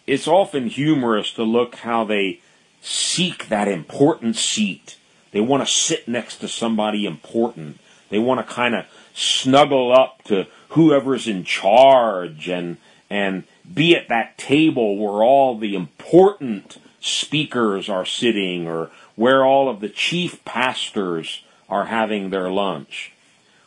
it's 0.08 0.28
often 0.28 0.68
humorous 0.68 1.32
to 1.34 1.44
look 1.44 1.76
how 1.76 2.04
they 2.04 2.42
seek 2.82 3.48
that 3.50 3.68
important 3.68 4.36
seat. 4.36 4.98
They 5.32 5.42
want 5.42 5.66
to 5.66 5.72
sit 5.72 6.08
next 6.08 6.38
to 6.38 6.48
somebody 6.48 7.06
important. 7.06 7.80
They 8.10 8.20
want 8.20 8.46
to 8.46 8.54
kind 8.54 8.76
of 8.76 8.86
snuggle 9.14 9.92
up 9.92 10.24
to 10.26 10.48
whoever's 10.70 11.28
in 11.28 11.44
charge 11.44 12.50
and 12.50 12.78
and 13.10 13.44
be 13.72 13.96
at 13.96 14.08
that 14.10 14.38
table 14.38 14.98
where 14.98 15.24
all 15.24 15.58
the 15.58 15.76
important 15.76 16.78
speakers 17.00 17.88
are 17.88 18.06
sitting 18.06 18.68
or 18.68 18.90
where 19.16 19.46
all 19.46 19.70
of 19.70 19.80
the 19.80 19.90
chief 19.90 20.44
pastors 20.44 21.44
are 21.70 21.86
having 21.86 22.30
their 22.30 22.50
lunch. 22.50 23.14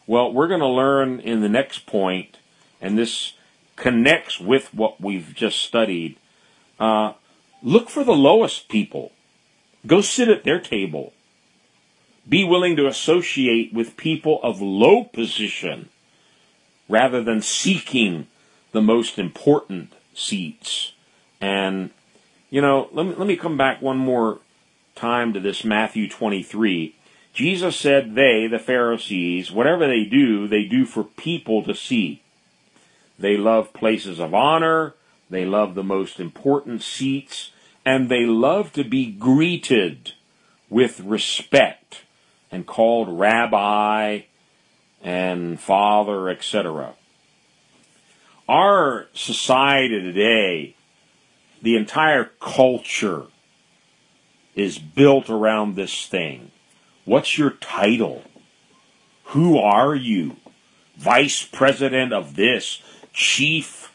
Well, 0.07 0.33
we're 0.33 0.49
going 0.49 0.61
to 0.61 0.67
learn 0.67 1.21
in 1.21 1.41
the 1.41 1.49
next 1.49 1.87
point, 1.87 2.38
and 2.81 2.99
this 2.99 3.35
connects 3.77 4.41
with 4.41 4.75
what 4.75 5.01
we've 5.01 5.35
just 5.35 5.61
studied. 5.61 6.17
Uh, 6.79 7.13
look 7.63 7.89
for 7.89 8.05
the 8.05 8.13
lowest 8.13 8.69
people. 8.69 9.13
Go 9.87 10.01
sit 10.01 10.29
at 10.29 10.45
their 10.45 10.61
table. 10.61 11.13
Be 12.29 12.45
willing 12.45 12.77
to 12.77 12.87
associate 12.87 13.73
with 13.73 13.97
people 13.97 14.41
of 14.43 14.61
low 14.61 15.05
position 15.05 15.89
rather 16.89 17.23
than 17.23 17.41
seeking 17.41 18.27
the 18.73 18.83
most 18.83 19.19
important 19.19 19.93
seats. 20.15 20.93
And, 21.41 21.91
you 22.51 22.61
know, 22.61 22.89
let 22.93 23.07
me, 23.07 23.15
let 23.15 23.27
me 23.27 23.37
come 23.37 23.57
back 23.57 23.81
one 23.81 23.97
more 23.97 24.41
time 24.95 25.33
to 25.33 25.41
this 25.41 25.65
Matthew 25.65 26.09
23. 26.09 26.95
Jesus 27.33 27.77
said 27.77 28.15
they, 28.15 28.47
the 28.47 28.59
Pharisees, 28.59 29.53
whatever 29.53 29.87
they 29.87 30.05
do, 30.05 30.49
they 30.49 30.65
do 30.65 30.85
for 30.85 31.05
people 31.05 31.63
to 31.63 31.75
see. 31.75 32.23
They 33.19 33.37
love 33.37 33.73
places 33.73 34.19
of 34.21 34.35
honor, 34.35 34.95
they 35.31 35.45
love 35.45 35.75
the 35.75 35.83
most 35.83 36.21
important 36.21 36.83
seats, 36.83 37.51
and 37.85 38.09
they 38.09 38.25
love 38.25 38.73
to 38.75 38.85
be 38.85 39.11
greeted 39.11 40.13
with 40.71 41.01
respect 41.01 42.03
and 42.51 42.67
called 42.67 43.19
rabbi 43.19 44.21
and 45.03 45.61
father, 45.61 46.29
etc. 46.29 46.95
Our 48.49 49.09
society 49.13 50.01
today, 50.01 50.75
the 51.61 51.77
entire 51.77 52.31
culture 52.41 53.27
is 54.55 54.79
built 54.79 55.29
around 55.29 55.75
this 55.75 56.07
thing. 56.07 56.51
What's 57.05 57.39
your 57.39 57.51
title? 57.51 58.25
Who 59.27 59.59
are 59.59 59.95
you? 59.95 60.37
Vice 60.97 61.43
president 61.45 62.13
of 62.13 62.35
this, 62.35 62.83
chief 63.19 63.93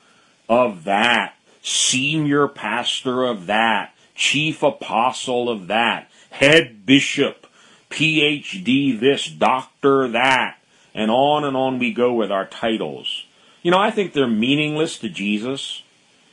of 0.50 0.84
that, 0.84 1.36
senior 1.62 2.50
pastor 2.50 3.24
of 3.24 3.46
that, 3.46 3.96
chief 4.14 4.62
apostle 4.62 5.50
of 5.50 5.68
that, 5.68 6.10
head 6.30 6.86
bishop, 6.86 7.48
PhD 7.90 9.00
this, 9.00 9.28
doctor 9.28 10.10
that, 10.10 10.58
and 10.94 11.10
on 11.10 11.46
and 11.46 11.56
on 11.56 11.80
we 11.80 11.94
go 11.94 12.14
with 12.14 12.34
our 12.34 12.46
titles. 12.46 13.26
You 13.62 13.72
know, 13.72 13.80
I 13.80 13.92
think 13.92 14.12
they're 14.12 14.28
meaningless 14.28 14.98
to 15.00 15.10
Jesus. 15.10 15.84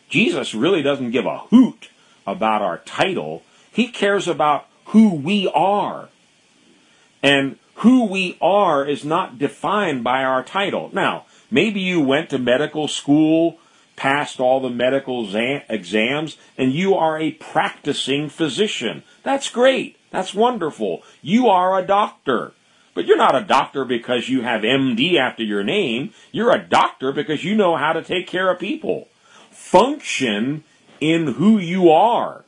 Jesus 0.09 0.53
really 0.53 0.83
doesn't 0.83 1.13
give 1.13 1.27
a 1.27 1.39
hoot 1.39 1.91
about 2.27 2.61
our 2.61 2.79
title. 2.79 3.45
He 3.71 3.87
cares 3.87 4.27
about 4.27 4.67
who 4.87 5.15
we 5.15 5.49
are. 5.55 6.09
And 7.23 7.57
who 7.77 8.07
we 8.07 8.37
are 8.41 8.85
is 8.85 9.05
not 9.05 9.39
defined 9.39 10.03
by 10.03 10.25
our 10.25 10.43
title. 10.43 10.91
Now, 10.93 11.27
maybe 11.51 11.81
you 11.81 12.01
went 12.01 12.31
to 12.31 12.39
medical 12.39 12.89
school, 12.89 13.59
passed 13.97 14.41
all 14.41 14.61
the 14.61 14.71
medical 14.71 15.29
exams, 15.69 16.37
and 16.57 16.73
you 16.73 16.95
are 16.95 17.19
a 17.19 17.33
practicing 17.33 18.29
physician. 18.29 19.03
That's 19.23 19.51
great. 19.51 19.97
That's 20.11 20.35
wonderful. 20.35 21.03
You 21.23 21.49
are 21.49 21.79
a 21.79 21.87
doctor. 21.87 22.53
But 22.95 23.07
you're 23.07 23.17
not 23.17 23.37
a 23.37 23.45
doctor 23.45 23.85
because 23.85 24.29
you 24.29 24.43
have 24.43 24.63
MD 24.63 25.17
after 25.17 25.43
your 25.43 25.63
name. 25.63 26.13
You're 26.33 26.55
a 26.55 26.67
doctor 26.67 27.13
because 27.13 27.45
you 27.45 27.55
know 27.55 27.77
how 27.77 27.93
to 27.93 28.03
take 28.03 28.27
care 28.27 28.51
of 28.51 28.59
people. 28.59 29.09
Function 29.51 30.65
in 31.01 31.35
who 31.35 31.59
you 31.59 31.91
are. 31.91 32.45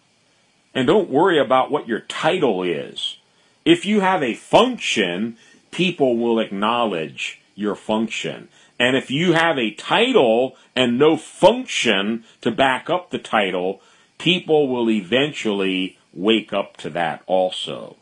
And 0.74 0.86
don't 0.86 1.10
worry 1.10 1.38
about 1.38 1.70
what 1.70 1.86
your 1.86 2.00
title 2.00 2.62
is. 2.62 3.18
If 3.64 3.86
you 3.86 4.00
have 4.00 4.22
a 4.22 4.34
function, 4.34 5.36
people 5.70 6.16
will 6.16 6.40
acknowledge 6.40 7.40
your 7.54 7.74
function. 7.74 8.48
And 8.82 8.96
if 8.96 9.12
you 9.12 9.34
have 9.34 9.58
a 9.58 9.70
title 9.70 10.56
and 10.74 10.98
no 10.98 11.16
function 11.16 12.24
to 12.40 12.50
back 12.50 12.90
up 12.90 13.10
the 13.10 13.18
title, 13.20 13.80
people 14.18 14.66
will 14.66 14.90
eventually 14.90 15.98
wake 16.12 16.52
up 16.52 16.76
to 16.78 16.90
that 16.90 17.22
also. 17.28 17.94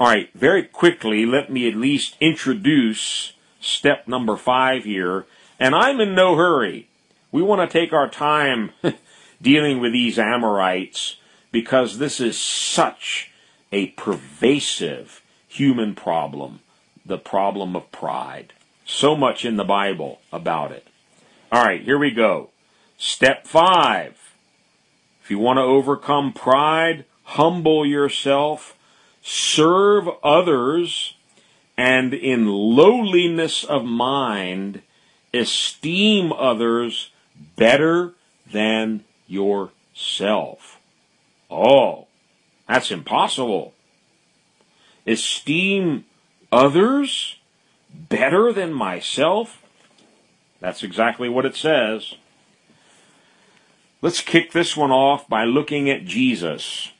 All 0.00 0.06
right, 0.06 0.30
very 0.32 0.62
quickly, 0.62 1.26
let 1.26 1.52
me 1.52 1.68
at 1.68 1.76
least 1.76 2.16
introduce 2.18 3.34
step 3.60 4.08
number 4.08 4.38
five 4.38 4.84
here. 4.84 5.26
And 5.60 5.74
I'm 5.74 6.00
in 6.00 6.14
no 6.14 6.34
hurry. 6.34 6.88
We 7.30 7.42
want 7.42 7.60
to 7.60 7.78
take 7.78 7.92
our 7.92 8.08
time 8.08 8.70
dealing 9.42 9.80
with 9.80 9.92
these 9.92 10.18
Amorites 10.18 11.16
because 11.50 11.98
this 11.98 12.20
is 12.20 12.40
such 12.40 13.30
a 13.70 13.88
pervasive 13.88 15.20
human 15.46 15.94
problem, 15.94 16.60
the 17.04 17.18
problem 17.18 17.76
of 17.76 17.92
pride. 17.92 18.54
So 18.84 19.16
much 19.16 19.44
in 19.44 19.56
the 19.56 19.64
Bible 19.64 20.20
about 20.32 20.72
it. 20.72 20.86
All 21.50 21.64
right, 21.64 21.82
here 21.82 21.98
we 21.98 22.10
go. 22.10 22.50
Step 22.96 23.46
five. 23.46 24.34
If 25.22 25.30
you 25.30 25.38
want 25.38 25.58
to 25.58 25.62
overcome 25.62 26.32
pride, 26.32 27.04
humble 27.24 27.86
yourself, 27.86 28.76
serve 29.22 30.08
others, 30.22 31.14
and 31.76 32.12
in 32.12 32.46
lowliness 32.46 33.64
of 33.64 33.84
mind, 33.84 34.82
esteem 35.32 36.32
others 36.32 37.10
better 37.56 38.14
than 38.50 39.04
yourself. 39.26 40.80
Oh, 41.50 42.06
that's 42.68 42.90
impossible. 42.90 43.74
Esteem 45.06 46.04
others 46.50 47.36
better 47.94 48.52
than 48.52 48.72
myself? 48.72 49.62
That's 50.60 50.82
exactly 50.82 51.28
what 51.28 51.44
it 51.44 51.56
says. 51.56 52.14
Let's 54.00 54.20
kick 54.20 54.52
this 54.52 54.76
one 54.76 54.90
off 54.90 55.28
by 55.28 55.44
looking 55.44 55.88
at 55.88 56.04
Jesus, 56.04 56.92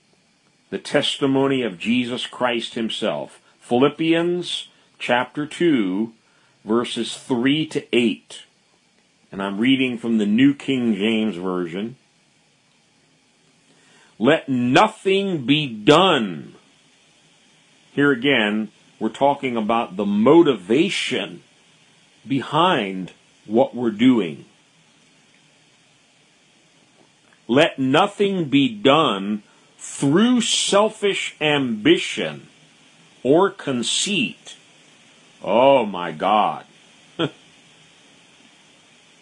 the 0.70 0.78
testimony 0.78 1.62
of 1.62 1.78
Jesus 1.78 2.26
Christ 2.26 2.74
himself. 2.74 3.40
Philippians 3.60 4.68
chapter 4.98 5.46
2, 5.46 6.12
verses 6.64 7.16
3 7.16 7.66
to 7.66 7.96
8. 7.96 8.42
And 9.32 9.42
I'm 9.42 9.58
reading 9.58 9.98
from 9.98 10.18
the 10.18 10.26
New 10.26 10.54
King 10.54 10.94
James 10.94 11.36
Version. 11.36 11.96
Let 14.18 14.48
nothing 14.48 15.46
be 15.46 15.66
done. 15.66 16.54
Here 17.92 18.12
again, 18.12 18.70
we're 19.02 19.08
talking 19.08 19.56
about 19.56 19.96
the 19.96 20.06
motivation 20.06 21.42
behind 22.24 23.10
what 23.46 23.74
we're 23.74 23.90
doing. 23.90 24.44
Let 27.48 27.80
nothing 27.80 28.44
be 28.44 28.68
done 28.72 29.42
through 29.76 30.42
selfish 30.42 31.34
ambition 31.40 32.46
or 33.24 33.50
conceit. 33.50 34.54
Oh 35.42 35.84
my 35.84 36.12
God. 36.12 36.64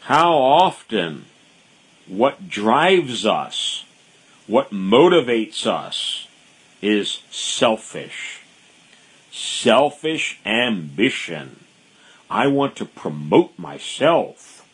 How 0.01 0.35
often 0.35 1.25
what 2.07 2.51
drives 2.51 3.25
us, 3.25 3.87
what 4.47 4.73
motivates 4.73 5.67
us, 5.67 6.29
is 6.83 7.23
selfish 7.31 8.40
selfish 9.31 10.41
ambition. 10.45 11.65
I 12.29 12.47
want 12.47 12.77
to 12.77 12.85
promote 12.85 13.59
myself. 13.59 14.67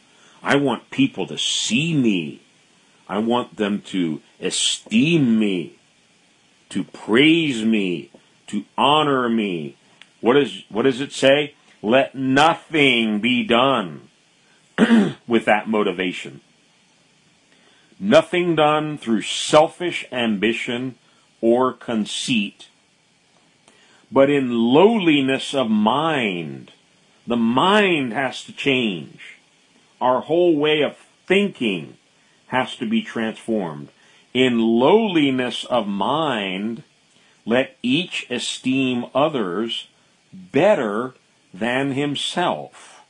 I 0.43 0.57
want 0.57 0.91
people 0.91 1.27
to 1.27 1.39
see 1.39 1.95
me. 1.95 2.43
I 3.09 3.19
want 3.19 3.57
them 3.57 3.83
to 3.83 4.21
esteem 4.41 5.39
me, 5.39 5.79
to 6.71 6.85
praise 6.85 7.65
me, 7.65 8.11
to 8.49 8.65
honor 8.77 9.29
me. 9.29 9.77
What 10.21 10.37
is 10.37 10.65
what 10.69 10.83
does 10.83 11.01
it 11.01 11.13
say? 11.13 11.55
Let 11.83 12.15
nothing 12.15 13.21
be 13.21 13.45
done 13.45 14.09
with 15.27 15.45
that 15.45 15.69
motivation. 15.69 16.41
Nothing 17.99 18.57
done 18.57 18.99
through 18.99 19.23
selfish 19.23 20.05
ambition 20.11 20.97
or 21.41 21.73
conceit 21.73 22.69
but 24.11 24.31
in 24.31 24.51
lowliness 24.51 25.55
of 25.55 25.69
mind. 25.69 26.73
The 27.27 27.37
mind 27.37 28.13
has 28.13 28.45
to 28.45 28.53
change. 28.53 29.39
Our 30.01 30.21
whole 30.23 30.57
way 30.57 30.83
of 30.83 30.97
thinking 31.27 31.97
has 32.49 32.77
to 32.77 32.89
be 32.89 33.03
transformed. 33.03 33.89
In 34.33 34.61
lowliness 34.61 35.65
of 35.65 35.89
mind, 35.89 36.85
let 37.45 37.77
each 37.83 38.27
esteem 38.31 39.07
others 39.15 39.89
better 40.33 41.15
than 41.53 41.93
himself. 41.93 43.03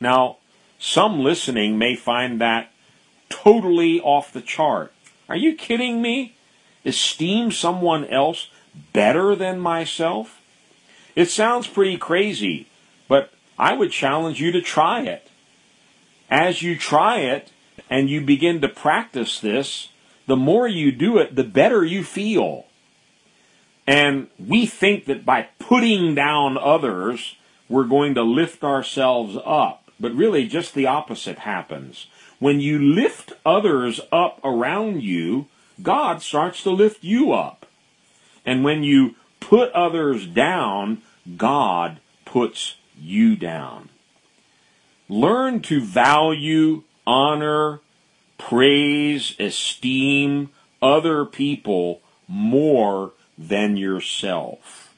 Now, 0.00 0.38
some 0.78 1.20
listening 1.20 1.78
may 1.78 1.94
find 1.94 2.40
that 2.40 2.72
totally 3.28 4.00
off 4.00 4.32
the 4.32 4.40
chart. 4.40 4.92
Are 5.28 5.36
you 5.36 5.54
kidding 5.54 6.00
me? 6.00 6.34
Esteem 6.84 7.50
someone 7.52 8.06
else 8.06 8.48
better 8.92 9.34
than 9.34 9.60
myself? 9.60 10.40
It 11.14 11.30
sounds 11.30 11.66
pretty 11.66 11.96
crazy, 11.96 12.68
but 13.08 13.32
I 13.58 13.74
would 13.74 13.90
challenge 13.90 14.40
you 14.40 14.52
to 14.52 14.60
try 14.62 15.02
it. 15.02 15.28
As 16.30 16.62
you 16.62 16.76
try 16.76 17.20
it 17.20 17.50
and 17.90 18.08
you 18.08 18.20
begin 18.20 18.60
to 18.60 18.68
practice 18.68 19.40
this, 19.40 19.88
the 20.26 20.36
more 20.36 20.68
you 20.68 20.92
do 20.92 21.18
it, 21.18 21.34
the 21.34 21.44
better 21.44 21.84
you 21.84 22.04
feel. 22.04 22.66
And 23.86 24.28
we 24.38 24.66
think 24.66 25.06
that 25.06 25.24
by 25.24 25.48
putting 25.58 26.14
down 26.14 26.58
others, 26.58 27.36
we're 27.68 27.84
going 27.84 28.14
to 28.14 28.22
lift 28.22 28.62
ourselves 28.62 29.36
up. 29.44 29.90
But 29.98 30.14
really, 30.14 30.46
just 30.46 30.74
the 30.74 30.86
opposite 30.86 31.40
happens. 31.40 32.06
When 32.38 32.60
you 32.60 32.78
lift 32.78 33.32
others 33.44 34.00
up 34.12 34.38
around 34.44 35.02
you, 35.02 35.46
God 35.82 36.22
starts 36.22 36.62
to 36.62 36.70
lift 36.70 37.02
you 37.02 37.32
up. 37.32 37.66
And 38.44 38.64
when 38.64 38.82
you 38.82 39.14
put 39.40 39.72
others 39.72 40.26
down, 40.26 41.02
God 41.36 42.00
puts 42.24 42.76
you 42.98 43.36
down. 43.36 43.90
Learn 45.08 45.62
to 45.62 45.80
value, 45.80 46.82
honor, 47.06 47.80
praise, 48.36 49.34
esteem 49.38 50.50
other 50.82 51.24
people 51.24 52.00
more 52.26 53.12
than 53.36 53.76
yourself. 53.76 54.94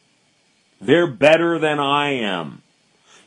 They're 0.80 1.06
better 1.06 1.58
than 1.58 1.78
I 1.78 2.10
am. 2.10 2.59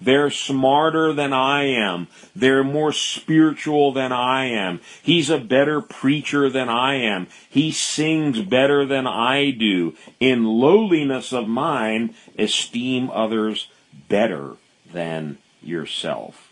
They're 0.04 0.32
smarter 0.32 1.14
than 1.14 1.32
I 1.32 1.64
am. 1.64 2.08
They're 2.36 2.64
more 2.64 2.92
spiritual 2.92 3.94
than 3.94 4.12
I 4.12 4.46
am. 4.46 4.82
He's 5.02 5.30
a 5.30 5.38
better 5.38 5.82
preacher 5.82 6.50
than 6.50 6.68
I 6.68 6.96
am. 6.96 7.28
He 7.50 7.72
sings 7.72 8.42
better 8.42 8.86
than 8.86 9.08
I 9.08 9.52
do. 9.52 9.96
In 10.20 10.44
lowliness 10.44 11.32
of 11.32 11.48
mind, 11.48 12.16
esteem 12.38 13.10
others 13.12 13.70
better 14.10 14.58
than 14.92 15.38
yourself. 15.62 16.50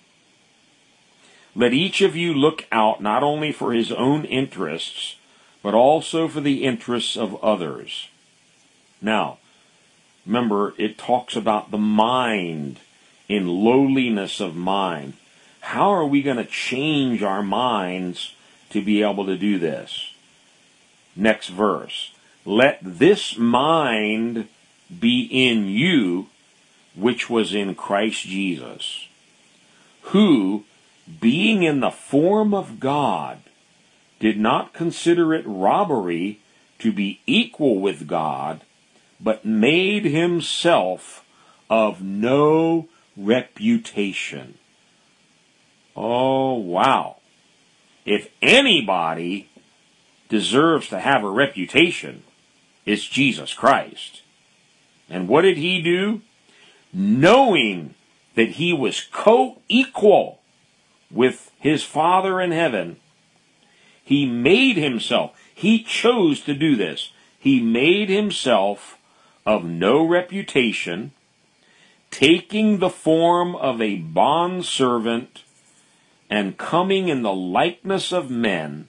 Let 1.54 1.74
each 1.74 2.02
of 2.02 2.16
you 2.16 2.34
look 2.34 2.66
out 2.72 3.02
not 3.02 3.22
only 3.22 3.52
for 3.52 3.74
his 3.74 3.91
own 3.91 4.24
interests, 4.24 5.18
but 5.62 5.74
also 5.74 6.30
for 6.30 6.39
the 6.39 6.64
interests 6.64 7.18
of 7.18 7.43
others. 7.43 8.08
Now, 9.02 9.39
remember, 10.26 10.74
it 10.78 10.97
talks 10.97 11.36
about 11.36 11.72
the 11.72 11.78
mind 11.78 12.80
in 13.32 13.48
lowliness 13.48 14.42
of 14.42 14.56
mind. 14.58 15.14
How 15.62 15.90
are 15.92 16.06
we 16.06 16.22
going 16.22 16.38
to 16.38 16.46
change 16.46 17.24
our 17.24 17.42
minds 17.42 18.36
to 18.72 18.82
be 18.82 19.02
able 19.02 19.26
to 19.26 19.38
do 19.38 19.58
this? 19.58 20.14
Next 21.16 21.48
verse. 21.48 22.12
Let 22.44 22.80
this 22.82 23.38
mind 23.38 24.50
be 25.00 25.22
in 25.32 25.68
you, 25.68 26.28
which 26.94 27.30
was 27.30 27.54
in 27.54 27.74
Christ 27.76 28.24
Jesus, 28.24 29.08
who, 30.02 30.66
being 31.22 31.64
in 31.64 31.80
the 31.80 31.92
form 31.92 32.54
of 32.54 32.82
God, 32.82 33.40
did 34.20 34.38
not 34.38 34.74
consider 34.74 35.34
it 35.34 35.46
robbery 35.48 36.40
to 36.80 36.92
be 36.92 37.22
equal 37.26 37.80
with 37.80 38.08
God, 38.08 38.62
but 39.22 39.46
made 39.46 40.04
himself 40.04 41.24
of 41.70 42.02
no 42.02 42.90
reputation. 43.18 44.57
Oh, 45.95 46.53
wow. 46.53 47.18
If 48.05 48.30
anybody 48.41 49.49
deserves 50.30 50.88
to 50.89 50.99
have 50.99 51.24
a 51.24 51.30
reputation, 51.30 52.24
it's 52.86 53.05
Jesus 53.05 53.53
Christ. 53.53 54.22
And 55.09 55.28
what 55.28 55.41
did 55.41 55.57
he 55.57 55.82
do? 55.82 56.22
Knowing 56.93 57.95
that 58.36 58.51
he 58.51 58.74
was 58.74 59.07
co-equal 59.12 60.39
with 61.12 61.51
his 61.59 61.84
Father 61.84 62.39
in 62.39 62.51
heaven, 62.51 62.97
he 64.03 64.26
made 64.26 64.78
himself, 64.78 65.32
he 65.53 65.84
chose 65.84 66.41
to 66.41 66.53
do 66.53 66.76
this. 66.76 67.12
He 67.38 67.62
made 67.62 68.09
himself 68.09 68.97
of 69.45 69.64
no 69.66 70.05
reputation, 70.05 71.12
taking 72.12 72.78
the 72.78 72.89
form 72.89 73.55
of 73.55 73.82
a 73.82 73.95
bondservant 73.95 75.43
and 76.30 76.57
coming 76.57 77.07
in 77.07 77.24
the 77.24 77.34
likeness 77.34 78.12
of 78.12 78.30
men, 78.30 78.88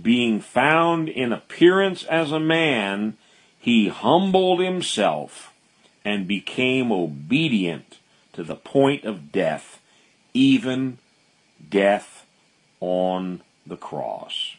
being 0.00 0.40
found 0.40 1.08
in 1.08 1.32
appearance 1.32 2.04
as 2.04 2.30
a 2.30 2.40
man, 2.40 3.16
he 3.58 3.88
humbled 3.88 4.60
himself 4.60 5.52
and 6.04 6.28
became 6.28 6.92
obedient 6.92 7.98
to 8.32 8.44
the 8.44 8.54
point 8.54 9.04
of 9.04 9.32
death, 9.32 9.80
even 10.32 10.98
death 11.68 12.26
on 12.80 13.42
the 13.66 13.76
cross. 13.76 14.56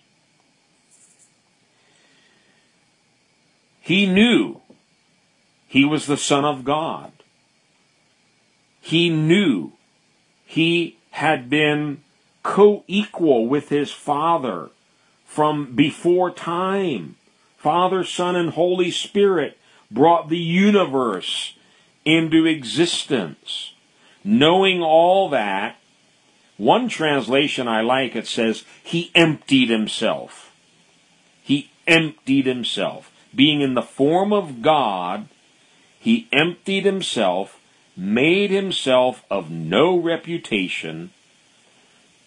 He 3.79 4.05
knew 4.05 4.59
he 5.67 5.85
was 5.85 6.07
the 6.07 6.17
Son 6.17 6.43
of 6.43 6.65
God. 6.65 7.11
He 8.87 9.09
knew 9.09 9.73
he 10.45 10.95
had 11.09 11.49
been 11.49 12.03
co-equal 12.41 13.45
with 13.45 13.67
his 13.67 13.91
Father 13.91 14.69
from 15.25 15.75
before 15.75 16.31
time. 16.31 17.17
Father, 17.57 18.05
Son, 18.05 18.37
and 18.37 18.51
Holy 18.51 18.89
Spirit 18.89 19.57
brought 19.91 20.29
the 20.29 20.37
universe 20.37 21.57
into 22.05 22.45
existence. 22.45 23.73
Knowing 24.23 24.81
all 24.81 25.27
that, 25.27 25.75
one 26.55 26.87
translation 26.87 27.67
I 27.67 27.81
like, 27.81 28.15
it 28.15 28.25
says, 28.25 28.63
he 28.81 29.11
emptied 29.13 29.69
himself. 29.69 30.53
He 31.43 31.71
emptied 31.87 32.45
himself. 32.45 33.11
Being 33.35 33.59
in 33.59 33.73
the 33.73 33.81
form 33.81 34.31
of 34.31 34.61
God, 34.61 35.27
he 35.99 36.29
emptied 36.31 36.85
himself, 36.85 37.56
made 37.97 38.51
himself 38.51 39.25
of 39.29 39.49
no 39.49 39.97
reputation, 39.97 41.09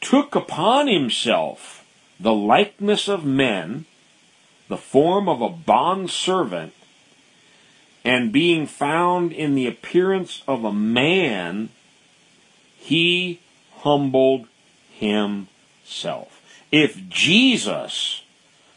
took 0.00 0.34
upon 0.34 0.88
himself 0.88 1.86
the 2.18 2.34
likeness 2.34 3.08
of 3.08 3.24
men, 3.24 3.86
the 4.68 4.76
form 4.76 5.28
of 5.28 5.40
a 5.40 5.48
bondservant, 5.48 6.74
and 8.04 8.32
being 8.32 8.66
found 8.66 9.32
in 9.32 9.54
the 9.54 9.66
appearance 9.66 10.42
of 10.48 10.64
a 10.64 10.72
man, 10.72 11.68
he 12.76 13.38
humbled 13.78 14.46
himself. 14.90 16.42
If 16.72 17.08
Jesus 17.08 18.22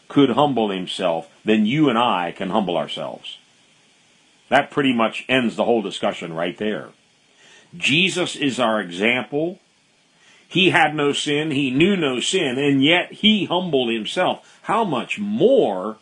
could 0.08 0.32
humble 0.32 0.70
himself, 0.70 1.30
then 1.44 1.66
you 1.66 1.90
and 1.90 1.98
I 1.98 2.32
can 2.32 2.50
humble 2.50 2.78
ourselves. 2.78 3.38
That 4.54 4.70
pretty 4.70 4.94
much 4.94 5.26
ends 5.28 5.56
the 5.56 5.64
whole 5.64 5.82
discussion 5.82 6.32
right 6.32 6.56
there. 6.56 6.90
Jesus 7.76 8.36
is 8.36 8.60
our 8.60 8.80
example. 8.80 9.58
He 10.48 10.70
had 10.70 10.94
no 10.94 11.12
sin, 11.12 11.50
he 11.50 11.72
knew 11.72 11.98
no 11.98 12.20
sin, 12.20 12.60
and 12.60 12.84
yet 12.84 13.14
he 13.14 13.46
humbled 13.46 13.92
himself. 13.92 14.60
How 14.62 14.84
much 14.84 15.18
more 15.18 15.98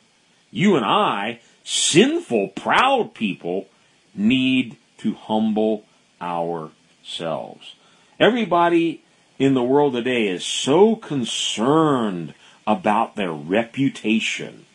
you 0.51 0.75
and 0.75 0.83
I, 0.83 1.39
sinful, 1.63 2.49
proud 2.49 3.13
people, 3.13 3.69
need 4.13 4.75
to 4.97 5.13
humble 5.13 5.85
ourselves. 6.21 7.75
Everybody 8.19 9.01
in 9.39 9.53
the 9.53 9.63
world 9.63 9.93
today 9.93 10.27
is 10.27 10.45
so 10.45 10.97
concerned 10.97 12.33
about 12.67 13.15
their 13.15 13.31
reputation. 13.31 14.65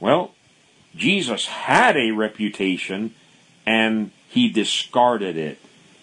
Well, 0.00 0.33
Jesus 0.96 1.46
had 1.46 1.96
a 1.96 2.12
reputation 2.12 3.14
and 3.66 4.10
he 4.28 4.48
discarded 4.48 5.36
it. 5.36 5.58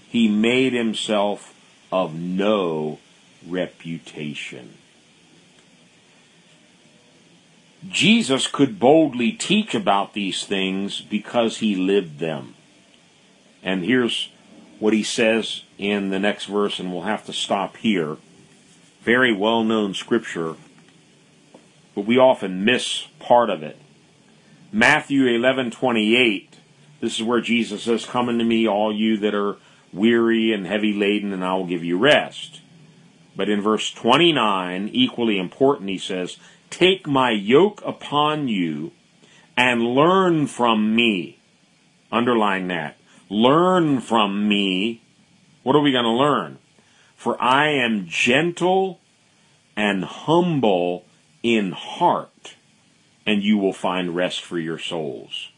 He 0.08 0.28
made 0.28 0.74
himself 0.74 1.54
of 1.92 2.16
no 2.16 3.00
reputation. 3.48 4.78
Jesus 7.88 8.48
could 8.48 8.80
boldly 8.80 9.32
teach 9.32 9.74
about 9.74 10.14
these 10.14 10.46
things 10.46 11.02
because 11.02 11.58
he 11.58 11.76
lived 11.76 12.20
them. 12.20 12.54
And 13.64 13.84
here's 13.84 14.30
what 14.80 14.94
he 14.94 15.04
says 15.04 15.64
in 15.78 16.10
the 16.10 16.20
next 16.20 16.46
verse, 16.46 16.80
and 16.80 16.92
we'll 16.92 17.02
have 17.04 17.26
to 17.26 17.34
stop 17.34 17.78
here. 17.78 18.18
Very 19.02 19.34
well 19.34 19.64
known 19.64 19.94
scripture, 19.94 20.56
but 21.96 22.06
we 22.06 22.18
often 22.18 22.64
miss 22.64 23.08
part 23.20 23.50
of 23.50 23.64
it. 23.64 23.78
Matthew 24.74 25.26
11:28. 25.26 26.56
This 27.02 27.20
is 27.20 27.24
where 27.24 27.42
Jesus 27.42 27.84
says, 27.84 28.06
"Come 28.06 28.30
unto 28.30 28.46
me, 28.46 28.66
all 28.66 28.94
you 28.94 29.18
that 29.18 29.36
are 29.36 29.58
weary 29.92 30.54
and 30.54 30.66
heavy 30.66 30.94
laden, 30.94 31.34
and 31.34 31.44
I 31.44 31.56
will 31.56 31.66
give 31.66 31.84
you 31.84 31.98
rest." 31.98 32.62
But 33.36 33.50
in 33.50 33.60
verse 33.60 33.92
29, 33.92 34.90
equally 34.94 35.38
important, 35.38 35.90
he 35.90 35.98
says, 35.98 36.38
"Take 36.70 37.06
my 37.06 37.32
yoke 37.32 37.82
upon 37.86 38.48
you 38.48 38.92
and 39.58 39.94
learn 39.94 40.48
from 40.48 40.96
me." 40.96 41.38
Underline 42.10 42.68
that. 42.70 42.96
Learn 43.30 44.00
from 44.00 44.48
me. 44.48 45.02
What 45.64 45.76
are 45.76 45.82
we 45.82 45.92
going 45.92 46.06
to 46.06 46.12
learn? 46.12 46.60
For 47.18 47.42
I 47.42 47.70
am 47.72 48.08
gentle 48.08 49.02
and 49.76 50.06
humble 50.06 51.06
in 51.44 51.74
heart 51.74 52.31
and 53.26 53.44
you 53.44 53.58
will 53.58 53.74
find 53.74 54.16
rest 54.16 54.42
for 54.42 54.58
your 54.58 54.80
souls. 54.80 55.50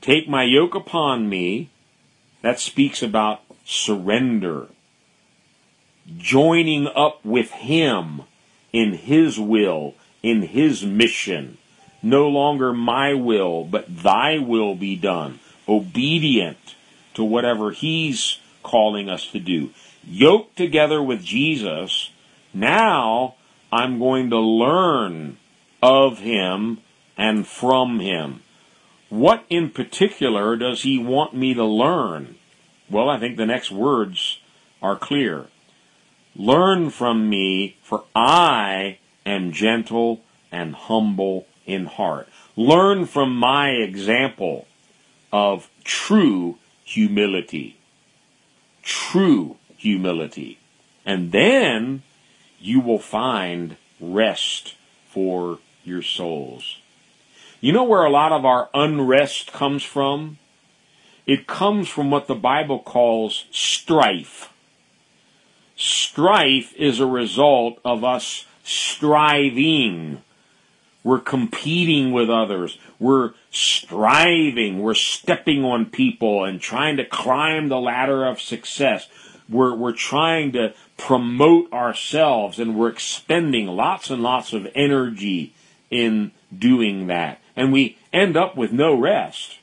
Take 0.00 0.28
my 0.28 0.44
yoke 0.44 0.74
upon 0.74 1.28
me. 1.28 1.70
That 2.42 2.60
speaks 2.60 3.02
about 3.02 3.40
surrender. 3.64 4.68
Joining 6.16 6.86
up 6.86 7.24
with 7.24 7.50
Him 7.50 8.22
in 8.72 8.94
His 8.94 9.38
will, 9.38 9.94
in 10.22 10.42
His 10.42 10.84
mission. 10.84 11.58
No 12.02 12.28
longer 12.28 12.72
my 12.72 13.12
will, 13.12 13.64
but 13.64 14.02
thy 14.02 14.38
will 14.38 14.74
be 14.74 14.94
done. 14.94 15.40
Obedient 15.68 16.76
to 17.14 17.24
whatever 17.24 17.72
He's 17.72 18.38
calling 18.62 19.08
us 19.08 19.26
to 19.32 19.40
do. 19.40 19.70
Yoked 20.06 20.56
together 20.56 21.02
with 21.02 21.24
Jesus, 21.24 22.10
now 22.54 23.34
I'm 23.72 23.98
going 23.98 24.30
to 24.30 24.38
learn 24.38 25.36
of 25.82 26.18
him 26.18 26.78
and 27.16 27.46
from 27.46 28.00
him. 28.00 28.42
What 29.08 29.44
in 29.48 29.70
particular 29.70 30.56
does 30.56 30.82
he 30.82 30.98
want 30.98 31.34
me 31.34 31.54
to 31.54 31.64
learn? 31.64 32.36
Well, 32.90 33.08
I 33.08 33.18
think 33.18 33.36
the 33.36 33.46
next 33.46 33.70
words 33.70 34.40
are 34.82 34.96
clear. 34.96 35.46
Learn 36.36 36.90
from 36.90 37.28
me, 37.28 37.76
for 37.82 38.04
I 38.14 38.98
am 39.24 39.52
gentle 39.52 40.22
and 40.52 40.74
humble 40.74 41.46
in 41.66 41.86
heart. 41.86 42.28
Learn 42.56 43.06
from 43.06 43.36
my 43.36 43.70
example 43.70 44.66
of 45.32 45.70
true 45.84 46.58
humility. 46.84 47.76
True 48.82 49.56
humility. 49.76 50.58
And 51.04 51.32
then 51.32 52.02
you 52.60 52.80
will 52.80 52.98
find 52.98 53.76
rest 54.00 54.76
for 55.08 55.58
your 55.88 56.02
souls. 56.02 56.78
You 57.60 57.72
know 57.72 57.84
where 57.84 58.04
a 58.04 58.10
lot 58.10 58.30
of 58.30 58.44
our 58.44 58.68
unrest 58.72 59.52
comes 59.52 59.82
from? 59.82 60.38
It 61.26 61.46
comes 61.46 61.88
from 61.88 62.10
what 62.10 62.26
the 62.26 62.34
Bible 62.34 62.78
calls 62.78 63.46
strife. 63.50 64.52
Strife 65.76 66.74
is 66.76 67.00
a 67.00 67.06
result 67.06 67.80
of 67.84 68.04
us 68.04 68.46
striving. 68.62 70.22
We're 71.04 71.20
competing 71.20 72.12
with 72.12 72.30
others. 72.30 72.78
We're 72.98 73.32
striving. 73.50 74.80
We're 74.80 74.94
stepping 74.94 75.64
on 75.64 75.86
people 75.86 76.44
and 76.44 76.60
trying 76.60 76.96
to 76.96 77.04
climb 77.04 77.68
the 77.68 77.80
ladder 77.80 78.24
of 78.26 78.40
success. 78.40 79.08
We're, 79.48 79.74
we're 79.74 79.92
trying 79.92 80.52
to 80.52 80.74
promote 80.96 81.72
ourselves 81.72 82.58
and 82.58 82.76
we're 82.76 82.90
expending 82.90 83.66
lots 83.66 84.10
and 84.10 84.22
lots 84.22 84.52
of 84.52 84.68
energy 84.74 85.54
in 85.90 86.32
doing 86.56 87.06
that. 87.06 87.40
And 87.56 87.72
we 87.72 87.98
end 88.12 88.36
up 88.36 88.56
with 88.56 88.72
no 88.72 88.94
rest 88.94 89.58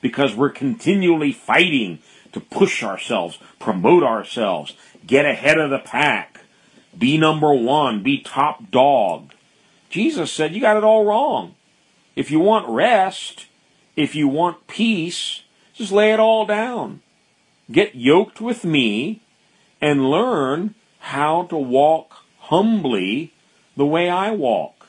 because 0.00 0.34
we're 0.34 0.50
continually 0.50 1.32
fighting 1.32 1.98
to 2.32 2.40
push 2.40 2.82
ourselves, 2.82 3.38
promote 3.58 4.02
ourselves, 4.02 4.74
get 5.06 5.24
ahead 5.24 5.58
of 5.58 5.70
the 5.70 5.78
pack, 5.78 6.40
be 6.96 7.18
number 7.18 7.52
one, 7.52 8.02
be 8.02 8.18
top 8.18 8.70
dog. 8.70 9.32
Jesus 9.90 10.32
said, 10.32 10.54
You 10.54 10.60
got 10.60 10.76
it 10.76 10.84
all 10.84 11.04
wrong. 11.04 11.54
If 12.16 12.30
you 12.30 12.40
want 12.40 12.68
rest, 12.68 13.46
if 13.96 14.14
you 14.14 14.28
want 14.28 14.66
peace, 14.66 15.42
just 15.74 15.92
lay 15.92 16.12
it 16.12 16.20
all 16.20 16.46
down. 16.46 17.00
Get 17.70 17.94
yoked 17.94 18.40
with 18.40 18.64
me 18.64 19.22
and 19.80 20.10
learn 20.10 20.74
how 20.98 21.44
to 21.44 21.56
walk 21.56 22.24
humbly 22.40 23.32
the 23.76 23.86
way 23.86 24.08
I 24.08 24.30
walk. 24.30 24.81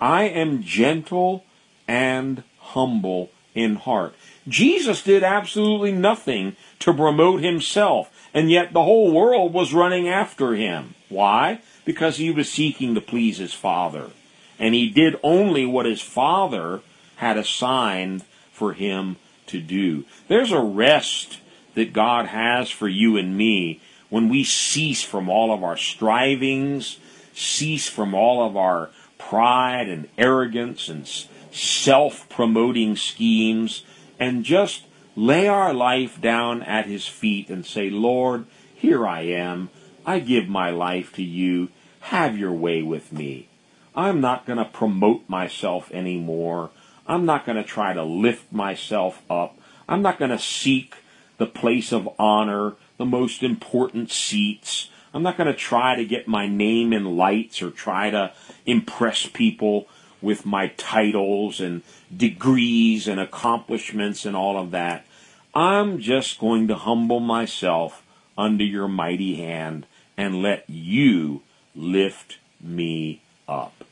I 0.00 0.24
am 0.24 0.62
gentle 0.62 1.44
and 1.86 2.42
humble 2.58 3.30
in 3.54 3.76
heart. 3.76 4.14
Jesus 4.46 5.02
did 5.02 5.22
absolutely 5.24 5.92
nothing 5.92 6.56
to 6.80 6.94
promote 6.94 7.42
himself, 7.42 8.10
and 8.32 8.50
yet 8.50 8.72
the 8.72 8.84
whole 8.84 9.12
world 9.12 9.52
was 9.52 9.74
running 9.74 10.08
after 10.08 10.54
him. 10.54 10.94
Why? 11.08 11.60
Because 11.84 12.18
he 12.18 12.30
was 12.30 12.50
seeking 12.50 12.94
to 12.94 13.00
please 13.00 13.38
his 13.38 13.54
Father. 13.54 14.10
and 14.58 14.74
he 14.74 14.88
did 14.90 15.16
only 15.22 15.64
what 15.64 15.86
his 15.86 16.00
father 16.00 16.80
had 17.16 17.36
assigned 17.36 18.24
for 18.52 18.72
him 18.72 19.16
to 19.46 19.60
do. 19.60 20.04
There's 20.26 20.52
a 20.52 20.60
rest 20.60 21.38
that 21.74 21.92
God 21.92 22.26
has 22.26 22.70
for 22.70 22.88
you 22.88 23.16
and 23.16 23.36
me 23.36 23.80
when 24.10 24.28
we 24.28 24.42
cease 24.42 25.02
from 25.02 25.28
all 25.28 25.52
of 25.52 25.62
our 25.62 25.76
strivings, 25.76 26.98
cease 27.34 27.88
from 27.88 28.14
all 28.14 28.44
of 28.44 28.56
our 28.56 28.90
pride 29.18 29.88
and 29.88 30.08
arrogance 30.16 30.88
and 30.88 31.06
self 31.52 32.28
promoting 32.28 32.96
schemes, 32.96 33.84
and 34.18 34.44
just 34.44 34.84
lay 35.16 35.48
our 35.48 35.74
life 35.74 36.20
down 36.20 36.62
at 36.62 36.86
His 36.86 37.06
feet 37.06 37.50
and 37.50 37.66
say, 37.66 37.90
Lord, 37.90 38.46
here 38.74 39.06
I 39.06 39.22
am. 39.22 39.70
I 40.06 40.20
give 40.20 40.48
my 40.48 40.70
life 40.70 41.12
to 41.14 41.22
you. 41.22 41.68
Have 42.00 42.38
your 42.38 42.52
way 42.52 42.82
with 42.82 43.12
me. 43.12 43.48
I'm 43.94 44.20
not 44.20 44.46
going 44.46 44.58
to 44.58 44.64
promote 44.64 45.28
myself 45.28 45.90
anymore. 45.90 46.70
I'm 47.06 47.26
not 47.26 47.44
going 47.44 47.56
to 47.56 47.64
try 47.64 47.92
to 47.94 48.04
lift 48.04 48.52
myself 48.52 49.22
up. 49.28 49.58
I'm 49.88 50.02
not 50.02 50.18
going 50.18 50.30
to 50.30 50.38
seek 50.38 50.94
the 51.38 51.46
place 51.46 51.92
of 51.92 52.08
honor, 52.18 52.74
the 52.96 53.04
most 53.04 53.42
important 53.42 54.10
seats. 54.10 54.90
I'm 55.18 55.24
not 55.24 55.36
going 55.36 55.48
to 55.48 55.52
try 55.52 55.96
to 55.96 56.04
get 56.04 56.28
my 56.28 56.46
name 56.46 56.92
in 56.92 57.16
lights 57.16 57.60
or 57.60 57.72
try 57.72 58.08
to 58.08 58.30
impress 58.64 59.26
people 59.26 59.88
with 60.22 60.46
my 60.46 60.68
titles 60.68 61.58
and 61.58 61.82
degrees 62.16 63.08
and 63.08 63.18
accomplishments 63.18 64.24
and 64.24 64.36
all 64.36 64.56
of 64.56 64.70
that. 64.70 65.04
I'm 65.52 65.98
just 65.98 66.38
going 66.38 66.68
to 66.68 66.76
humble 66.76 67.18
myself 67.18 68.04
under 68.38 68.62
your 68.62 68.86
mighty 68.86 69.34
hand 69.34 69.86
and 70.16 70.40
let 70.40 70.70
you 70.70 71.42
lift 71.74 72.38
me 72.60 73.20
up. 73.48 73.82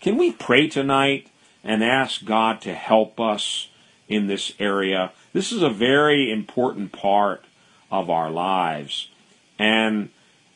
Can 0.00 0.16
we 0.16 0.32
pray 0.32 0.66
tonight 0.66 1.28
and 1.62 1.84
ask 1.84 2.24
God 2.24 2.62
to 2.62 2.72
help 2.72 3.20
us 3.20 3.68
in 4.08 4.28
this 4.28 4.54
area? 4.58 5.12
This 5.34 5.52
is 5.52 5.62
a 5.62 5.68
very 5.68 6.32
important 6.32 6.90
part 6.90 7.44
of 7.90 8.08
our 8.08 8.30
lives. 8.30 9.10
And 9.58 10.08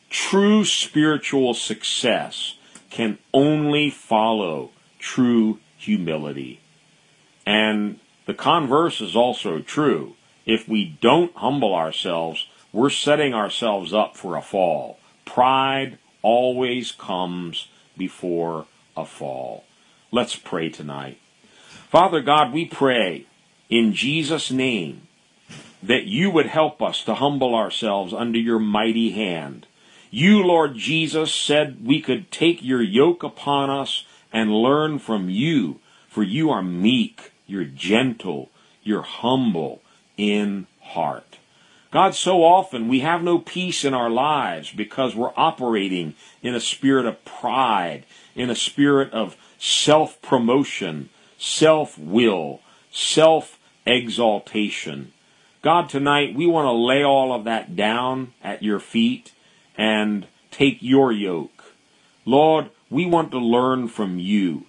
true 0.09 0.65
spiritual 0.65 1.53
success 1.53 2.55
can 2.89 3.17
only 3.33 3.89
follow 3.89 4.71
true 4.99 5.59
humility. 5.77 6.59
And 7.45 7.99
the 8.25 8.33
converse 8.33 9.01
is 9.01 9.15
also 9.15 9.59
true. 9.59 10.15
If 10.45 10.67
we 10.67 10.97
don't 11.01 11.35
humble 11.35 11.73
ourselves, 11.73 12.47
we're 12.71 12.89
setting 12.89 13.33
ourselves 13.33 13.93
up 13.93 14.17
for 14.17 14.35
a 14.35 14.41
fall. 14.41 14.99
Pride 15.25 15.97
always 16.21 16.91
comes 16.91 17.67
before 17.97 18.65
a 18.97 19.05
fall. 19.05 19.63
Let's 20.11 20.35
pray 20.35 20.69
tonight. 20.69 21.19
Father 21.89 22.21
God, 22.21 22.51
we 22.51 22.65
pray 22.65 23.25
in 23.69 23.93
Jesus' 23.93 24.51
name 24.51 25.07
that 25.81 26.05
you 26.05 26.29
would 26.29 26.47
help 26.47 26.81
us 26.81 27.03
to 27.03 27.15
humble 27.15 27.55
ourselves 27.55 28.13
under 28.13 28.37
your 28.37 28.59
mighty 28.59 29.11
hand. 29.11 29.65
You, 30.11 30.43
Lord 30.43 30.75
Jesus, 30.75 31.33
said 31.33 31.85
we 31.85 32.01
could 32.01 32.31
take 32.31 32.63
your 32.63 32.81
yoke 32.81 33.21
upon 33.21 33.69
us 33.69 34.05
and 34.33 34.51
learn 34.51 34.97
from 34.97 35.29
you, 35.29 35.79
for 36.07 36.23
you 36.23 36.49
are 36.49 36.63
meek, 36.63 37.31
you're 37.45 37.63
gentle, 37.63 38.49
you're 38.83 39.03
humble 39.03 39.81
in 40.17 40.65
heart. 40.81 41.37
God, 41.91 42.13
so 42.13 42.43
often 42.43 42.87
we 42.87 42.99
have 42.99 43.23
no 43.23 43.39
peace 43.39 43.83
in 43.83 43.93
our 43.93 44.09
lives 44.09 44.71
because 44.71 45.15
we're 45.15 45.33
operating 45.35 46.15
in 46.41 46.53
a 46.53 46.59
spirit 46.59 47.05
of 47.05 47.23
pride, 47.25 48.05
in 48.35 48.49
a 48.49 48.55
spirit 48.55 49.11
of 49.11 49.35
self 49.57 50.21
promotion, 50.21 51.09
self 51.37 51.97
will, 51.97 52.61
self 52.91 53.59
exaltation. 53.85 55.13
God, 55.61 55.89
tonight 55.89 56.35
we 56.35 56.47
want 56.47 56.65
to 56.65 56.71
lay 56.71 57.03
all 57.03 57.33
of 57.33 57.43
that 57.45 57.75
down 57.75 58.33
at 58.43 58.63
your 58.63 58.79
feet 58.79 59.31
and 59.79 60.27
take 60.51 60.77
your 60.81 61.09
yoke. 61.09 61.63
Lord, 62.25 62.69
we 62.89 63.05
want 63.05 63.31
to 63.31 63.39
learn 63.39 63.87
from 63.87 64.19
you. 64.19 64.65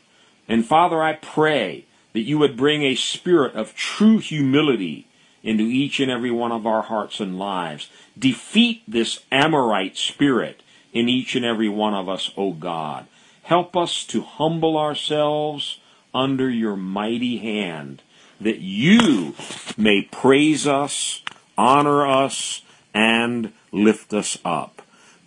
And 0.48 0.64
Father, 0.64 1.02
I 1.02 1.14
pray 1.14 1.84
that 2.12 2.20
you 2.20 2.38
would 2.38 2.56
bring 2.56 2.84
a 2.84 2.94
spirit 2.94 3.54
of 3.54 3.74
true 3.74 4.18
humility 4.18 5.08
into 5.42 5.64
each 5.64 5.98
and 5.98 6.12
every 6.12 6.30
one 6.30 6.52
of 6.52 6.64
our 6.64 6.82
hearts 6.82 7.18
and 7.18 7.38
lives. 7.38 7.90
Defeat 8.16 8.82
this 8.86 9.24
Amorite 9.32 9.96
spirit 9.96 10.62
in 10.92 11.08
each 11.08 11.34
and 11.34 11.44
every 11.44 11.68
one 11.68 11.94
of 11.94 12.08
us, 12.08 12.30
O 12.36 12.52
God. 12.52 13.06
Help 13.42 13.76
us 13.76 14.04
to 14.04 14.22
humble 14.22 14.78
ourselves 14.78 15.80
under 16.14 16.48
your 16.48 16.76
mighty 16.76 17.38
hand, 17.38 18.02
that 18.40 18.60
you 18.60 19.34
may 19.76 20.02
praise 20.02 20.68
us, 20.68 21.22
honor 21.58 22.06
us, 22.06 22.62
and 22.94 23.52
lift 23.72 24.12
us 24.12 24.38
up. 24.44 24.79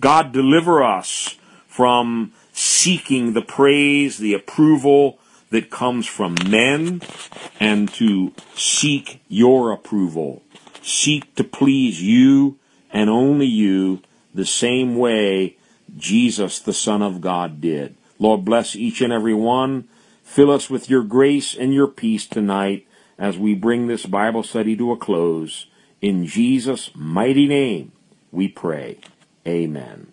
God, 0.04 0.34
deliver 0.34 0.84
us 0.84 1.38
from 1.66 2.34
seeking 2.52 3.32
the 3.32 3.42
praise, 3.42 4.18
the 4.18 4.34
approval, 4.34 5.18
that 5.50 5.72
comes 5.72 6.08
from 6.08 6.36
men 6.46 7.02
and 7.58 7.88
to 7.94 8.34
seek 8.54 9.22
your 9.30 9.72
approval. 9.72 10.42
Seek 10.82 11.34
to 11.36 11.46
please 11.46 12.04
you 12.04 12.60
and 12.92 13.10
only 13.10 13.46
you 13.46 14.02
the 14.34 14.46
same 14.46 14.98
way 14.98 15.56
Jesus, 15.98 16.60
the 16.60 16.74
Son 16.74 17.02
of 17.02 17.22
God, 17.22 17.62
did. 17.62 17.96
Lord, 18.20 18.44
bless 18.44 18.76
each 18.76 19.00
and 19.00 19.14
every 19.14 19.34
one. 19.34 19.88
Fill 20.22 20.52
us 20.52 20.70
with 20.70 20.90
your 20.90 21.04
grace 21.04 21.56
and 21.56 21.74
your 21.74 21.88
peace 21.88 22.28
tonight 22.28 22.86
as 23.18 23.38
we 23.38 23.56
bring 23.56 23.88
this 23.88 24.06
Bible 24.06 24.44
study 24.44 24.76
to 24.76 24.92
a 24.92 24.98
close. 24.98 25.68
In 26.02 26.26
Jesus' 26.26 26.92
mighty 26.94 27.48
name, 27.48 27.94
we 28.34 28.50
pray. 28.50 28.98
Amen. 29.48 30.13